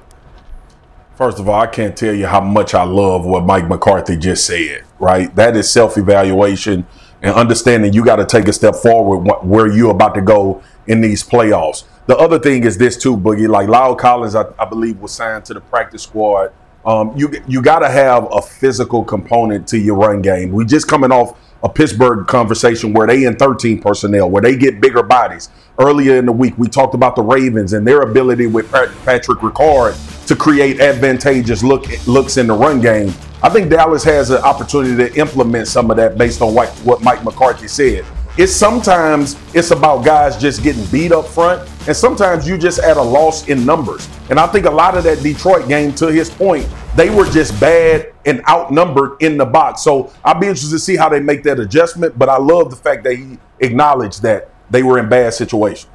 First 1.16 1.38
of 1.38 1.48
all, 1.48 1.58
I 1.58 1.66
can't 1.66 1.96
tell 1.96 2.12
you 2.12 2.26
how 2.26 2.42
much 2.42 2.74
I 2.74 2.82
love 2.82 3.24
what 3.24 3.46
Mike 3.46 3.68
McCarthy 3.68 4.18
just 4.18 4.44
said, 4.44 4.84
right? 4.98 5.34
That 5.34 5.56
is 5.56 5.70
self 5.70 5.96
evaluation 5.96 6.86
and 7.22 7.34
understanding 7.34 7.94
you 7.94 8.04
got 8.04 8.16
to 8.16 8.26
take 8.26 8.48
a 8.48 8.52
step 8.52 8.74
forward 8.74 9.20
where 9.42 9.66
you're 9.66 9.92
about 9.92 10.14
to 10.16 10.20
go 10.20 10.62
in 10.86 11.00
these 11.00 11.24
playoffs. 11.24 11.84
The 12.06 12.18
other 12.18 12.38
thing 12.38 12.64
is 12.64 12.76
this, 12.76 12.98
too, 12.98 13.16
Boogie. 13.16 13.48
Like 13.48 13.66
Lyle 13.66 13.96
Collins, 13.96 14.34
I, 14.34 14.44
I 14.58 14.66
believe, 14.66 15.00
was 15.00 15.12
signed 15.12 15.46
to 15.46 15.54
the 15.54 15.60
practice 15.62 16.02
squad. 16.02 16.52
Um, 16.86 17.12
you 17.16 17.32
you 17.48 17.60
got 17.62 17.80
to 17.80 17.88
have 17.88 18.28
a 18.32 18.40
physical 18.40 19.04
component 19.04 19.66
to 19.68 19.78
your 19.78 19.96
run 19.96 20.22
game. 20.22 20.52
We 20.52 20.64
just 20.64 20.86
coming 20.86 21.10
off 21.10 21.36
a 21.64 21.68
Pittsburgh 21.68 22.26
conversation 22.28 22.92
where 22.92 23.08
they 23.08 23.24
in 23.24 23.36
13 23.36 23.80
personnel, 23.80 24.30
where 24.30 24.42
they 24.42 24.56
get 24.56 24.80
bigger 24.80 25.02
bodies. 25.02 25.48
Earlier 25.80 26.16
in 26.16 26.26
the 26.26 26.32
week, 26.32 26.56
we 26.56 26.68
talked 26.68 26.94
about 26.94 27.16
the 27.16 27.22
Ravens 27.22 27.72
and 27.72 27.86
their 27.86 28.02
ability 28.02 28.46
with 28.46 28.70
Patrick 28.70 29.40
Ricard 29.40 30.26
to 30.26 30.36
create 30.36 30.80
advantageous 30.80 31.62
look 31.62 31.86
looks 32.06 32.36
in 32.36 32.46
the 32.46 32.54
run 32.54 32.80
game. 32.80 33.12
I 33.42 33.48
think 33.48 33.68
Dallas 33.68 34.04
has 34.04 34.30
an 34.30 34.42
opportunity 34.42 34.96
to 34.96 35.18
implement 35.18 35.68
some 35.68 35.90
of 35.90 35.96
that 35.96 36.16
based 36.16 36.40
on 36.40 36.54
what, 36.54 36.70
what 36.78 37.02
Mike 37.02 37.24
McCarthy 37.24 37.68
said. 37.68 38.04
It's 38.38 38.52
sometimes 38.52 39.34
it's 39.54 39.70
about 39.70 40.04
guys 40.04 40.36
just 40.36 40.62
getting 40.62 40.84
beat 40.86 41.10
up 41.10 41.26
front, 41.26 41.66
and 41.88 41.96
sometimes 41.96 42.46
you 42.46 42.58
just 42.58 42.78
at 42.80 42.98
a 42.98 43.02
loss 43.02 43.48
in 43.48 43.64
numbers. 43.64 44.06
And 44.28 44.38
I 44.38 44.46
think 44.46 44.66
a 44.66 44.70
lot 44.70 44.94
of 44.94 45.04
that 45.04 45.22
Detroit 45.22 45.68
game, 45.68 45.94
to 45.94 46.08
his 46.08 46.28
point, 46.28 46.68
they 46.94 47.08
were 47.08 47.24
just 47.24 47.58
bad 47.58 48.12
and 48.26 48.46
outnumbered 48.46 49.22
in 49.22 49.38
the 49.38 49.46
box. 49.46 49.82
So 49.82 50.12
I'll 50.22 50.38
be 50.38 50.48
interested 50.48 50.72
to 50.72 50.78
see 50.78 50.96
how 50.96 51.08
they 51.08 51.18
make 51.18 51.44
that 51.44 51.58
adjustment. 51.58 52.18
But 52.18 52.28
I 52.28 52.36
love 52.36 52.68
the 52.68 52.76
fact 52.76 53.04
that 53.04 53.14
he 53.16 53.38
acknowledged 53.60 54.20
that 54.20 54.50
they 54.70 54.82
were 54.82 54.98
in 54.98 55.08
bad 55.08 55.32
situations. 55.32 55.90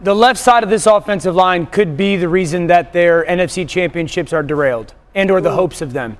The 0.00 0.16
left 0.16 0.40
side 0.40 0.64
of 0.64 0.70
this 0.70 0.86
offensive 0.86 1.36
line 1.36 1.66
could 1.66 1.96
be 1.96 2.16
the 2.16 2.28
reason 2.28 2.66
that 2.66 2.92
their 2.92 3.24
NFC 3.24 3.68
championships 3.68 4.32
are 4.32 4.42
derailed 4.42 4.94
and 5.14 5.30
or 5.30 5.40
the 5.40 5.52
hopes 5.52 5.80
of 5.80 5.92
them. 5.92 6.18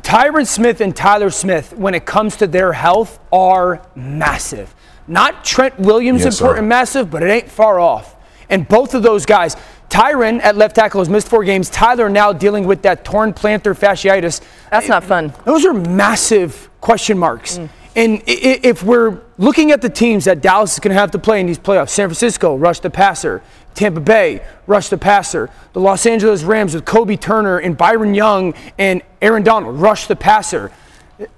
Tyron 0.00 0.46
Smith 0.46 0.80
and 0.80 0.94
Tyler 0.94 1.30
Smith, 1.30 1.72
when 1.76 1.94
it 1.94 2.06
comes 2.06 2.36
to 2.36 2.46
their 2.46 2.72
health, 2.72 3.18
are 3.32 3.82
massive. 3.94 4.74
Not 5.08 5.44
Trent 5.44 5.78
Williams 5.78 6.24
Yes, 6.24 6.38
sir. 6.38 6.44
important 6.44 6.68
massive, 6.68 7.10
but 7.10 7.22
it 7.22 7.30
ain't 7.30 7.48
far 7.48 7.78
off. 7.78 8.16
And 8.48 8.66
both 8.68 8.94
of 8.94 9.02
those 9.02 9.26
guys, 9.26 9.56
Tyron 9.88 10.40
at 10.42 10.56
left 10.56 10.76
tackle 10.76 11.00
has 11.00 11.08
missed 11.08 11.28
four 11.28 11.44
games. 11.44 11.70
Tyler 11.70 12.08
now 12.08 12.32
dealing 12.32 12.66
with 12.66 12.82
that 12.82 13.04
torn 13.04 13.32
plantar 13.32 13.76
fasciitis. 13.76 14.40
That's 14.70 14.88
not 14.88 15.04
fun. 15.04 15.32
Those 15.44 15.64
are 15.64 15.72
massive 15.72 16.68
question 16.80 17.18
marks. 17.18 17.58
Mm. 17.58 17.68
And 17.96 18.22
if 18.26 18.82
we're 18.82 19.22
looking 19.38 19.70
at 19.70 19.80
the 19.80 19.88
teams 19.88 20.26
that 20.26 20.42
Dallas 20.42 20.74
is 20.74 20.80
going 20.80 20.94
to 20.94 21.00
have 21.00 21.12
to 21.12 21.18
play 21.18 21.40
in 21.40 21.46
these 21.46 21.58
playoffs, 21.58 21.90
San 21.90 22.08
Francisco, 22.08 22.54
rush 22.54 22.80
the 22.80 22.90
passer. 22.90 23.42
Tampa 23.74 24.00
Bay, 24.00 24.42
rush 24.66 24.88
the 24.88 24.98
passer. 24.98 25.50
The 25.72 25.80
Los 25.80 26.04
Angeles 26.04 26.42
Rams 26.42 26.74
with 26.74 26.84
Kobie 26.84 27.18
Turner 27.18 27.58
and 27.58 27.76
Byron 27.76 28.14
Young 28.14 28.54
and 28.78 29.02
Aaron 29.22 29.42
Donald, 29.42 29.76
rush 29.76 30.06
the 30.06 30.16
passer. 30.16 30.72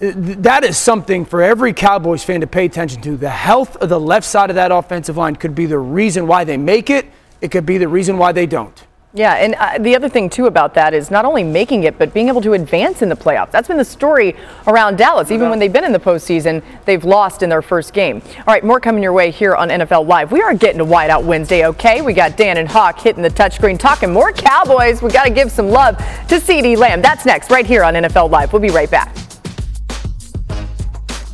That 0.00 0.64
is 0.64 0.76
something 0.76 1.24
for 1.24 1.40
every 1.40 1.72
Cowboys 1.72 2.24
fan 2.24 2.40
to 2.40 2.46
pay 2.46 2.64
attention 2.64 3.00
to. 3.02 3.16
The 3.16 3.30
health 3.30 3.76
of 3.76 3.88
the 3.88 4.00
left 4.00 4.26
side 4.26 4.50
of 4.50 4.56
that 4.56 4.72
offensive 4.72 5.16
line 5.16 5.36
could 5.36 5.54
be 5.54 5.66
the 5.66 5.78
reason 5.78 6.26
why 6.26 6.44
they 6.44 6.56
make 6.56 6.90
it, 6.90 7.06
it 7.40 7.50
could 7.50 7.64
be 7.64 7.78
the 7.78 7.88
reason 7.88 8.18
why 8.18 8.32
they 8.32 8.46
don't. 8.46 8.84
Yeah, 9.14 9.34
and 9.34 9.54
uh, 9.54 9.78
the 9.78 9.96
other 9.96 10.08
thing 10.08 10.28
too 10.28 10.46
about 10.46 10.74
that 10.74 10.92
is 10.92 11.10
not 11.10 11.24
only 11.24 11.42
making 11.42 11.84
it, 11.84 11.96
but 11.96 12.12
being 12.12 12.28
able 12.28 12.42
to 12.42 12.52
advance 12.52 13.00
in 13.00 13.08
the 13.08 13.16
playoffs. 13.16 13.50
That's 13.50 13.66
been 13.66 13.78
the 13.78 13.84
story 13.84 14.36
around 14.66 14.98
Dallas. 14.98 15.30
Even 15.30 15.48
when 15.48 15.58
they've 15.58 15.72
been 15.72 15.84
in 15.84 15.92
the 15.92 15.98
postseason, 15.98 16.62
they've 16.84 17.04
lost 17.04 17.42
in 17.42 17.48
their 17.48 17.62
first 17.62 17.94
game. 17.94 18.20
All 18.38 18.44
right, 18.48 18.62
more 18.62 18.80
coming 18.80 19.02
your 19.02 19.14
way 19.14 19.30
here 19.30 19.54
on 19.54 19.70
NFL 19.70 20.06
Live. 20.06 20.30
We 20.30 20.42
are 20.42 20.52
getting 20.52 20.78
to 20.78 20.84
Whiteout 20.84 21.24
Wednesday, 21.24 21.66
okay? 21.68 22.02
We 22.02 22.12
got 22.12 22.36
Dan 22.36 22.58
and 22.58 22.68
Hawk 22.68 23.00
hitting 23.00 23.22
the 23.22 23.30
touchscreen, 23.30 23.78
talking 23.78 24.12
more 24.12 24.30
Cowboys. 24.30 25.00
We 25.00 25.10
got 25.10 25.24
to 25.24 25.30
give 25.30 25.50
some 25.50 25.68
love 25.68 25.96
to 25.96 26.34
CeeDee 26.34 26.76
Lamb. 26.76 27.00
That's 27.00 27.24
next, 27.24 27.50
right 27.50 27.64
here 27.64 27.84
on 27.84 27.94
NFL 27.94 28.30
Live. 28.30 28.52
We'll 28.52 28.60
be 28.60 28.70
right 28.70 28.90
back. 28.90 29.16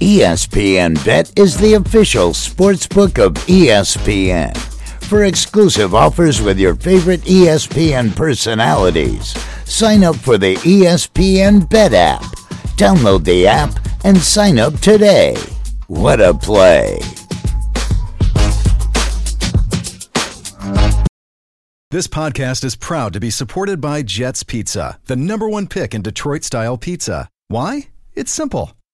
ESPN 0.04 1.02
Bet 1.02 1.32
is 1.34 1.56
the 1.56 1.72
official 1.72 2.32
sportsbook 2.32 3.18
of 3.18 3.32
ESPN 3.46 4.54
for 5.08 5.24
exclusive 5.24 5.94
offers 5.94 6.42
with 6.42 6.58
your 6.58 6.74
favorite 6.74 7.22
ESPN 7.22 8.14
personalities. 8.14 9.34
Sign 9.64 10.04
up 10.04 10.16
for 10.16 10.36
the 10.36 10.56
ESPN 10.56 11.70
Bet 11.70 11.94
app. 11.94 12.20
Download 12.76 13.24
the 13.24 13.46
app 13.46 13.70
and 14.04 14.18
sign 14.18 14.58
up 14.58 14.78
today. 14.80 15.36
What 15.86 16.20
a 16.20 16.34
play! 16.34 16.98
This 21.90 22.08
podcast 22.08 22.62
is 22.62 22.76
proud 22.76 23.14
to 23.14 23.20
be 23.20 23.30
supported 23.30 23.80
by 23.80 24.02
Jets 24.02 24.42
Pizza, 24.42 24.98
the 25.06 25.16
number 25.16 25.48
one 25.48 25.66
pick 25.66 25.94
in 25.94 26.02
Detroit 26.02 26.44
style 26.44 26.76
pizza. 26.76 27.30
Why? 27.48 27.88
It's 28.14 28.30
simple. 28.30 28.72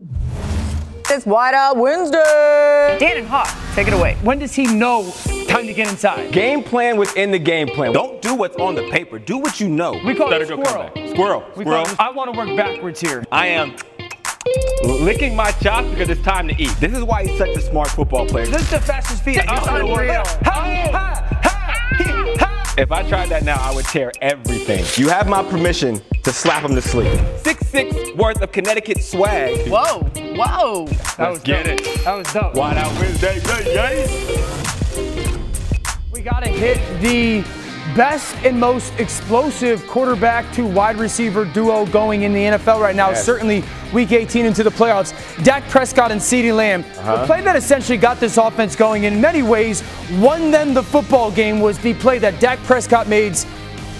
It's 0.00 1.24
Whiteout 1.24 1.76
Wednesday. 1.76 2.96
Dan 3.00 3.16
and 3.16 3.26
Hawk, 3.26 3.48
take 3.74 3.88
it 3.88 3.92
away. 3.92 4.16
When 4.22 4.38
does 4.38 4.54
he 4.54 4.64
know 4.66 5.10
time 5.48 5.66
to 5.66 5.72
get 5.74 5.88
inside? 5.88 6.30
Game 6.32 6.62
plan 6.62 6.96
within 6.96 7.32
the 7.32 7.38
game 7.38 7.66
plan. 7.66 7.92
Don't 7.92 8.22
do 8.22 8.36
what's 8.36 8.56
on 8.58 8.76
the 8.76 8.88
paper. 8.90 9.18
Do 9.18 9.38
what 9.38 9.58
you 9.58 9.68
know. 9.68 10.00
We 10.04 10.14
call 10.14 10.32
it 10.32 10.46
squirrel. 10.46 10.90
Squirrel. 11.08 11.44
We 11.56 11.64
squirrel. 11.64 11.82
It, 11.82 11.98
I 11.98 12.12
want 12.12 12.32
to 12.32 12.38
work 12.38 12.56
backwards 12.56 13.00
here. 13.00 13.24
I 13.32 13.48
am 13.48 13.74
licking 14.84 15.34
my 15.34 15.50
chops 15.50 15.88
because 15.88 16.10
it's 16.10 16.22
time 16.22 16.46
to 16.46 16.62
eat. 16.62 16.70
This 16.78 16.96
is 16.96 17.02
why 17.02 17.26
he's 17.26 17.36
such 17.36 17.56
a 17.56 17.60
smart 17.60 17.88
football 17.88 18.26
player. 18.26 18.46
This 18.46 18.62
is 18.62 18.70
the 18.70 18.80
fastest 18.80 19.24
feet. 19.24 19.38
It's 19.38 19.66
unreal. 19.66 20.22
Ha, 20.24 20.42
ha, 20.44 20.90
ha, 20.92 21.27
if 22.78 22.92
I 22.92 23.02
tried 23.08 23.28
that 23.30 23.42
now, 23.42 23.56
I 23.60 23.74
would 23.74 23.84
tear 23.86 24.12
everything. 24.22 24.84
You 25.02 25.10
have 25.10 25.28
my 25.28 25.42
permission 25.42 26.00
to 26.22 26.32
slap 26.32 26.62
him 26.64 26.74
to 26.74 26.82
sleep. 26.82 27.12
Six 27.38 27.66
six 27.66 27.94
worth 28.14 28.40
of 28.40 28.52
Connecticut 28.52 29.02
swag. 29.02 29.68
Whoa, 29.68 30.00
whoa. 30.36 30.86
That 30.86 31.18
Let's 31.18 31.18
was 31.18 31.38
get 31.42 31.66
dope. 31.66 31.80
it. 31.80 32.04
That 32.04 32.14
was 32.14 32.32
dope. 32.32 32.54
Wide 32.54 32.76
out 32.76 32.92
Wednesday, 33.00 33.40
yay, 33.40 33.74
yay. 33.74 34.06
We 36.12 36.20
got 36.20 36.44
to 36.44 36.48
hit 36.50 36.78
the 37.00 37.42
best 37.98 38.36
and 38.44 38.60
most 38.60 38.94
explosive 39.00 39.84
quarterback 39.88 40.48
to 40.52 40.64
wide 40.64 40.96
receiver 40.98 41.44
duo 41.44 41.84
going 41.86 42.22
in 42.22 42.32
the 42.32 42.44
NFL 42.44 42.80
right 42.80 42.94
now. 42.94 43.08
Yes. 43.08 43.24
Certainly 43.26 43.64
week 43.92 44.12
18 44.12 44.46
into 44.46 44.62
the 44.62 44.70
playoffs. 44.70 45.12
Dak 45.42 45.64
Prescott 45.64 46.12
and 46.12 46.20
CeeDee 46.20 46.54
Lamb. 46.54 46.84
Uh-huh. 46.84 47.16
The 47.16 47.26
play 47.26 47.40
that 47.40 47.56
essentially 47.56 47.98
got 47.98 48.20
this 48.20 48.36
offense 48.36 48.76
going 48.76 49.02
in 49.02 49.20
many 49.20 49.42
ways, 49.42 49.82
won 50.12 50.52
them 50.52 50.74
the 50.74 50.82
football 50.82 51.32
game, 51.32 51.58
was 51.58 51.76
the 51.78 51.92
play 51.94 52.20
that 52.20 52.38
Dak 52.38 52.60
Prescott 52.60 53.08
made 53.08 53.36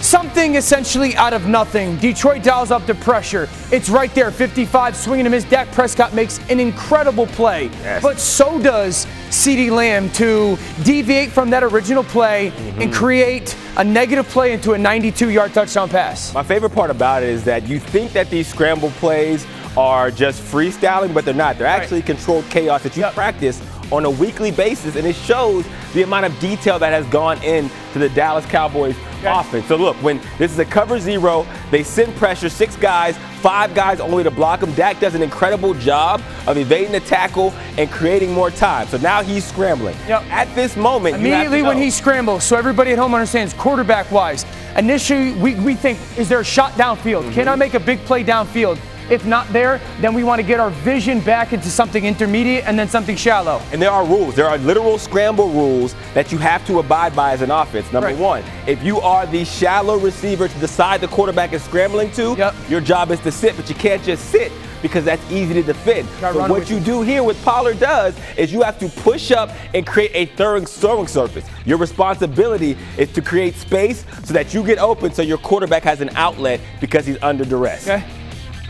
something 0.01 0.55
essentially 0.55 1.15
out 1.15 1.33
of 1.33 1.47
nothing. 1.47 1.97
Detroit 1.97 2.43
dials 2.43 2.71
up 2.71 2.85
the 2.85 2.95
pressure. 2.95 3.47
It's 3.71 3.89
right 3.89 4.13
there, 4.15 4.31
55, 4.31 4.95
swinging 4.95 5.25
and 5.25 5.31
miss. 5.33 5.43
Dak 5.43 5.71
Prescott 5.71 6.13
makes 6.13 6.39
an 6.49 6.59
incredible 6.59 7.27
play. 7.27 7.65
Yes. 7.65 8.01
But 8.01 8.19
so 8.19 8.61
does 8.61 9.05
CeeDee 9.29 9.71
Lamb 9.71 10.09
to 10.11 10.57
deviate 10.83 11.29
from 11.31 11.49
that 11.51 11.63
original 11.63 12.03
play 12.03 12.39
Mm-hmm. 12.49 12.81
and 12.81 12.93
create 12.93 13.55
a 13.77 13.83
negative 13.83 14.27
play 14.29 14.53
into 14.53 14.73
a 14.73 14.77
92 14.77 15.29
yard 15.29 15.53
touchdown 15.53 15.89
pass. 15.89 16.33
My 16.33 16.43
favorite 16.43 16.71
part 16.71 16.89
about 16.89 17.23
it 17.23 17.29
is 17.29 17.43
that 17.45 17.67
you 17.67 17.79
think 17.79 18.11
that 18.13 18.29
these 18.29 18.47
scramble 18.47 18.89
plays 18.91 19.45
are 19.77 20.09
just 20.11 20.41
freestyling, 20.41 21.13
but 21.13 21.25
they're 21.25 21.33
not. 21.33 21.57
They're 21.57 21.67
actually 21.67 22.01
controlled 22.01 22.45
chaos 22.49 22.83
that 22.83 22.95
you 22.97 23.03
practice 23.13 23.61
on 23.91 24.05
a 24.05 24.09
weekly 24.09 24.51
basis, 24.51 24.95
and 24.95 25.05
it 25.05 25.15
shows 25.15 25.65
the 25.93 26.03
amount 26.03 26.25
of 26.25 26.39
detail 26.39 26.77
that 26.79 26.93
has 26.93 27.05
gone 27.07 27.41
into 27.43 27.99
the 27.99 28.09
Dallas 28.09 28.45
Cowboys 28.45 28.95
offense. 29.25 29.65
So 29.67 29.75
look, 29.75 29.95
when 29.97 30.21
this 30.37 30.51
is 30.51 30.59
a 30.59 30.65
cover 30.65 30.99
zero, 30.99 31.45
they 31.71 31.83
send 31.83 32.15
pressure, 32.15 32.49
six 32.49 32.75
guys, 32.75 33.17
five 33.41 33.73
guys 33.73 33.99
only 33.99 34.23
to 34.23 34.31
block 34.31 34.61
him. 34.61 34.71
Dak 34.73 34.99
does 34.99 35.15
an 35.15 35.21
incredible 35.21 35.73
job 35.73 36.21
of 36.47 36.57
evading 36.57 36.91
the 36.91 36.99
tackle 36.99 37.51
and 37.77 37.89
creating 37.91 38.31
more 38.33 38.51
time. 38.51 38.87
So 38.87 38.97
now 38.97 39.23
he's 39.23 39.45
scrambling. 39.45 39.95
At 40.07 40.53
this 40.55 40.77
moment, 40.77 41.15
to 41.15 41.19
Immediately 41.19 41.63
when 41.63 41.77
he 41.77 41.89
scrambles, 41.89 42.43
so 42.43 42.55
everybody 42.55 42.91
at 42.91 42.97
home 42.97 43.13
understands 43.13 43.53
quarterback 43.53 44.11
wise, 44.11 44.45
initially 44.77 45.33
we, 45.33 45.55
we 45.55 45.75
think, 45.75 45.99
is 46.17 46.29
there 46.29 46.39
a 46.39 46.45
shot 46.45 46.73
downfield? 46.73 47.23
Mm-hmm. 47.23 47.33
Can 47.33 47.47
I 47.47 47.55
make 47.55 47.73
a 47.73 47.79
big 47.79 47.99
play 48.05 48.23
downfield? 48.23 48.79
If 49.09 49.25
not 49.25 49.47
there, 49.51 49.81
then 50.01 50.13
we 50.13 50.23
want 50.23 50.39
to 50.39 50.47
get 50.47 50.59
our 50.59 50.69
vision 50.69 51.19
back 51.21 51.53
into 51.53 51.69
something 51.69 52.05
intermediate 52.05 52.65
and 52.65 52.77
then 52.77 52.87
something 52.87 53.15
shallow. 53.15 53.61
And 53.71 53.81
there 53.81 53.91
are 53.91 54.05
rules. 54.05 54.35
There 54.35 54.47
are 54.47 54.57
literal 54.59 54.97
scramble 54.97 55.49
rules 55.49 55.95
that 56.13 56.31
you 56.31 56.37
have 56.37 56.65
to 56.67 56.79
abide 56.79 57.15
by 57.15 57.33
as 57.33 57.41
an 57.41 57.51
offense. 57.51 57.91
Number 57.91 58.07
Right. 58.09 58.17
one, 58.17 58.43
if 58.67 58.83
you 58.83 58.99
are 59.01 59.25
the 59.25 59.43
shallow 59.45 59.97
receiver 59.97 60.47
to 60.47 60.59
the 60.59 60.67
side 60.67 61.01
the 61.01 61.07
quarterback 61.07 61.53
is 61.53 61.63
scrambling 61.63 62.11
to, 62.11 62.53
your 62.69 62.81
job 62.81 63.11
is 63.11 63.19
to 63.21 63.31
sit, 63.31 63.55
but 63.57 63.67
you 63.69 63.75
can't 63.75 64.03
just 64.03 64.25
sit 64.29 64.51
because 64.81 65.03
that's 65.03 65.21
easy 65.31 65.53
to 65.55 65.63
defend. 65.63 66.07
So 66.21 66.47
what 66.47 66.69
you 66.69 66.79
do 66.79 67.01
here, 67.01 67.21
what 67.23 67.35
Pollard 67.43 67.79
does, 67.79 68.15
is 68.37 68.53
you 68.53 68.61
have 68.61 68.79
to 68.79 68.87
push 69.01 69.31
up 69.31 69.49
and 69.73 69.85
create 69.85 70.11
a 70.13 70.25
throwing, 70.37 70.65
throwing 70.65 71.07
surface. 71.07 71.45
Your 71.65 71.77
responsibility 71.77 72.77
is 72.97 73.11
to 73.13 73.21
create 73.21 73.55
space 73.55 74.05
so 74.23 74.33
that 74.33 74.53
you 74.53 74.63
get 74.63 74.79
open 74.79 75.11
so 75.13 75.21
your 75.21 75.37
quarterback 75.37 75.83
has 75.83 75.99
an 76.01 76.09
outlet 76.15 76.61
because 76.79 77.05
he's 77.05 77.21
under 77.21 77.43
duress. 77.43 77.89
Okay. 77.89 78.03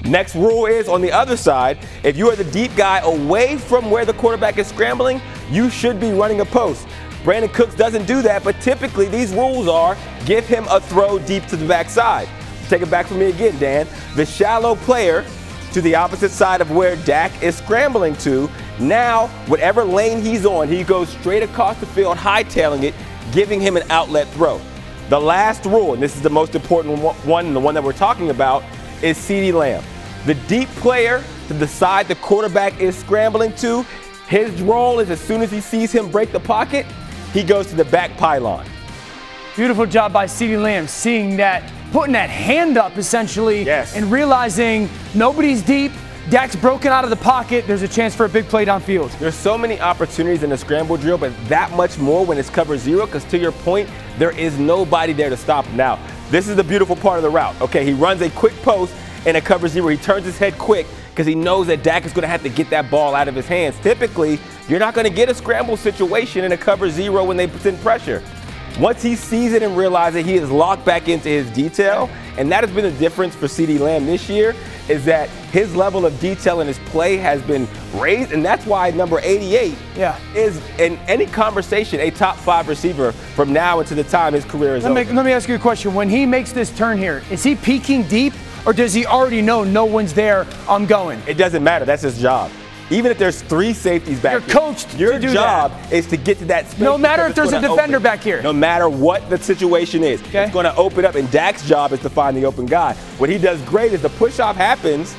Next 0.05 0.35
rule 0.35 0.65
is 0.65 0.87
on 0.87 1.01
the 1.01 1.11
other 1.11 1.35
side, 1.35 1.77
if 2.03 2.15
you 2.17 2.29
are 2.29 2.35
the 2.35 2.45
deep 2.45 2.75
guy 2.75 2.99
away 2.99 3.57
from 3.57 3.91
where 3.91 4.05
the 4.05 4.13
quarterback 4.13 4.57
is 4.57 4.67
scrambling, 4.67 5.21
you 5.51 5.69
should 5.69 5.99
be 5.99 6.11
running 6.11 6.39
a 6.41 6.45
post. 6.45 6.87
Brandin 7.23 7.53
Cooks 7.53 7.75
doesn't 7.75 8.05
do 8.05 8.21
that, 8.21 8.43
but 8.43 8.59
typically 8.61 9.07
these 9.07 9.33
rules 9.33 9.67
are 9.67 9.97
give 10.25 10.47
him 10.47 10.65
a 10.69 10.79
throw 10.79 11.19
deep 11.19 11.45
to 11.47 11.57
the 11.57 11.67
backside. 11.67 12.29
Take 12.69 12.81
it 12.81 12.89
back 12.89 13.07
from 13.07 13.19
me 13.19 13.25
again, 13.25 13.57
Dan. 13.59 13.87
The 14.15 14.25
shallow 14.25 14.75
player 14.75 15.25
to 15.73 15.81
the 15.81 15.95
opposite 15.95 16.31
side 16.31 16.61
of 16.61 16.71
where 16.71 16.95
Dak 16.97 17.43
is 17.43 17.57
scrambling 17.57 18.15
to. 18.17 18.49
Now, 18.79 19.27
whatever 19.47 19.83
lane 19.83 20.21
he's 20.21 20.45
on, 20.45 20.67
he 20.67 20.83
goes 20.83 21.09
straight 21.09 21.43
across 21.43 21.77
the 21.79 21.85
field, 21.87 22.17
hightailing 22.17 22.83
it, 22.83 22.93
giving 23.31 23.59
him 23.59 23.75
an 23.75 23.83
outlet 23.89 24.27
throw. 24.29 24.61
The 25.09 25.19
last 25.19 25.65
rule, 25.65 25.93
and 25.93 26.01
this 26.01 26.15
is 26.15 26.21
the 26.21 26.29
most 26.29 26.55
important 26.55 26.99
one, 26.99 27.53
the 27.53 27.59
one 27.59 27.73
that 27.73 27.83
we're 27.83 27.93
talking 27.93 28.29
about, 28.29 28.63
is 29.03 29.17
CeeDee 29.17 29.53
Lamb. 29.53 29.83
The 30.25 30.35
deep 30.47 30.69
player 30.69 31.23
to 31.47 31.53
the 31.53 31.67
side 31.67 32.07
the 32.07 32.15
quarterback 32.15 32.79
is 32.79 32.97
scrambling 32.97 33.53
to, 33.55 33.85
his 34.27 34.61
role 34.61 34.99
is 34.99 35.09
as 35.09 35.19
soon 35.19 35.41
as 35.41 35.51
he 35.51 35.61
sees 35.61 35.91
him 35.91 36.11
break 36.11 36.31
the 36.31 36.39
pocket, 36.39 36.85
he 37.33 37.43
goes 37.43 37.67
to 37.67 37.75
the 37.75 37.85
back 37.85 38.15
pylon. 38.17 38.65
Beautiful 39.55 39.85
job 39.85 40.13
by 40.13 40.25
CeeDee 40.25 40.61
Lamb 40.61 40.87
seeing 40.87 41.37
that, 41.37 41.71
putting 41.91 42.13
that 42.13 42.29
hand 42.29 42.77
up 42.77 42.97
essentially, 42.97 43.63
yes. 43.63 43.95
and 43.95 44.11
realizing 44.11 44.89
nobody's 45.15 45.61
deep. 45.61 45.91
Dak's 46.29 46.55
broken 46.55 46.91
out 46.91 47.03
of 47.03 47.09
the 47.09 47.15
pocket. 47.15 47.65
There's 47.65 47.81
a 47.81 47.87
chance 47.87 48.13
for 48.13 48.25
a 48.25 48.29
big 48.29 48.45
play 48.45 48.63
downfield. 48.63 49.17
There's 49.17 49.33
so 49.33 49.57
many 49.57 49.79
opportunities 49.79 50.43
in 50.43 50.51
the 50.51 50.57
scramble 50.57 50.95
drill, 50.95 51.17
but 51.17 51.33
that 51.47 51.71
much 51.71 51.97
more 51.97 52.23
when 52.23 52.37
it's 52.37 52.51
cover 52.51 52.77
zero, 52.77 53.07
because 53.07 53.23
to 53.25 53.37
your 53.39 53.51
point, 53.51 53.89
there 54.19 54.31
is 54.37 54.59
nobody 54.59 55.11
there 55.11 55.31
to 55.31 55.37
stop 55.37 55.65
him. 55.65 55.75
Now, 55.75 55.97
this 56.29 56.47
is 56.47 56.55
the 56.55 56.63
beautiful 56.63 56.95
part 56.95 57.17
of 57.17 57.23
the 57.23 57.29
route. 57.29 57.59
Okay, 57.61 57.85
he 57.85 57.93
runs 57.93 58.21
a 58.21 58.29
quick 58.31 58.55
post 58.61 58.93
and 59.25 59.35
a 59.35 59.41
cover 59.41 59.67
zero. 59.67 59.87
He 59.87 59.97
turns 59.97 60.25
his 60.25 60.37
head 60.37 60.57
quick 60.57 60.87
because 61.09 61.27
he 61.27 61.35
knows 61.35 61.67
that 61.67 61.83
Dak 61.83 62.05
is 62.05 62.13
going 62.13 62.21
to 62.21 62.27
have 62.27 62.43
to 62.43 62.49
get 62.49 62.69
that 62.69 62.89
ball 62.89 63.15
out 63.15 63.27
of 63.27 63.35
his 63.35 63.47
hands. 63.47 63.75
Typically, 63.81 64.39
you're 64.67 64.79
not 64.79 64.93
going 64.93 65.07
to 65.07 65.13
get 65.13 65.29
a 65.29 65.33
scramble 65.33 65.75
situation 65.75 66.43
in 66.45 66.51
a 66.51 66.57
cover 66.57 66.89
zero 66.89 67.23
when 67.23 67.35
they 67.35 67.49
send 67.59 67.79
pressure. 67.81 68.23
Once 68.79 69.01
he 69.01 69.15
sees 69.15 69.51
it 69.51 69.61
and 69.61 69.75
realizes 69.75 70.25
he 70.25 70.35
is 70.35 70.49
locked 70.49 70.85
back 70.85 71.09
into 71.09 71.27
his 71.27 71.49
detail, 71.51 72.09
and 72.37 72.49
that 72.51 72.63
has 72.63 72.73
been 72.73 72.85
the 72.85 72.99
difference 72.99 73.35
for 73.35 73.47
CeeDee 73.47 73.79
Lamb 73.79 74.05
this 74.05 74.29
year, 74.29 74.55
is 74.87 75.03
that 75.05 75.29
his 75.51 75.75
level 75.75 76.05
of 76.05 76.19
detail 76.19 76.61
in 76.61 76.67
his 76.67 76.79
play 76.85 77.17
has 77.17 77.41
been 77.41 77.67
raised, 77.95 78.31
and 78.31 78.43
that's 78.43 78.65
why 78.65 78.91
number 78.91 79.19
88 79.21 79.75
yeah. 79.95 80.19
is 80.35 80.61
in 80.77 80.97
any 81.07 81.25
conversation 81.25 81.99
a 81.99 82.11
top 82.11 82.37
five 82.37 82.67
receiver 82.67 83.11
from 83.11 83.51
now 83.51 83.79
until 83.79 83.97
the 83.97 84.03
time 84.03 84.33
his 84.33 84.45
career 84.45 84.75
is 84.75 84.83
let 84.83 84.91
over. 84.91 85.05
Me, 85.05 85.15
let 85.15 85.25
me 85.25 85.31
ask 85.31 85.49
you 85.49 85.55
a 85.55 85.59
question. 85.59 85.93
When 85.93 86.09
he 86.09 86.25
makes 86.25 86.51
this 86.51 86.75
turn 86.77 86.97
here, 86.97 87.23
is 87.31 87.43
he 87.43 87.55
peeking 87.55 88.03
deep, 88.03 88.33
or 88.65 88.73
does 88.73 88.93
he 88.93 89.05
already 89.05 89.41
know 89.41 89.63
no 89.63 89.85
one's 89.85 90.13
there? 90.13 90.45
I'm 90.67 90.85
going. 90.85 91.21
It 91.27 91.35
doesn't 91.35 91.63
matter. 91.63 91.85
That's 91.85 92.03
his 92.03 92.19
job. 92.19 92.51
Even 92.91 93.11
if 93.11 93.19
there's 93.19 93.43
three 93.43 93.73
safeties 93.73 94.19
back 94.19 94.31
You're 94.31 94.41
here, 94.41 94.49
coached 94.49 94.95
your 94.95 95.19
job 95.19 95.71
that. 95.71 95.93
is 95.93 96.07
to 96.07 96.17
get 96.17 96.39
to 96.39 96.45
that 96.45 96.67
space. 96.67 96.79
No 96.79 96.97
matter 96.97 97.27
if 97.27 97.35
there's 97.35 97.53
a 97.53 97.61
defender 97.61 97.97
open. 97.97 98.03
back 98.03 98.21
here. 98.21 98.41
No 98.41 98.51
matter 98.51 98.89
what 98.89 99.29
the 99.29 99.37
situation 99.37 100.03
is, 100.03 100.19
Okay. 100.23 100.45
it's 100.45 100.53
going 100.53 100.65
to 100.65 100.75
open 100.75 101.05
up. 101.05 101.13
And 101.13 101.29
Dak's 101.29 101.67
job 101.67 101.91
is 101.93 101.99
to 101.99 102.09
find 102.09 102.35
the 102.35 102.45
open 102.45 102.65
guy. 102.65 102.95
What 103.19 103.29
he 103.29 103.37
does 103.37 103.61
great 103.61 103.93
is 103.93 104.01
the 104.01 104.09
push 104.09 104.39
off 104.39 104.55
happens 104.55 105.15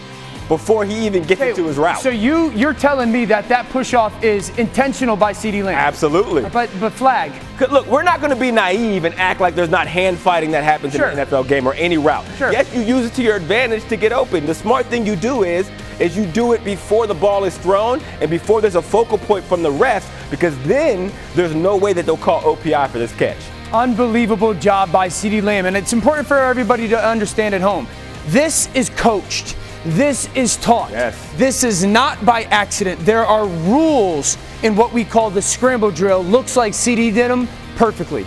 before 0.50 0.84
he 0.84 1.06
even 1.06 1.22
gets 1.22 1.40
into 1.40 1.64
his 1.64 1.76
route. 1.76 2.00
So 2.00 2.10
you 2.10 2.50
you're 2.50 2.74
telling 2.74 3.12
me 3.12 3.24
that 3.26 3.48
that 3.48 3.68
push 3.70 3.94
off 3.94 4.12
is 4.24 4.48
intentional 4.58 5.14
by 5.14 5.32
CeeDee 5.32 5.62
Lamb? 5.62 5.76
Absolutely. 5.76 6.42
But 6.42 6.68
but 6.80 6.92
flag. 6.92 7.30
Look, 7.70 7.86
we're 7.86 8.02
not 8.02 8.18
going 8.20 8.32
to 8.32 8.40
be 8.40 8.50
naive 8.50 9.04
and 9.04 9.14
act 9.14 9.40
like 9.40 9.54
there's 9.54 9.70
not 9.70 9.86
hand 9.86 10.18
fighting 10.18 10.50
that 10.50 10.64
happens 10.64 10.94
Sure. 10.94 11.06
in 11.08 11.18
an 11.20 11.26
NFL 11.28 11.46
game 11.46 11.68
or 11.68 11.74
any 11.74 11.98
route. 11.98 12.26
Sure. 12.36 12.50
Yes, 12.50 12.74
you 12.74 12.80
use 12.80 13.06
it 13.06 13.14
to 13.14 13.22
your 13.22 13.36
advantage 13.36 13.86
to 13.90 13.96
get 13.96 14.12
open. 14.12 14.44
The 14.44 14.54
smart 14.54 14.86
thing 14.86 15.06
you 15.06 15.14
do 15.14 15.44
is 15.44 15.70
is 16.00 16.16
you 16.16 16.26
do 16.26 16.52
it 16.52 16.64
before 16.64 17.06
the 17.06 17.14
ball 17.14 17.44
is 17.44 17.56
thrown 17.58 18.00
and 18.20 18.28
before 18.28 18.60
there's 18.60 18.74
a 18.74 18.82
focal 18.82 19.18
point 19.18 19.44
from 19.44 19.62
the 19.62 19.70
refs 19.70 20.10
because 20.32 20.58
then 20.64 21.12
there's 21.36 21.54
no 21.54 21.76
way 21.76 21.92
that 21.92 22.06
they'll 22.06 22.16
call 22.16 22.40
OPI 22.42 22.88
for 22.90 22.98
this 22.98 23.12
catch. 23.12 23.38
Unbelievable 23.72 24.52
job 24.54 24.90
by 24.90 25.06
CeeDee 25.06 25.44
Lamb, 25.44 25.66
and 25.66 25.76
it's 25.76 25.92
important 25.92 26.26
for 26.26 26.38
everybody 26.38 26.88
to 26.88 26.98
understand 27.06 27.54
at 27.54 27.60
home. 27.60 27.86
This 28.26 28.68
is 28.74 28.90
coached. 28.90 29.54
This 29.84 30.28
is 30.34 30.56
taught. 30.58 30.90
Yes. 30.90 31.32
This 31.36 31.64
is 31.64 31.84
not 31.84 32.22
by 32.24 32.42
accident. 32.44 33.00
There 33.00 33.24
are 33.24 33.46
rules 33.46 34.36
in 34.62 34.76
what 34.76 34.92
we 34.92 35.04
call 35.04 35.30
the 35.30 35.40
scramble 35.40 35.90
drill. 35.90 36.22
Looks 36.22 36.54
like 36.56 36.74
CeeDee 36.74 37.14
did 37.14 37.30
them 37.30 37.48
perfectly. 37.76 38.26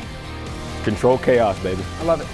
Control 0.83 1.19
chaos, 1.19 1.61
baby. 1.61 1.83
I 1.99 2.03
love 2.03 2.21
it. 2.21 2.27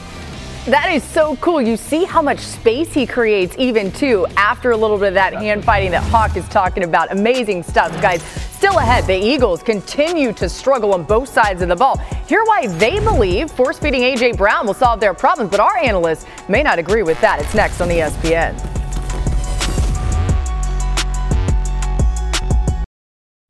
That 0.69 0.91
is 0.91 1.03
so 1.03 1.35
cool. 1.37 1.61
You 1.61 1.75
see 1.75 2.05
how 2.05 2.21
much 2.21 2.39
space 2.39 2.93
he 2.93 3.05
creates, 3.05 3.55
even 3.57 3.91
too, 3.91 4.25
after 4.37 4.71
a 4.71 4.77
little 4.77 4.97
bit 4.97 5.09
of 5.09 5.13
that 5.15 5.33
hand 5.33 5.65
fighting 5.65 5.91
that 5.91 6.03
Hawk 6.03 6.37
is 6.37 6.47
talking 6.47 6.83
about. 6.83 7.11
Amazing 7.11 7.63
stuff, 7.63 7.91
guys. 8.01 8.21
Still 8.23 8.77
ahead, 8.77 9.05
the 9.05 9.15
Eagles 9.17 9.63
continue 9.63 10.31
to 10.33 10.47
struggle 10.47 10.93
on 10.93 11.03
both 11.03 11.27
sides 11.27 11.61
of 11.61 11.69
the 11.69 11.75
ball. 11.75 11.97
Hear 12.27 12.43
why 12.43 12.67
they 12.67 12.99
believe 12.99 13.49
force 13.51 13.79
feeding 13.79 14.03
A.J. 14.03 14.33
Brown 14.33 14.67
will 14.67 14.73
solve 14.73 14.99
their 14.99 15.13
problems, 15.13 15.49
but 15.49 15.59
our 15.59 15.77
analysts 15.77 16.25
may 16.47 16.61
not 16.61 16.77
agree 16.77 17.03
with 17.03 17.19
that. 17.21 17.41
It's 17.41 17.53
next 17.53 17.81
on 17.81 17.87
the 17.89 17.95
ESPN. 17.95 18.78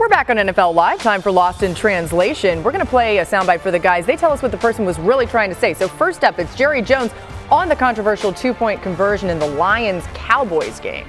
We're 0.00 0.08
back 0.08 0.30
on 0.30 0.38
NFL 0.38 0.74
Live. 0.74 1.02
Time 1.02 1.20
for 1.20 1.30
Lost 1.30 1.62
in 1.62 1.74
Translation. 1.74 2.62
We're 2.62 2.72
going 2.72 2.82
to 2.82 2.90
play 2.90 3.18
a 3.18 3.26
soundbite 3.26 3.60
for 3.60 3.70
the 3.70 3.78
guys. 3.78 4.06
They 4.06 4.16
tell 4.16 4.32
us 4.32 4.40
what 4.40 4.50
the 4.50 4.56
person 4.56 4.86
was 4.86 4.98
really 4.98 5.26
trying 5.26 5.50
to 5.50 5.54
say. 5.54 5.74
So, 5.74 5.88
first 5.88 6.24
up, 6.24 6.38
it's 6.38 6.56
Jerry 6.56 6.80
Jones 6.80 7.12
on 7.50 7.68
the 7.68 7.76
controversial 7.76 8.32
two 8.32 8.54
point 8.54 8.80
conversion 8.80 9.28
in 9.28 9.38
the 9.38 9.46
Lions 9.46 10.06
Cowboys 10.14 10.80
game. 10.80 11.06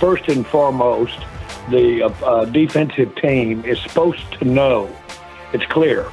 First 0.00 0.28
and 0.28 0.46
foremost, 0.46 1.18
the 1.68 2.04
uh, 2.04 2.08
uh, 2.24 2.44
defensive 2.46 3.14
team 3.16 3.62
is 3.66 3.78
supposed 3.82 4.32
to 4.38 4.46
know, 4.46 4.90
it's 5.52 5.66
clear, 5.66 6.10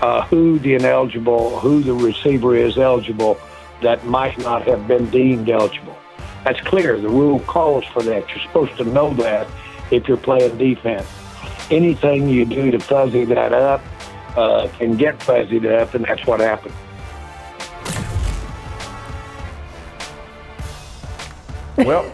uh, 0.00 0.22
who 0.26 0.58
the 0.58 0.74
ineligible, 0.74 1.60
who 1.60 1.84
the 1.84 1.94
receiver 1.94 2.56
is 2.56 2.78
eligible 2.78 3.38
that 3.80 4.04
might 4.06 4.36
not 4.38 4.66
have 4.66 4.88
been 4.88 5.08
deemed 5.10 5.48
eligible. 5.48 5.96
That's 6.42 6.60
clear. 6.62 6.98
The 6.98 7.08
rule 7.08 7.38
calls 7.38 7.84
for 7.84 8.02
that. 8.02 8.28
You're 8.28 8.40
supposed 8.40 8.76
to 8.78 8.84
know 8.84 9.14
that 9.14 9.46
if 9.90 10.08
you're 10.08 10.16
playing 10.16 10.56
defense. 10.58 11.06
Anything 11.70 12.28
you 12.28 12.44
do 12.44 12.70
to 12.70 12.78
fuzzy 12.78 13.24
that 13.26 13.52
up 13.52 13.82
uh, 14.36 14.68
can 14.78 14.96
get 14.96 15.18
fuzzied 15.18 15.66
up, 15.66 15.94
and 15.94 16.04
that's 16.04 16.26
what 16.26 16.40
happened. 16.40 16.74
Well, 21.76 22.10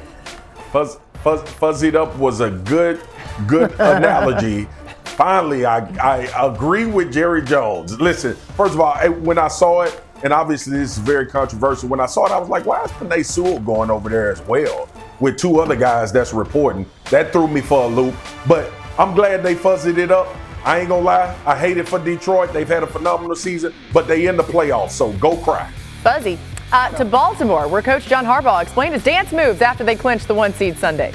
fuzz, 0.73 0.99
fuzz, 1.23 1.43
fuzzied 1.43 1.95
up 1.95 2.17
was 2.19 2.41
a 2.41 2.51
good, 2.51 3.01
good 3.47 3.73
analogy. 3.79 4.69
Finally, 5.05 5.65
I, 5.65 5.87
I 5.99 6.53
agree 6.53 6.87
with 6.87 7.13
Jerry 7.13 7.43
Jones. 7.43 7.99
Listen, 8.01 8.35
first 8.57 8.75
of 8.75 8.81
all, 8.81 8.95
when 9.21 9.39
I 9.39 9.49
saw 9.49 9.83
it, 9.83 10.03
and 10.23 10.33
obviously 10.33 10.79
this 10.79 10.93
is 10.93 10.99
very 10.99 11.27
controversial, 11.27 11.89
when 11.89 12.01
I 12.01 12.07
saw 12.07 12.27
it, 12.27 12.33
I 12.33 12.39
was 12.39 12.49
like, 12.49 12.67
why 12.67 12.83
is 12.83 12.91
Penei 12.93 13.25
Sewell 13.25 13.61
going 13.61 13.91
over 13.91 14.09
there 14.09 14.33
as 14.33 14.41
well 14.43 14.89
with 15.21 15.37
two 15.37 15.61
other 15.61 15.77
guys 15.77 16.13
that's 16.13 16.33
reporting? 16.33 16.87
That 17.11 17.33
threw 17.33 17.49
me 17.49 17.61
for 17.61 17.85
a 17.85 17.87
loop. 17.87 18.15
But 18.47 18.73
I'm 18.99 19.15
glad 19.15 19.43
they 19.43 19.55
fuzzied 19.55 19.99
it 19.99 20.11
up. 20.11 20.29
I 20.65 20.81
ain't 20.81 20.89
gonna 20.89 21.05
lie, 21.05 21.37
I 21.45 21.59
hate 21.59 21.77
it 21.77 21.87
for 21.87 21.99
Detroit. 21.99 22.53
They've 22.53 22.67
had 22.67 22.83
a 22.83 22.87
phenomenal 22.87 23.37
season, 23.37 23.75
but 23.93 24.09
they 24.09 24.27
in 24.27 24.37
the 24.37 24.43
playoffs, 24.43 24.93
so 24.93 25.13
go 25.15 25.37
cry. 25.37 25.71
Fuzzy. 26.03 26.39
Uh, 26.73 26.89
to 26.97 27.05
Baltimore, 27.05 27.69
where 27.69 27.83
Coach 27.83 28.07
John 28.07 28.25
Harbaugh 28.25 28.63
explained 28.63 28.95
his 28.95 29.05
dance 29.05 29.31
moves 29.31 29.61
after 29.61 29.85
they 29.85 29.95
clinched 29.95 30.27
the 30.27 30.35
one 30.35 30.53
seed 30.55 30.79
Sunday. 30.79 31.13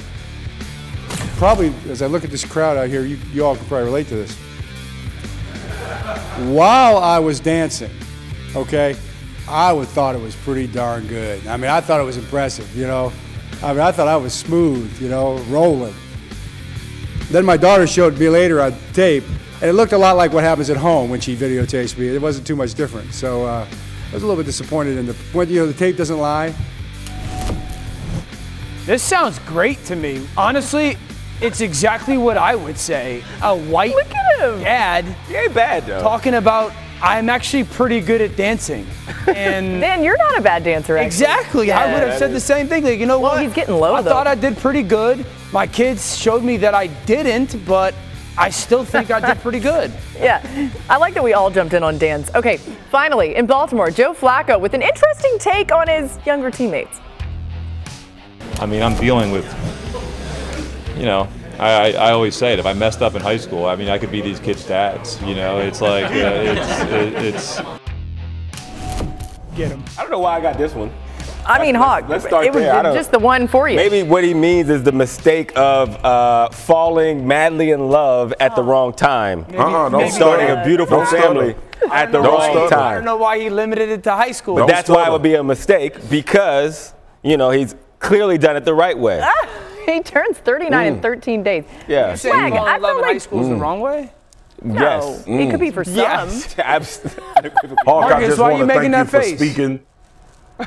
Probably, 1.35 1.73
as 1.89 2.01
I 2.01 2.05
look 2.05 2.23
at 2.23 2.29
this 2.29 2.45
crowd 2.45 2.77
out 2.77 2.89
here, 2.89 3.03
you, 3.05 3.17
you 3.33 3.43
all 3.43 3.55
can 3.55 3.65
probably 3.65 3.85
relate 3.85 4.07
to 4.09 4.15
this. 4.15 4.35
While 6.53 6.97
I 6.97 7.17
was 7.17 7.39
dancing, 7.39 7.91
okay, 8.55 8.95
I 9.47 9.73
would 9.73 9.87
thought 9.87 10.15
it 10.15 10.21
was 10.21 10.35
pretty 10.35 10.67
darn 10.67 11.07
good. 11.07 11.45
I 11.47 11.57
mean, 11.57 11.71
I 11.71 11.81
thought 11.81 11.99
it 11.99 12.05
was 12.05 12.17
impressive, 12.17 12.73
you 12.77 12.85
know. 12.85 13.11
I 13.61 13.71
mean, 13.73 13.81
I 13.81 13.91
thought 13.91 14.07
I 14.07 14.15
was 14.17 14.33
smooth, 14.33 15.01
you 15.01 15.09
know, 15.09 15.37
rolling. 15.49 15.93
Then 17.29 17.45
my 17.45 17.57
daughter 17.57 17.85
showed 17.85 18.17
me 18.17 18.29
later 18.29 18.61
on 18.61 18.73
tape, 18.93 19.23
and 19.61 19.63
it 19.69 19.73
looked 19.73 19.91
a 19.91 19.97
lot 19.97 20.15
like 20.15 20.31
what 20.33 20.43
happens 20.43 20.69
at 20.69 20.77
home 20.77 21.09
when 21.09 21.19
she 21.21 21.35
videotapes 21.35 21.97
me. 21.97 22.07
It 22.07 22.21
wasn't 22.21 22.47
too 22.47 22.55
much 22.55 22.73
different. 22.73 23.13
So 23.13 23.45
uh, 23.45 23.67
I 23.69 24.13
was 24.13 24.23
a 24.23 24.25
little 24.25 24.41
bit 24.41 24.45
disappointed 24.45 24.97
in 24.97 25.05
the 25.05 25.13
when 25.33 25.49
you 25.49 25.59
know 25.59 25.67
the 25.67 25.73
tape 25.73 25.97
doesn't 25.97 26.17
lie. 26.17 26.53
This 28.85 29.03
sounds 29.03 29.37
great 29.39 29.83
to 29.85 29.95
me. 29.95 30.25
Honestly, 30.35 30.97
it's 31.41 31.61
exactly 31.61 32.17
what 32.17 32.37
I 32.37 32.55
would 32.55 32.77
say. 32.77 33.23
A 33.43 33.55
white 33.55 33.93
Look 33.93 34.13
at 34.15 34.39
him. 34.39 34.63
dad 34.63 35.05
He 35.27 35.35
ain't 35.35 35.53
bad 35.53 35.85
though. 35.85 36.01
talking 36.01 36.33
about 36.35 36.73
I'm 37.01 37.29
actually 37.29 37.63
pretty 37.63 38.01
good 38.01 38.19
at 38.21 38.35
dancing. 38.35 38.85
And 39.27 39.79
Dan, 39.81 40.03
you're 40.03 40.17
not 40.17 40.37
a 40.37 40.41
bad 40.41 40.63
dancer. 40.63 40.97
Actually. 40.97 41.05
Exactly. 41.07 41.71
I 41.71 41.93
would 41.93 42.03
have 42.07 42.17
said 42.19 42.33
the 42.33 42.39
same 42.39 42.67
thing. 42.67 42.83
Like, 42.83 42.99
you 42.99 43.05
know 43.05 43.19
Well, 43.19 43.33
what? 43.33 43.41
he's 43.41 43.53
getting 43.53 43.75
low, 43.75 43.95
I 43.95 44.01
though. 44.01 44.09
thought 44.09 44.27
I 44.27 44.35
did 44.35 44.57
pretty 44.57 44.83
good. 44.83 45.25
My 45.53 45.65
kids 45.65 46.17
showed 46.17 46.43
me 46.43 46.57
that 46.57 46.73
I 46.75 46.87
didn't, 47.05 47.65
but 47.65 47.95
I 48.37 48.49
still 48.49 48.83
think 48.83 49.11
I 49.11 49.19
did 49.25 49.41
pretty 49.41 49.59
good. 49.59 49.91
Yeah, 50.19 50.43
I 50.89 50.97
like 50.97 51.13
that 51.13 51.23
we 51.23 51.31
all 51.31 51.49
jumped 51.49 51.73
in 51.73 51.81
on 51.81 51.97
Dan's. 51.97 52.29
Okay, 52.35 52.57
finally, 52.57 53.35
in 53.35 53.45
Baltimore, 53.45 53.89
Joe 53.89 54.13
Flacco 54.13 54.59
with 54.59 54.73
an 54.73 54.81
interesting 54.81 55.37
take 55.39 55.71
on 55.71 55.87
his 55.87 56.19
younger 56.25 56.51
teammates. 56.51 56.99
I 58.59 58.65
mean, 58.65 58.81
I'm 58.83 58.95
dealing 58.99 59.31
with, 59.31 59.45
you 60.97 61.05
know, 61.05 61.29
I, 61.59 61.91
I, 61.91 61.91
I 61.91 62.11
always 62.11 62.35
say 62.35 62.53
it. 62.53 62.59
If 62.59 62.65
I 62.65 62.73
messed 62.73 63.01
up 63.01 63.15
in 63.15 63.21
high 63.21 63.37
school, 63.37 63.65
I 63.65 63.75
mean, 63.75 63.89
I 63.89 63.97
could 63.97 64.11
be 64.11 64.21
these 64.21 64.39
kids' 64.39 64.65
dads. 64.65 65.21
You 65.21 65.35
know, 65.35 65.59
it's 65.59 65.81
like 65.81 66.05
uh, 66.05 66.09
it's 66.11 66.81
it, 66.91 67.25
it's. 67.25 67.61
Get 69.55 69.71
him. 69.71 69.83
I 69.97 70.01
don't 70.03 70.11
know 70.11 70.19
why 70.19 70.37
I 70.37 70.41
got 70.41 70.57
this 70.57 70.73
one. 70.73 70.89
I 71.45 71.59
mean, 71.59 71.73
Hawk, 71.75 72.07
Let's 72.07 72.25
start 72.25 72.45
it 72.45 72.53
was 72.53 72.61
there. 72.61 72.75
I 72.75 72.93
just 72.93 73.11
the 73.11 73.19
one 73.19 73.47
for 73.47 73.67
you. 73.67 73.75
Maybe 73.75 74.03
what 74.03 74.23
he 74.23 74.33
means 74.33 74.69
is 74.69 74.83
the 74.83 74.91
mistake 74.91 75.51
of 75.57 75.89
uh, 76.05 76.49
falling 76.49 77.27
madly 77.27 77.71
in 77.71 77.89
love 77.89 78.33
at 78.39 78.55
the 78.55 78.61
wrong 78.63 78.93
time. 78.93 79.45
Uh-uh, 79.53 79.89
don't 79.89 80.11
starting 80.11 80.49
a 80.49 80.63
beautiful 80.63 80.99
Don't 80.99 81.09
family 81.09 81.55
at 81.91 82.11
the 82.11 82.21
Don't 82.21 82.25
wrong 82.25 82.51
stutter. 82.51 82.75
I 82.75 82.77
time. 82.77 82.95
don't 82.97 83.05
know 83.05 83.17
why 83.17 83.39
he 83.39 83.49
limited 83.49 83.89
it 83.89 84.03
to 84.03 84.11
high 84.11 84.31
school. 84.31 84.55
But 84.57 84.67
that's 84.67 84.89
why 84.89 85.07
it 85.07 85.11
would 85.11 85.23
be 85.23 85.33
a 85.35 85.43
mistake 85.43 86.09
because, 86.09 86.93
you 87.23 87.35
know, 87.35 87.49
he's 87.49 87.75
clearly 87.97 88.37
done 88.37 88.55
it 88.55 88.63
the 88.63 88.75
right 88.75 88.97
way. 88.97 89.27
he 89.93 90.01
turns 90.01 90.37
39 90.37 90.87
in 90.87 90.95
Mm. 90.97 91.01
13 91.01 91.43
days. 91.43 91.63
Yeah. 91.87 92.07
You're 92.07 92.15
saying 92.17 92.35
Swag, 92.35 92.53
falling 92.53 92.67
I 92.71 92.75
in 92.75 92.81
love 92.81 92.91
feel 92.91 92.97
in 92.99 93.03
high 93.05 93.11
like 93.13 93.21
school 93.21 93.41
is 93.41 93.49
the 93.49 93.55
Mm. 93.55 93.61
wrong 93.61 93.79
way? 93.81 94.11
no, 94.61 94.73
Yes. 94.81 95.23
it 95.27 95.51
could 95.51 95.59
be 95.59 95.71
for 95.71 95.83
some. 95.83 95.95
Yes. 95.95 96.55
abs- 96.59 97.01
Hawk, 97.85 98.05
I 98.05 98.09
Marcus, 98.09 98.27
just 98.27 98.39
why 98.39 98.49
want 98.49 98.53
you 98.55 98.59
to 98.61 98.65
making 98.65 98.81
thank 98.81 98.83
you 98.83 98.89
that 98.91 99.09
for 99.09 99.21
face? 99.21 99.37
speaking. 99.39 99.79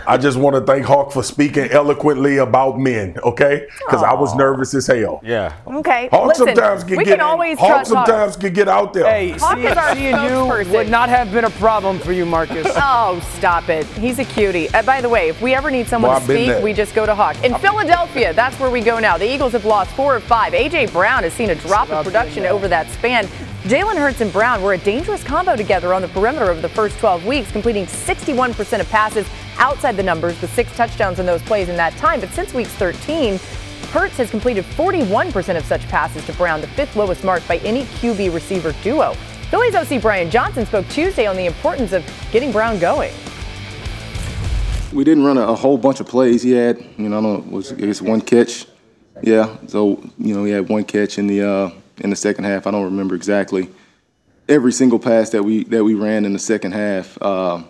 I 0.06 0.16
just 0.16 0.38
want 0.38 0.56
to 0.56 0.62
thank 0.62 0.86
Hawk 0.86 1.12
for 1.12 1.22
speaking 1.22 1.64
eloquently 1.70 2.38
about 2.38 2.78
men, 2.78 3.16
okay? 3.22 3.66
Because 3.78 4.02
I 4.02 4.14
was 4.14 4.34
nervous 4.34 4.74
as 4.74 4.86
hell. 4.86 5.20
Yeah. 5.22 5.52
Okay, 5.66 6.08
Hawk 6.10 6.28
listen, 6.28 6.46
sometimes 6.46 6.84
can 6.84 6.96
we 6.96 7.04
get 7.04 7.12
can 7.18 7.20
always 7.20 7.58
Hawk 7.58 7.68
trust 7.68 7.92
Hawk. 7.92 8.06
sometimes 8.06 8.36
can 8.36 8.52
get 8.54 8.68
out 8.68 8.92
there. 8.94 9.04
Hey, 9.06 9.30
Hawk 9.30 9.58
see, 9.58 9.66
is 9.66 9.76
our 9.76 9.94
seeing 9.94 10.06
you 10.06 10.12
spokesperson. 10.20 10.72
would 10.72 10.88
not 10.88 11.08
have 11.08 11.30
been 11.30 11.44
a 11.44 11.50
problem 11.50 11.98
for 11.98 12.12
you, 12.12 12.24
Marcus. 12.26 12.66
Oh, 12.84 13.20
stop 13.38 13.68
it. 13.68 13.86
He's 13.86 14.18
a 14.18 14.24
cutie. 14.24 14.68
Uh, 14.70 14.82
by 14.82 15.00
the 15.00 15.08
way, 15.08 15.28
if 15.28 15.40
we 15.40 15.54
ever 15.54 15.70
need 15.70 15.86
someone 15.86 16.10
Well, 16.10 16.20
to 16.20 16.24
speak, 16.26 16.62
we 16.62 16.72
just 16.72 16.94
go 16.94 17.06
to 17.06 17.14
Hawk. 17.14 17.42
In 17.44 17.54
Philadelphia, 17.56 18.32
that's 18.34 18.58
where 18.58 18.70
we 18.70 18.80
go 18.80 18.98
now. 18.98 19.16
The 19.16 19.32
Eagles 19.32 19.52
have 19.52 19.64
lost 19.64 19.90
four 19.92 20.16
of 20.16 20.24
five. 20.24 20.52
A.J. 20.52 20.86
Brown 20.86 21.22
has 21.22 21.32
seen 21.32 21.50
a 21.50 21.54
drop 21.54 21.90
of 21.90 22.04
production 22.04 22.44
over 22.44 22.66
that 22.68 22.88
span. 22.90 23.26
Jalen 23.64 23.96
Hurts 23.96 24.20
and 24.20 24.32
Brown 24.32 24.60
were 24.62 24.72
a 24.72 24.78
dangerous 24.78 25.22
combo 25.22 25.54
together 25.54 25.94
on 25.94 26.02
the 26.02 26.08
perimeter 26.08 26.50
over 26.50 26.60
the 26.60 26.68
first 26.68 26.98
12 26.98 27.24
weeks, 27.24 27.52
completing 27.52 27.86
61% 27.86 28.80
of 28.80 28.88
passes 28.90 29.26
outside 29.58 29.96
the 29.96 30.02
numbers 30.02 30.40
the 30.40 30.48
six 30.48 30.74
touchdowns 30.76 31.18
in 31.18 31.26
those 31.26 31.42
plays 31.42 31.68
in 31.68 31.76
that 31.76 31.96
time. 31.96 32.20
But 32.20 32.30
since 32.30 32.54
week 32.54 32.66
13, 32.66 33.38
Hurts 33.90 34.16
has 34.16 34.30
completed 34.30 34.64
41% 34.64 35.56
of 35.56 35.64
such 35.64 35.82
passes 35.88 36.24
to 36.26 36.32
Brown, 36.32 36.60
the 36.60 36.66
fifth 36.68 36.96
lowest 36.96 37.24
mark 37.24 37.46
by 37.46 37.58
any 37.58 37.84
QB 37.84 38.32
receiver 38.32 38.72
duo. 38.82 39.14
Philly's 39.50 39.74
OC 39.74 40.00
Brian 40.00 40.30
Johnson 40.30 40.64
spoke 40.64 40.88
Tuesday 40.88 41.26
on 41.26 41.36
the 41.36 41.46
importance 41.46 41.92
of 41.92 42.04
getting 42.30 42.52
Brown 42.52 42.78
going. 42.78 43.12
We 44.92 45.04
didn't 45.04 45.24
run 45.24 45.36
a, 45.36 45.42
a 45.42 45.54
whole 45.54 45.76
bunch 45.76 46.00
of 46.00 46.08
plays. 46.08 46.42
He 46.42 46.52
had, 46.52 46.78
you 46.96 47.08
know, 47.08 47.18
I 47.18 47.22
don't 47.22 47.46
know, 47.50 47.56
was 47.56 47.72
I 47.72 47.76
guess 47.76 48.00
one 48.00 48.20
catch. 48.20 48.66
Yeah, 49.22 49.56
so 49.66 50.02
you 50.18 50.34
know, 50.34 50.44
he 50.44 50.52
had 50.52 50.68
one 50.68 50.84
catch 50.84 51.18
in 51.18 51.26
the 51.26 51.46
uh, 51.46 51.70
in 51.98 52.10
the 52.10 52.16
second 52.16 52.44
half. 52.44 52.66
I 52.66 52.70
don't 52.70 52.84
remember 52.84 53.14
exactly 53.14 53.68
every 54.48 54.72
single 54.72 54.98
pass 54.98 55.30
that 55.30 55.42
we 55.42 55.64
that 55.64 55.84
we 55.84 55.94
ran 55.94 56.24
in 56.24 56.32
the 56.32 56.38
second 56.38 56.72
half. 56.72 57.20
Uh, 57.20 57.62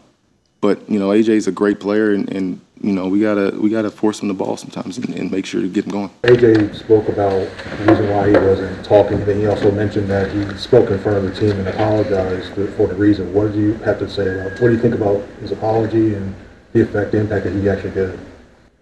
but 0.62 0.88
you 0.88 0.98
know, 0.98 1.10
AJ's 1.10 1.46
a 1.48 1.52
great 1.52 1.80
player, 1.80 2.12
and, 2.12 2.32
and 2.32 2.60
you 2.80 2.92
know, 2.92 3.08
we 3.08 3.20
gotta 3.20 3.50
we 3.60 3.68
gotta 3.68 3.90
force 3.90 4.20
him 4.20 4.28
the 4.28 4.34
ball 4.34 4.56
sometimes 4.56 4.96
and, 4.96 5.10
and 5.10 5.30
make 5.30 5.44
sure 5.44 5.60
to 5.60 5.68
get 5.68 5.84
him 5.84 5.90
going. 5.90 6.10
AJ 6.22 6.74
spoke 6.76 7.08
about 7.08 7.30
the 7.30 7.84
reason 7.84 8.08
why 8.08 8.28
he 8.28 8.32
wasn't 8.32 8.82
talking, 8.84 9.20
and 9.20 9.40
he 9.40 9.46
also 9.46 9.70
mentioned 9.70 10.08
that 10.08 10.30
he 10.30 10.56
spoke 10.56 10.90
in 10.90 10.98
front 11.00 11.18
of 11.18 11.24
the 11.24 11.38
team 11.38 11.58
and 11.58 11.68
apologized 11.68 12.54
for 12.54 12.86
the 12.86 12.94
reason. 12.94 13.34
What 13.34 13.52
do 13.52 13.60
you 13.60 13.74
have 13.74 13.98
to 13.98 14.08
say 14.08 14.22
about? 14.22 14.52
What 14.52 14.68
do 14.68 14.72
you 14.72 14.78
think 14.78 14.94
about 14.94 15.20
his 15.40 15.50
apology 15.50 16.14
and 16.14 16.34
the 16.72 16.82
effect, 16.82 17.12
the 17.12 17.18
impact 17.18 17.44
that 17.44 17.52
he 17.52 17.68
actually 17.68 17.90
did? 17.90 18.18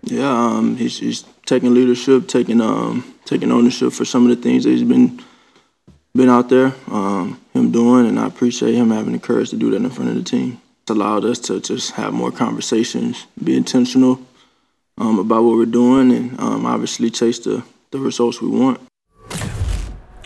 Yeah, 0.03 0.31
um, 0.31 0.77
he's, 0.77 0.99
he's 0.99 1.25
taking 1.47 1.75
leadership, 1.75 2.29
taking 2.29 2.61
um, 2.61 3.15
taking 3.25 3.51
ownership 3.51 3.95
for 3.95 4.05
some 4.05 4.29
of 4.31 4.37
the 4.37 4.43
things 4.43 4.65
that 4.65 4.71
he's 4.71 4.83
been 4.83 5.23
been 6.15 6.29
out 6.29 6.51
there, 6.51 6.75
um, 6.89 7.41
him 7.55 7.71
doing, 7.73 8.07
and 8.07 8.19
I 8.19 8.27
appreciate 8.27 8.75
him 8.75 8.91
having 8.91 9.13
the 9.13 9.19
courage 9.19 9.49
to 9.51 9.57
do 9.57 9.71
that 9.71 9.77
in 9.77 9.91
front 9.91 10.11
of 10.11 10.17
the 10.17 10.23
team. 10.23 10.61
It's 10.91 10.97
allowed 10.97 11.25
us 11.25 11.39
to 11.43 11.61
just 11.61 11.93
have 11.93 12.13
more 12.13 12.33
conversations, 12.33 13.29
be 13.45 13.57
intentional 13.57 14.21
um, 14.99 15.21
about 15.21 15.45
what 15.45 15.57
we're 15.57 15.65
doing, 15.65 16.11
and 16.11 16.41
um, 16.41 16.67
obviously 16.67 17.11
chase 17.11 17.39
the, 17.39 17.63
the 17.93 18.01
results 18.01 18.43
we 18.43 18.49
want. 18.49 18.81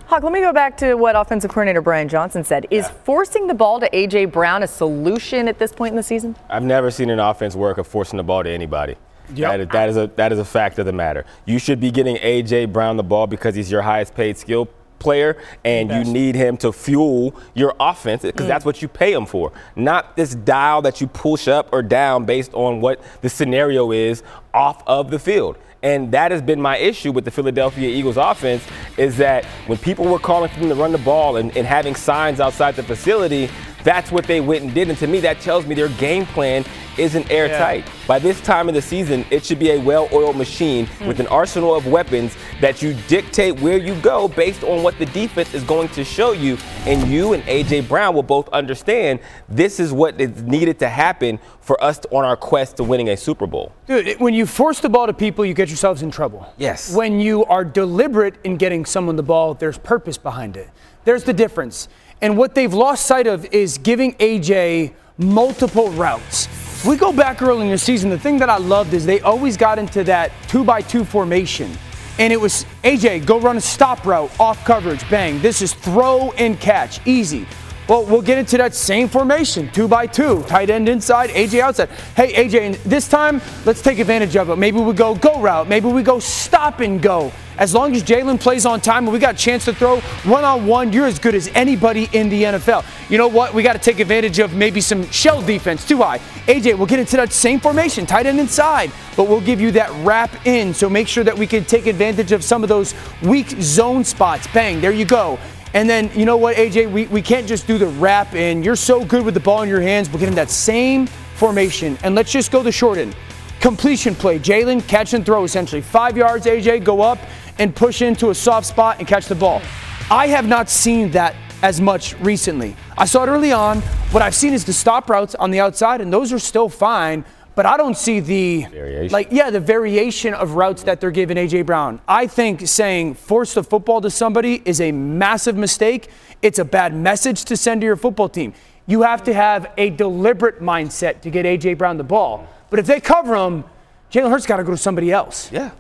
Hawk, 0.07 0.23
let 0.23 0.33
me 0.33 0.41
go 0.41 0.55
back 0.55 0.79
to 0.79 0.95
what 0.95 1.17
offensive 1.17 1.51
coordinator 1.51 1.83
Brian 1.83 2.09
Johnson 2.09 2.45
said. 2.45 2.67
Is 2.71 2.89
forcing 2.89 3.47
the 3.47 3.53
ball 3.53 3.79
to 3.79 3.95
A.J. 3.95 4.25
Brown 4.25 4.63
a 4.63 4.67
solution 4.67 5.49
at 5.49 5.59
this 5.59 5.71
point 5.71 5.93
in 5.93 5.97
the 5.97 6.03
season? 6.03 6.35
I've 6.49 6.63
never 6.63 6.91
seen 6.91 7.11
an 7.11 7.19
offense 7.19 7.55
work 7.55 7.77
of 7.77 7.87
forcing 7.87 8.17
the 8.17 8.25
ball 8.25 8.43
to 8.43 8.49
anybody. 8.49 8.97
Yep. 9.35 9.37
That, 9.37 9.61
is, 9.61 9.69
that, 9.69 9.89
is 9.91 9.97
a, 9.99 10.07
that 10.17 10.33
is 10.33 10.39
a 10.39 10.47
fact 10.47 10.79
of 10.79 10.87
the 10.87 10.95
matter. 10.95 11.27
You 11.45 11.59
should 11.59 11.79
be 11.79 11.91
getting 11.91 12.17
A.J. 12.23 12.67
Brown 12.67 12.97
the 12.97 13.03
ball 13.03 13.27
because 13.27 13.55
he's 13.55 13.71
your 13.71 13.83
highest 13.83 14.15
paid 14.15 14.39
skill 14.39 14.71
player 15.05 15.37
and 15.65 15.91
you 15.91 16.13
need 16.13 16.35
him 16.35 16.57
to 16.57 16.73
fuel 16.73 17.35
your 17.55 17.75
offense 17.79 18.23
because 18.23 18.47
mm. 18.47 18.49
that's 18.49 18.65
what 18.65 18.83
you 18.83 18.89
pay 18.89 19.13
him 19.13 19.27
for. 19.27 19.53
Not 19.77 20.17
this 20.17 20.35
dial 20.35 20.83
that 20.83 21.01
you 21.01 21.07
push 21.07 21.47
up 21.47 21.69
or 21.73 21.83
down 21.83 22.25
based 22.25 22.53
on 22.55 22.81
what 22.81 23.01
the 23.21 23.29
scenario 23.29 23.93
is 23.93 24.25
off 24.53 24.83
of 24.89 25.11
the 25.11 25.19
field. 25.19 25.59
And 25.85 26.13
that 26.13 26.31
has 26.31 26.41
been 26.41 26.63
my 26.63 26.79
issue 26.79 27.13
with 27.13 27.27
the 27.27 27.31
Philadelphia 27.31 27.87
Eagles 27.87 28.17
offense 28.17 28.65
is 28.97 29.19
that 29.19 29.45
when 29.67 29.77
people 29.77 30.07
were 30.07 30.19
calling 30.19 30.49
for 30.49 30.61
them 30.61 30.71
to 30.71 30.75
run 30.75 30.93
the 30.93 30.99
ball 30.99 31.37
and, 31.37 31.55
and 31.55 31.67
having 31.67 31.95
signs 31.95 32.41
outside 32.41 32.75
the 32.75 32.83
facility, 32.83 33.51
that's 33.85 34.11
what 34.11 34.25
they 34.25 34.41
went 34.41 34.65
and 34.65 34.75
did. 34.75 34.89
And 34.89 34.99
to 34.99 35.07
me, 35.07 35.21
that 35.21 35.41
tells 35.41 35.67
me 35.67 35.75
their 35.75 35.91
game 35.91 36.27
plan 36.27 36.65
isn't 36.99 37.31
airtight. 37.31 37.89
By 38.07 38.19
this 38.19 38.41
time 38.41 38.69
of 38.69 38.75
the 38.75 38.83
season, 38.83 39.25
it 39.31 39.45
should 39.45 39.59
be 39.59 39.73
a 39.73 39.81
well 39.81 40.09
oiled 40.13 40.37
machine 40.37 40.87
hmm. 40.87 41.07
with 41.07 41.21
an 41.21 41.27
arsenal 41.29 41.75
of 41.75 41.87
weapons 41.87 42.37
that 42.61 42.83
you 42.83 42.95
dictate 43.09 43.61
where 43.61 43.77
you 43.77 43.95
go 44.01 44.29
based 44.29 44.65
on 44.65 44.83
what 44.83 44.99
the 44.99 45.07
defense 45.07 45.55
is 45.55 45.63
going 45.65 45.89
to 45.91 46.05
show 46.05 46.33
you. 46.33 46.57
And 46.87 47.09
you 47.09 47.35
and 47.35 47.43
A.J. 47.47 47.83
Brown 47.83 48.15
will 48.15 48.23
both 48.23 48.49
understand 48.49 49.21
this 49.49 49.79
is 49.79 49.93
what 49.93 50.21
is 50.21 50.43
needed 50.43 50.79
to 50.81 50.89
happen 50.89 51.39
for 51.61 51.83
us 51.83 51.99
to, 52.01 52.09
on 52.09 52.25
our 52.25 52.37
quest 52.37 52.77
to 52.79 52.85
winning 52.85 53.11
a 53.11 53.17
Super 53.17 53.47
Bowl. 53.47 53.73
Dude, 53.87 54.09
it- 54.09 54.21
when 54.21 54.35
you 54.35 54.47
force 54.47 54.81
the 54.81 54.89
ball 54.89 55.07
to 55.07 55.13
people, 55.15 55.45
you 55.45 55.55
get 55.55 55.69
yourselves 55.69 56.03
in 56.03 56.11
trouble. 56.11 56.47
Yes. 56.57 56.95
When 56.95 57.21
you 57.21 57.45
are 57.47 57.65
deliberate 57.65 58.37
in 58.45 58.57
getting 58.57 58.85
someone 58.85 59.17
the 59.17 59.23
ball, 59.23 59.55
there's 59.55 59.79
purpose 59.79 60.17
behind 60.17 60.57
it. 60.57 60.71
There's 61.05 61.25
the 61.25 61.33
difference. 61.35 61.89
And 62.25 62.39
what 62.39 62.55
they've 62.55 62.73
lost 62.73 63.05
sight 63.05 63.27
of 63.27 63.45
is 63.53 63.77
giving 63.77 64.15
AJ 64.15 64.95
multiple 65.19 65.91
routes. 65.91 66.49
We 66.83 66.97
go 66.97 67.13
back 67.13 67.43
early 67.43 67.67
in 67.67 67.71
the 67.71 67.77
season, 67.77 68.09
the 68.09 68.19
thing 68.19 68.39
that 68.39 68.49
I 68.49 68.57
loved 68.57 68.95
is 68.95 69.05
they 69.05 69.21
always 69.21 69.59
got 69.59 69.79
into 69.79 70.03
that 70.05 70.33
two 70.49 70.65
by 70.65 70.81
two 70.81 71.05
formation. 71.05 71.71
And 72.19 72.33
it 72.33 72.41
was 72.41 72.65
AJ, 72.83 73.27
go 73.27 73.39
run 73.39 73.59
a 73.59 73.61
stop 73.61 74.07
route, 74.07 74.31
off 74.41 74.65
coverage, 74.65 75.07
bang. 75.11 75.39
This 75.43 75.61
is 75.61 75.75
throw 75.75 76.33
and 76.39 76.59
catch, 76.59 77.07
easy. 77.07 77.47
Well, 77.87 78.07
we'll 78.07 78.23
get 78.23 78.39
into 78.39 78.57
that 78.57 78.75
same 78.75 79.09
formation, 79.09 79.71
two 79.71 79.87
by 79.87 80.07
two, 80.07 80.43
tight 80.45 80.71
end 80.71 80.89
inside, 80.89 81.29
AJ 81.31 81.61
outside. 81.61 81.91
Hey, 82.17 82.33
AJ, 82.33 82.83
this 82.85 83.09
time, 83.09 83.43
let's 83.67 83.83
take 83.83 83.99
advantage 83.99 84.37
of 84.37 84.49
it. 84.49 84.57
Maybe 84.57 84.81
we 84.81 84.95
go 84.95 85.15
go 85.15 85.39
route, 85.39 85.69
maybe 85.69 85.89
we 85.89 86.03
go 86.03 86.19
stop 86.19 86.81
and 86.81 87.03
go. 87.03 87.31
As 87.59 87.73
long 87.73 87.95
as 87.95 88.03
Jalen 88.03 88.41
plays 88.41 88.67
on 88.67 88.81
time 88.81 89.05
and 89.05 89.13
we 89.13 89.19
got 89.19 89.35
a 89.35 89.39
chance 89.39 89.67
to 89.67 89.75
throw 89.75 90.01
one 90.25 90.45
on 90.45 90.67
one, 90.67 90.93
you're 90.93 91.07
as 91.07 91.19
good 91.19 91.35
as 91.35 91.49
anybody 91.49 92.09
in 92.13 92.29
the 92.29 92.43
NFL. 92.43 92.85
You 93.09 93.19
know 93.19 93.29
what? 93.29 93.55
We 93.55 93.63
got 93.63 93.75
to 93.75 93.79
take 93.79 94.01
advantage 94.01 94.39
of 94.41 94.55
maybe 94.55 94.81
some 94.81 95.09
shell 95.11 95.41
defense 95.41 95.87
too 95.87 95.99
high. 95.99 96.19
AJ, 96.47 96.77
we'll 96.77 96.87
get 96.87 96.99
into 96.99 97.17
that 97.17 97.33
same 97.33 97.61
formation, 97.61 98.07
tight 98.07 98.27
end 98.27 98.41
inside, 98.41 98.91
but 99.17 99.29
we'll 99.29 99.41
give 99.41 99.61
you 99.61 99.71
that 99.73 99.91
wrap 100.05 100.47
in. 100.47 100.75
So 100.75 100.89
make 100.89 101.07
sure 101.07 101.23
that 101.23 101.37
we 101.37 101.47
can 101.47 101.65
take 101.65 101.87
advantage 101.87 102.33
of 102.33 102.43
some 102.43 102.63
of 102.63 102.69
those 102.69 102.95
weak 103.23 103.51
zone 103.61 104.05
spots. 104.05 104.49
Bang, 104.49 104.81
there 104.81 104.91
you 104.91 105.05
go. 105.05 105.39
And 105.75 105.91
then, 105.91 106.09
you 106.15 106.25
know 106.25 106.37
what, 106.37 106.57
AJ, 106.57 106.91
we, 106.91 107.07
we 107.09 107.21
can't 107.21 107.49
just 107.49 107.67
do 107.67 107.79
the 107.79 107.89
wrap 107.89 108.35
in. 108.35 108.63
You're 108.63 108.77
so 108.77 109.05
good 109.05 109.25
with 109.25 109.35
the 109.35 109.41
ball 109.41 109.63
in 109.63 109.69
your 109.69 109.81
hands, 109.81 110.09
but 110.09 110.19
getting 110.19 110.37
that 110.37 110.49
same 110.49 111.09
formation, 111.35 111.99
and 112.05 112.15
let's 112.15 112.31
just 112.31 112.53
go 112.53 112.63
the 112.63 112.71
short 112.71 112.97
end. 112.97 113.17
Completion 113.61 114.15
play, 114.15 114.39
Jalen 114.39 114.87
catch 114.87 115.15
and 115.15 115.27
throw 115.27 115.43
essentially. 115.43 115.83
Five 115.83 116.17
yards, 116.17 116.47
AJ, 116.47 116.85
go 116.85 117.01
up 117.01 117.19
and 117.59 117.75
push 117.75 118.03
into 118.03 118.31
a 118.31 118.35
soft 118.35 118.69
spot 118.69 119.01
and 119.01 119.09
catch 119.09 119.27
the 119.27 119.35
ball. 119.35 119.63
I 120.11 120.29
have 120.29 120.47
not 120.47 120.71
seen 120.71 121.11
that 121.11 121.35
as 121.63 121.81
much 121.81 122.15
recently. 122.21 122.77
I 122.97 123.07
saw 123.07 123.25
it 123.25 123.29
early 123.29 123.51
on. 123.51 123.81
What 124.13 124.23
I've 124.23 124.35
seen 124.35 124.53
is 124.53 124.65
the 124.65 124.73
stop 124.73 125.11
routes 125.11 125.35
on 125.35 125.51
the 125.51 125.59
outside, 125.59 126.01
and 126.01 126.13
those 126.13 126.33
are 126.33 126.39
still 126.39 126.69
fine. 126.69 127.25
But 127.55 127.67
I 127.67 127.77
don't 127.77 127.97
see 127.97 128.21
the 128.21 128.65
Variation. 128.65 129.13
like, 129.13 129.29
yeah, 129.31 129.51
the 129.51 129.61
variation 129.61 130.35
of 130.35 130.53
routes 130.53 130.83
that 130.85 131.01
they're 131.01 131.13
giving 131.13 131.37
AJ 131.37 131.67
Brown. 131.67 132.01
I 132.09 132.27
think 132.27 132.67
saying 132.67 133.15
force 133.15 133.55
the 133.55 133.63
football 133.63 134.01
to 134.01 134.11
somebody 134.11 134.61
is 134.65 134.81
a 134.81 134.91
massive 134.91 135.57
mistake. 135.57 136.09
It's 136.43 136.59
a 136.59 136.65
bad 136.65 136.95
message 136.95 137.45
to 137.45 137.57
send 137.57 137.81
to 137.83 137.87
your 137.87 137.97
football 137.97 138.29
team. 138.29 138.55
You 138.87 139.03
have 139.03 139.23
to 139.25 139.33
have 139.33 139.73
a 139.79 139.91
deliberate 139.91 140.61
mindset 140.61 141.21
to 141.23 141.31
get 141.31 141.47
AJ 141.47 141.79
Brown 141.79 141.97
the 141.97 142.05
ball. 142.05 142.49
But 142.71 142.81
if 142.81 142.87
they 142.87 143.01
cover 143.01 143.37
him, 143.37 143.65
Jalen 144.11 144.31
Hurts 144.31 144.47
got 144.47 144.57
to 144.57 144.65
go 144.65 144.73
to 144.73 144.77
somebody 144.77 145.13
else. 145.13 145.51
Yeah. 145.53 145.71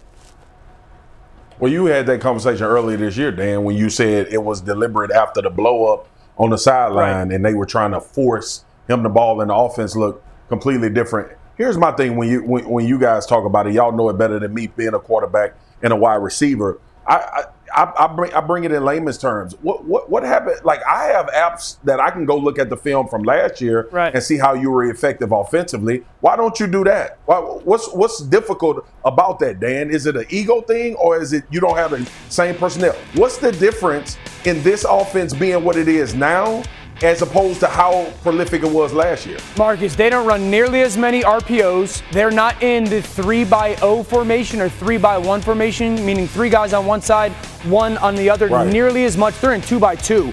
Well, 1.59 1.71
you 1.71 1.87
had 1.87 2.07
that 2.07 2.21
conversation 2.21 2.67
earlier 2.67 2.97
this 2.97 3.17
year, 3.17 3.31
Dan, 3.31 3.65
when 3.65 3.77
you 3.77 3.91
said 3.91 4.29
it 4.31 4.43
was 4.43 4.61
deliberate 4.61 5.11
after 5.11 5.43
the 5.43 5.51
blow 5.51 5.93
up 5.93 6.09
on 6.37 6.51
the 6.51 6.59
sideline 6.59 7.31
and 7.31 7.45
they 7.45 7.55
were 7.55 7.67
trying 7.67 7.93
to 7.93 8.01
force 8.01 8.65
him 8.89 9.03
the 9.03 9.09
ball 9.09 9.41
and 9.41 9.51
the 9.51 9.55
offense 9.55 9.95
looked 9.95 10.27
completely 10.49 10.91
different. 10.91 11.31
Here's 11.57 11.79
my 11.79 11.93
thing 11.93 12.17
when 12.17 12.29
you 12.29 12.43
when, 12.45 12.69
when 12.69 12.87
you 12.87 12.99
guys 12.99 13.27
talk 13.27 13.45
about 13.45 13.67
it, 13.67 13.75
y'all 13.75 13.93
know 13.93 14.09
it 14.09 14.19
better 14.19 14.39
than 14.39 14.53
me 14.55 14.67
being 14.69 14.95
a 14.95 14.99
quarterback 14.99 15.55
and 15.83 15.93
a 15.93 15.97
wide 15.97 16.17
receiver. 16.17 16.81
I, 17.07 17.17
I 17.17 17.45
I, 17.77 17.93
I 18.05 18.07
bring 18.07 18.33
I 18.33 18.41
bring 18.41 18.63
it 18.65 18.71
in 18.73 18.85
layman's 18.85 19.19
terms. 19.19 19.55
What 19.61 19.85
what 19.85 20.09
what 20.09 20.23
happened? 20.23 20.61
Like 20.65 20.81
I 20.87 21.07
have 21.07 21.27
apps 21.27 21.77
that 21.85 21.99
I 22.01 22.11
can 22.11 22.25
go 22.25 22.37
look 22.37 22.59
at 22.59 22.71
the 22.71 22.77
film 22.77 23.09
from 23.09 23.23
last 23.25 23.61
year 23.61 23.89
Right. 23.91 24.15
and 24.15 24.23
see 24.23 24.39
how 24.39 24.55
you 24.55 24.71
were 24.71 24.85
effective 24.85 25.33
offensively. 25.33 26.05
Why 26.21 26.37
don't 26.37 26.59
you 26.61 26.67
do 26.69 26.85
that? 26.85 27.19
Why, 27.27 27.39
what's 27.39 27.93
what's 27.93 28.21
difficult 28.21 28.87
about 29.05 29.39
that, 29.41 29.59
Dan? 29.61 29.91
Is 29.91 30.07
it 30.07 30.17
an 30.17 30.25
ego 30.31 30.61
thing 30.61 30.95
or 30.97 31.21
is 31.21 31.33
it 31.33 31.45
you 31.51 31.59
don't 31.61 31.77
have 31.77 31.91
the 31.91 32.09
same 32.29 32.55
personnel? 32.57 32.95
What's 33.15 33.39
the 33.39 33.51
difference 33.53 34.19
in 34.45 34.63
this 34.63 34.85
offense 34.89 35.35
being 35.35 35.65
what 35.65 35.77
it 35.77 35.89
is 35.89 36.15
now 36.15 36.63
as 37.03 37.23
opposed 37.23 37.61
to 37.61 37.67
how 37.67 38.11
prolific 38.23 38.63
it 38.63 38.71
was 38.71 38.93
last 38.93 39.27
year? 39.27 39.39
Marcus, 39.59 39.95
they 39.97 40.09
don't 40.11 40.27
run 40.27 40.51
nearly 40.51 40.81
as 40.83 40.97
many 40.97 41.23
RPOs. 41.23 42.03
They're 42.13 42.31
not 42.31 42.63
in 42.63 42.85
the 42.85 43.03
3 43.03 43.45
by 43.45 43.75
0 43.77 44.03
formation 44.05 44.61
or 44.61 44.69
3 44.69 44.97
by 44.99 45.19
1 45.19 45.41
formation, 45.43 45.95
meaning 46.07 46.27
three 46.29 46.49
guys 46.51 46.73
on 46.73 46.87
one 46.87 47.01
side, 47.03 47.33
one 47.65 47.97
on 47.99 48.15
the 48.15 48.31
other, 48.31 48.49
Right. 48.49 48.67
nearly 48.67 49.05
as 49.05 49.17
much. 49.17 49.39
They're 49.41 49.53
in 49.55 49.61
2 49.63 49.79
by 49.79 49.97
2 49.97 50.33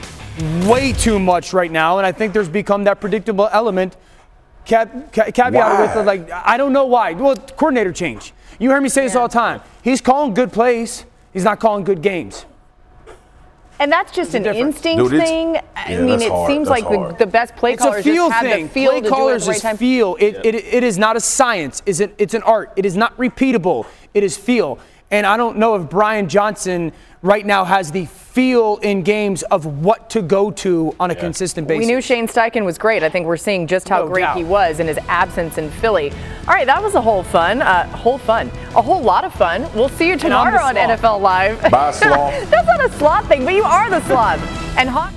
Way 0.66 0.94
too 0.94 1.20
much 1.20 1.52
right 1.54 1.70
now, 1.72 1.98
and 1.98 2.08
I 2.08 2.12
think 2.14 2.32
there's 2.34 2.48
become 2.48 2.86
that 2.86 3.02
predictable 3.02 3.50
element. 3.52 3.98
Cap, 4.66 5.12
ca- 5.12 5.26
caveat 5.32 5.54
Why? 5.54 5.82
with 5.82 5.96
it, 5.98 6.04
like, 6.06 6.32
I 6.32 6.56
don't 6.56 6.72
know 6.72 6.86
why. 6.86 7.14
Well, 7.14 7.36
coordinator 7.36 7.92
change. 7.92 8.34
You 8.58 8.70
hear 8.70 8.80
me 8.80 8.88
say 8.90 9.04
this 9.04 9.16
all 9.16 9.28
the 9.28 9.34
time. 9.34 9.60
He's 9.84 10.00
calling 10.02 10.34
good 10.34 10.54
plays, 10.54 11.06
he's 11.34 11.44
not 11.44 11.60
calling 11.60 11.84
good 11.84 12.02
games. 12.02 12.46
And 13.82 13.92
that's 13.92 14.12
just 14.12 14.36
an 14.36 14.44
difference. 14.44 14.76
instinct 14.78 15.04
Dude, 15.04 15.14
it's- 15.14 15.28
thing. 15.30 15.58
I 15.76 15.98
mean, 15.98 16.22
it 16.22 16.30
hard. 16.30 16.48
seems 16.52 16.68
That's 16.70 16.82
like 16.84 17.18
the, 17.18 17.26
the 17.26 17.30
best 17.32 17.56
play 17.56 17.74
It's 17.74 17.82
a 17.82 17.86
callers 17.88 18.04
feel 18.04 18.28
just 18.30 18.34
have 18.34 18.44
thing. 18.46 18.68
the 18.68 18.74
feel 18.74 18.92
Play 18.92 19.02
to 19.02 19.08
do 19.08 19.08
it 19.08 19.12
at 19.12 19.18
callers 19.18 19.44
the 19.46 19.50
right 19.50 19.56
is 19.58 19.62
time. 19.64 19.78
feel. 19.78 20.16
It, 20.20 20.46
it, 20.46 20.56
it 20.56 20.84
is 20.84 20.98
not 21.00 21.18
a 21.18 21.20
science. 21.20 21.82
Is 21.88 22.00
it? 22.00 22.14
It's 22.20 22.34
an 22.36 22.44
art. 22.44 22.72
It 22.76 22.86
is 22.86 22.96
not 22.96 23.18
repeatable. 23.18 23.88
It 24.14 24.24
is 24.24 24.38
feel. 24.38 24.78
And 25.10 25.26
I 25.26 25.36
don't 25.36 25.58
know 25.58 25.76
if 25.76 25.90
Brian 25.90 26.30
Johnson 26.30 26.94
right 27.22 27.46
now 27.46 27.64
has 27.66 27.92
the 27.92 28.06
feel 28.06 28.78
in 28.78 29.02
games 29.02 29.44
of 29.44 29.66
what 29.84 30.10
to 30.10 30.22
go 30.22 30.50
to 30.52 30.96
on 31.00 31.12
a 31.12 31.16
consistent 31.16 31.68
basis. 31.68 31.86
We 31.86 31.94
knew 31.94 32.02
Shane 32.02 32.28
Steichen 32.28 32.64
was 32.64 32.78
great. 32.78 33.04
I 33.04 33.10
think 33.10 33.26
we're 33.26 33.36
seeing 33.38 33.68
just 33.68 33.90
how 33.90 34.04
No 34.04 34.08
great 34.08 34.22
doubt. 34.22 34.38
he 34.38 34.44
was 34.46 34.80
in 34.80 34.88
his 34.88 34.98
absence 35.10 35.58
in 35.58 35.70
Philly. 35.70 36.12
All 36.48 36.54
right, 36.54 36.66
that 36.66 36.82
was 36.82 36.96
a 36.96 37.02
whole 37.02 37.24
fun, 37.24 37.62
uh, 37.62 37.86
whole 37.96 38.18
fun, 38.18 38.48
a 38.76 38.82
whole 38.82 39.02
lot 39.02 39.24
of 39.26 39.34
fun. 39.34 39.70
We'll 39.76 39.90
see 39.90 40.08
you 40.08 40.14
I'm 40.14 40.20
the 40.20 40.24
tomorrow 40.30 40.62
on. 40.64 40.76
NFL 40.76 41.20
Live. 41.22 41.62
Bye, 41.70 41.92
sloth. 41.92 42.50
That's 42.50 42.68
not 42.68 42.86
a 42.86 42.90
sloth 42.94 43.28
thing, 43.28 43.44
but 43.44 43.54
you 43.54 43.64
are 43.64 43.90
the 43.90 44.02
sloth. 44.08 44.40
And 44.78 44.90
hot. 44.90 45.14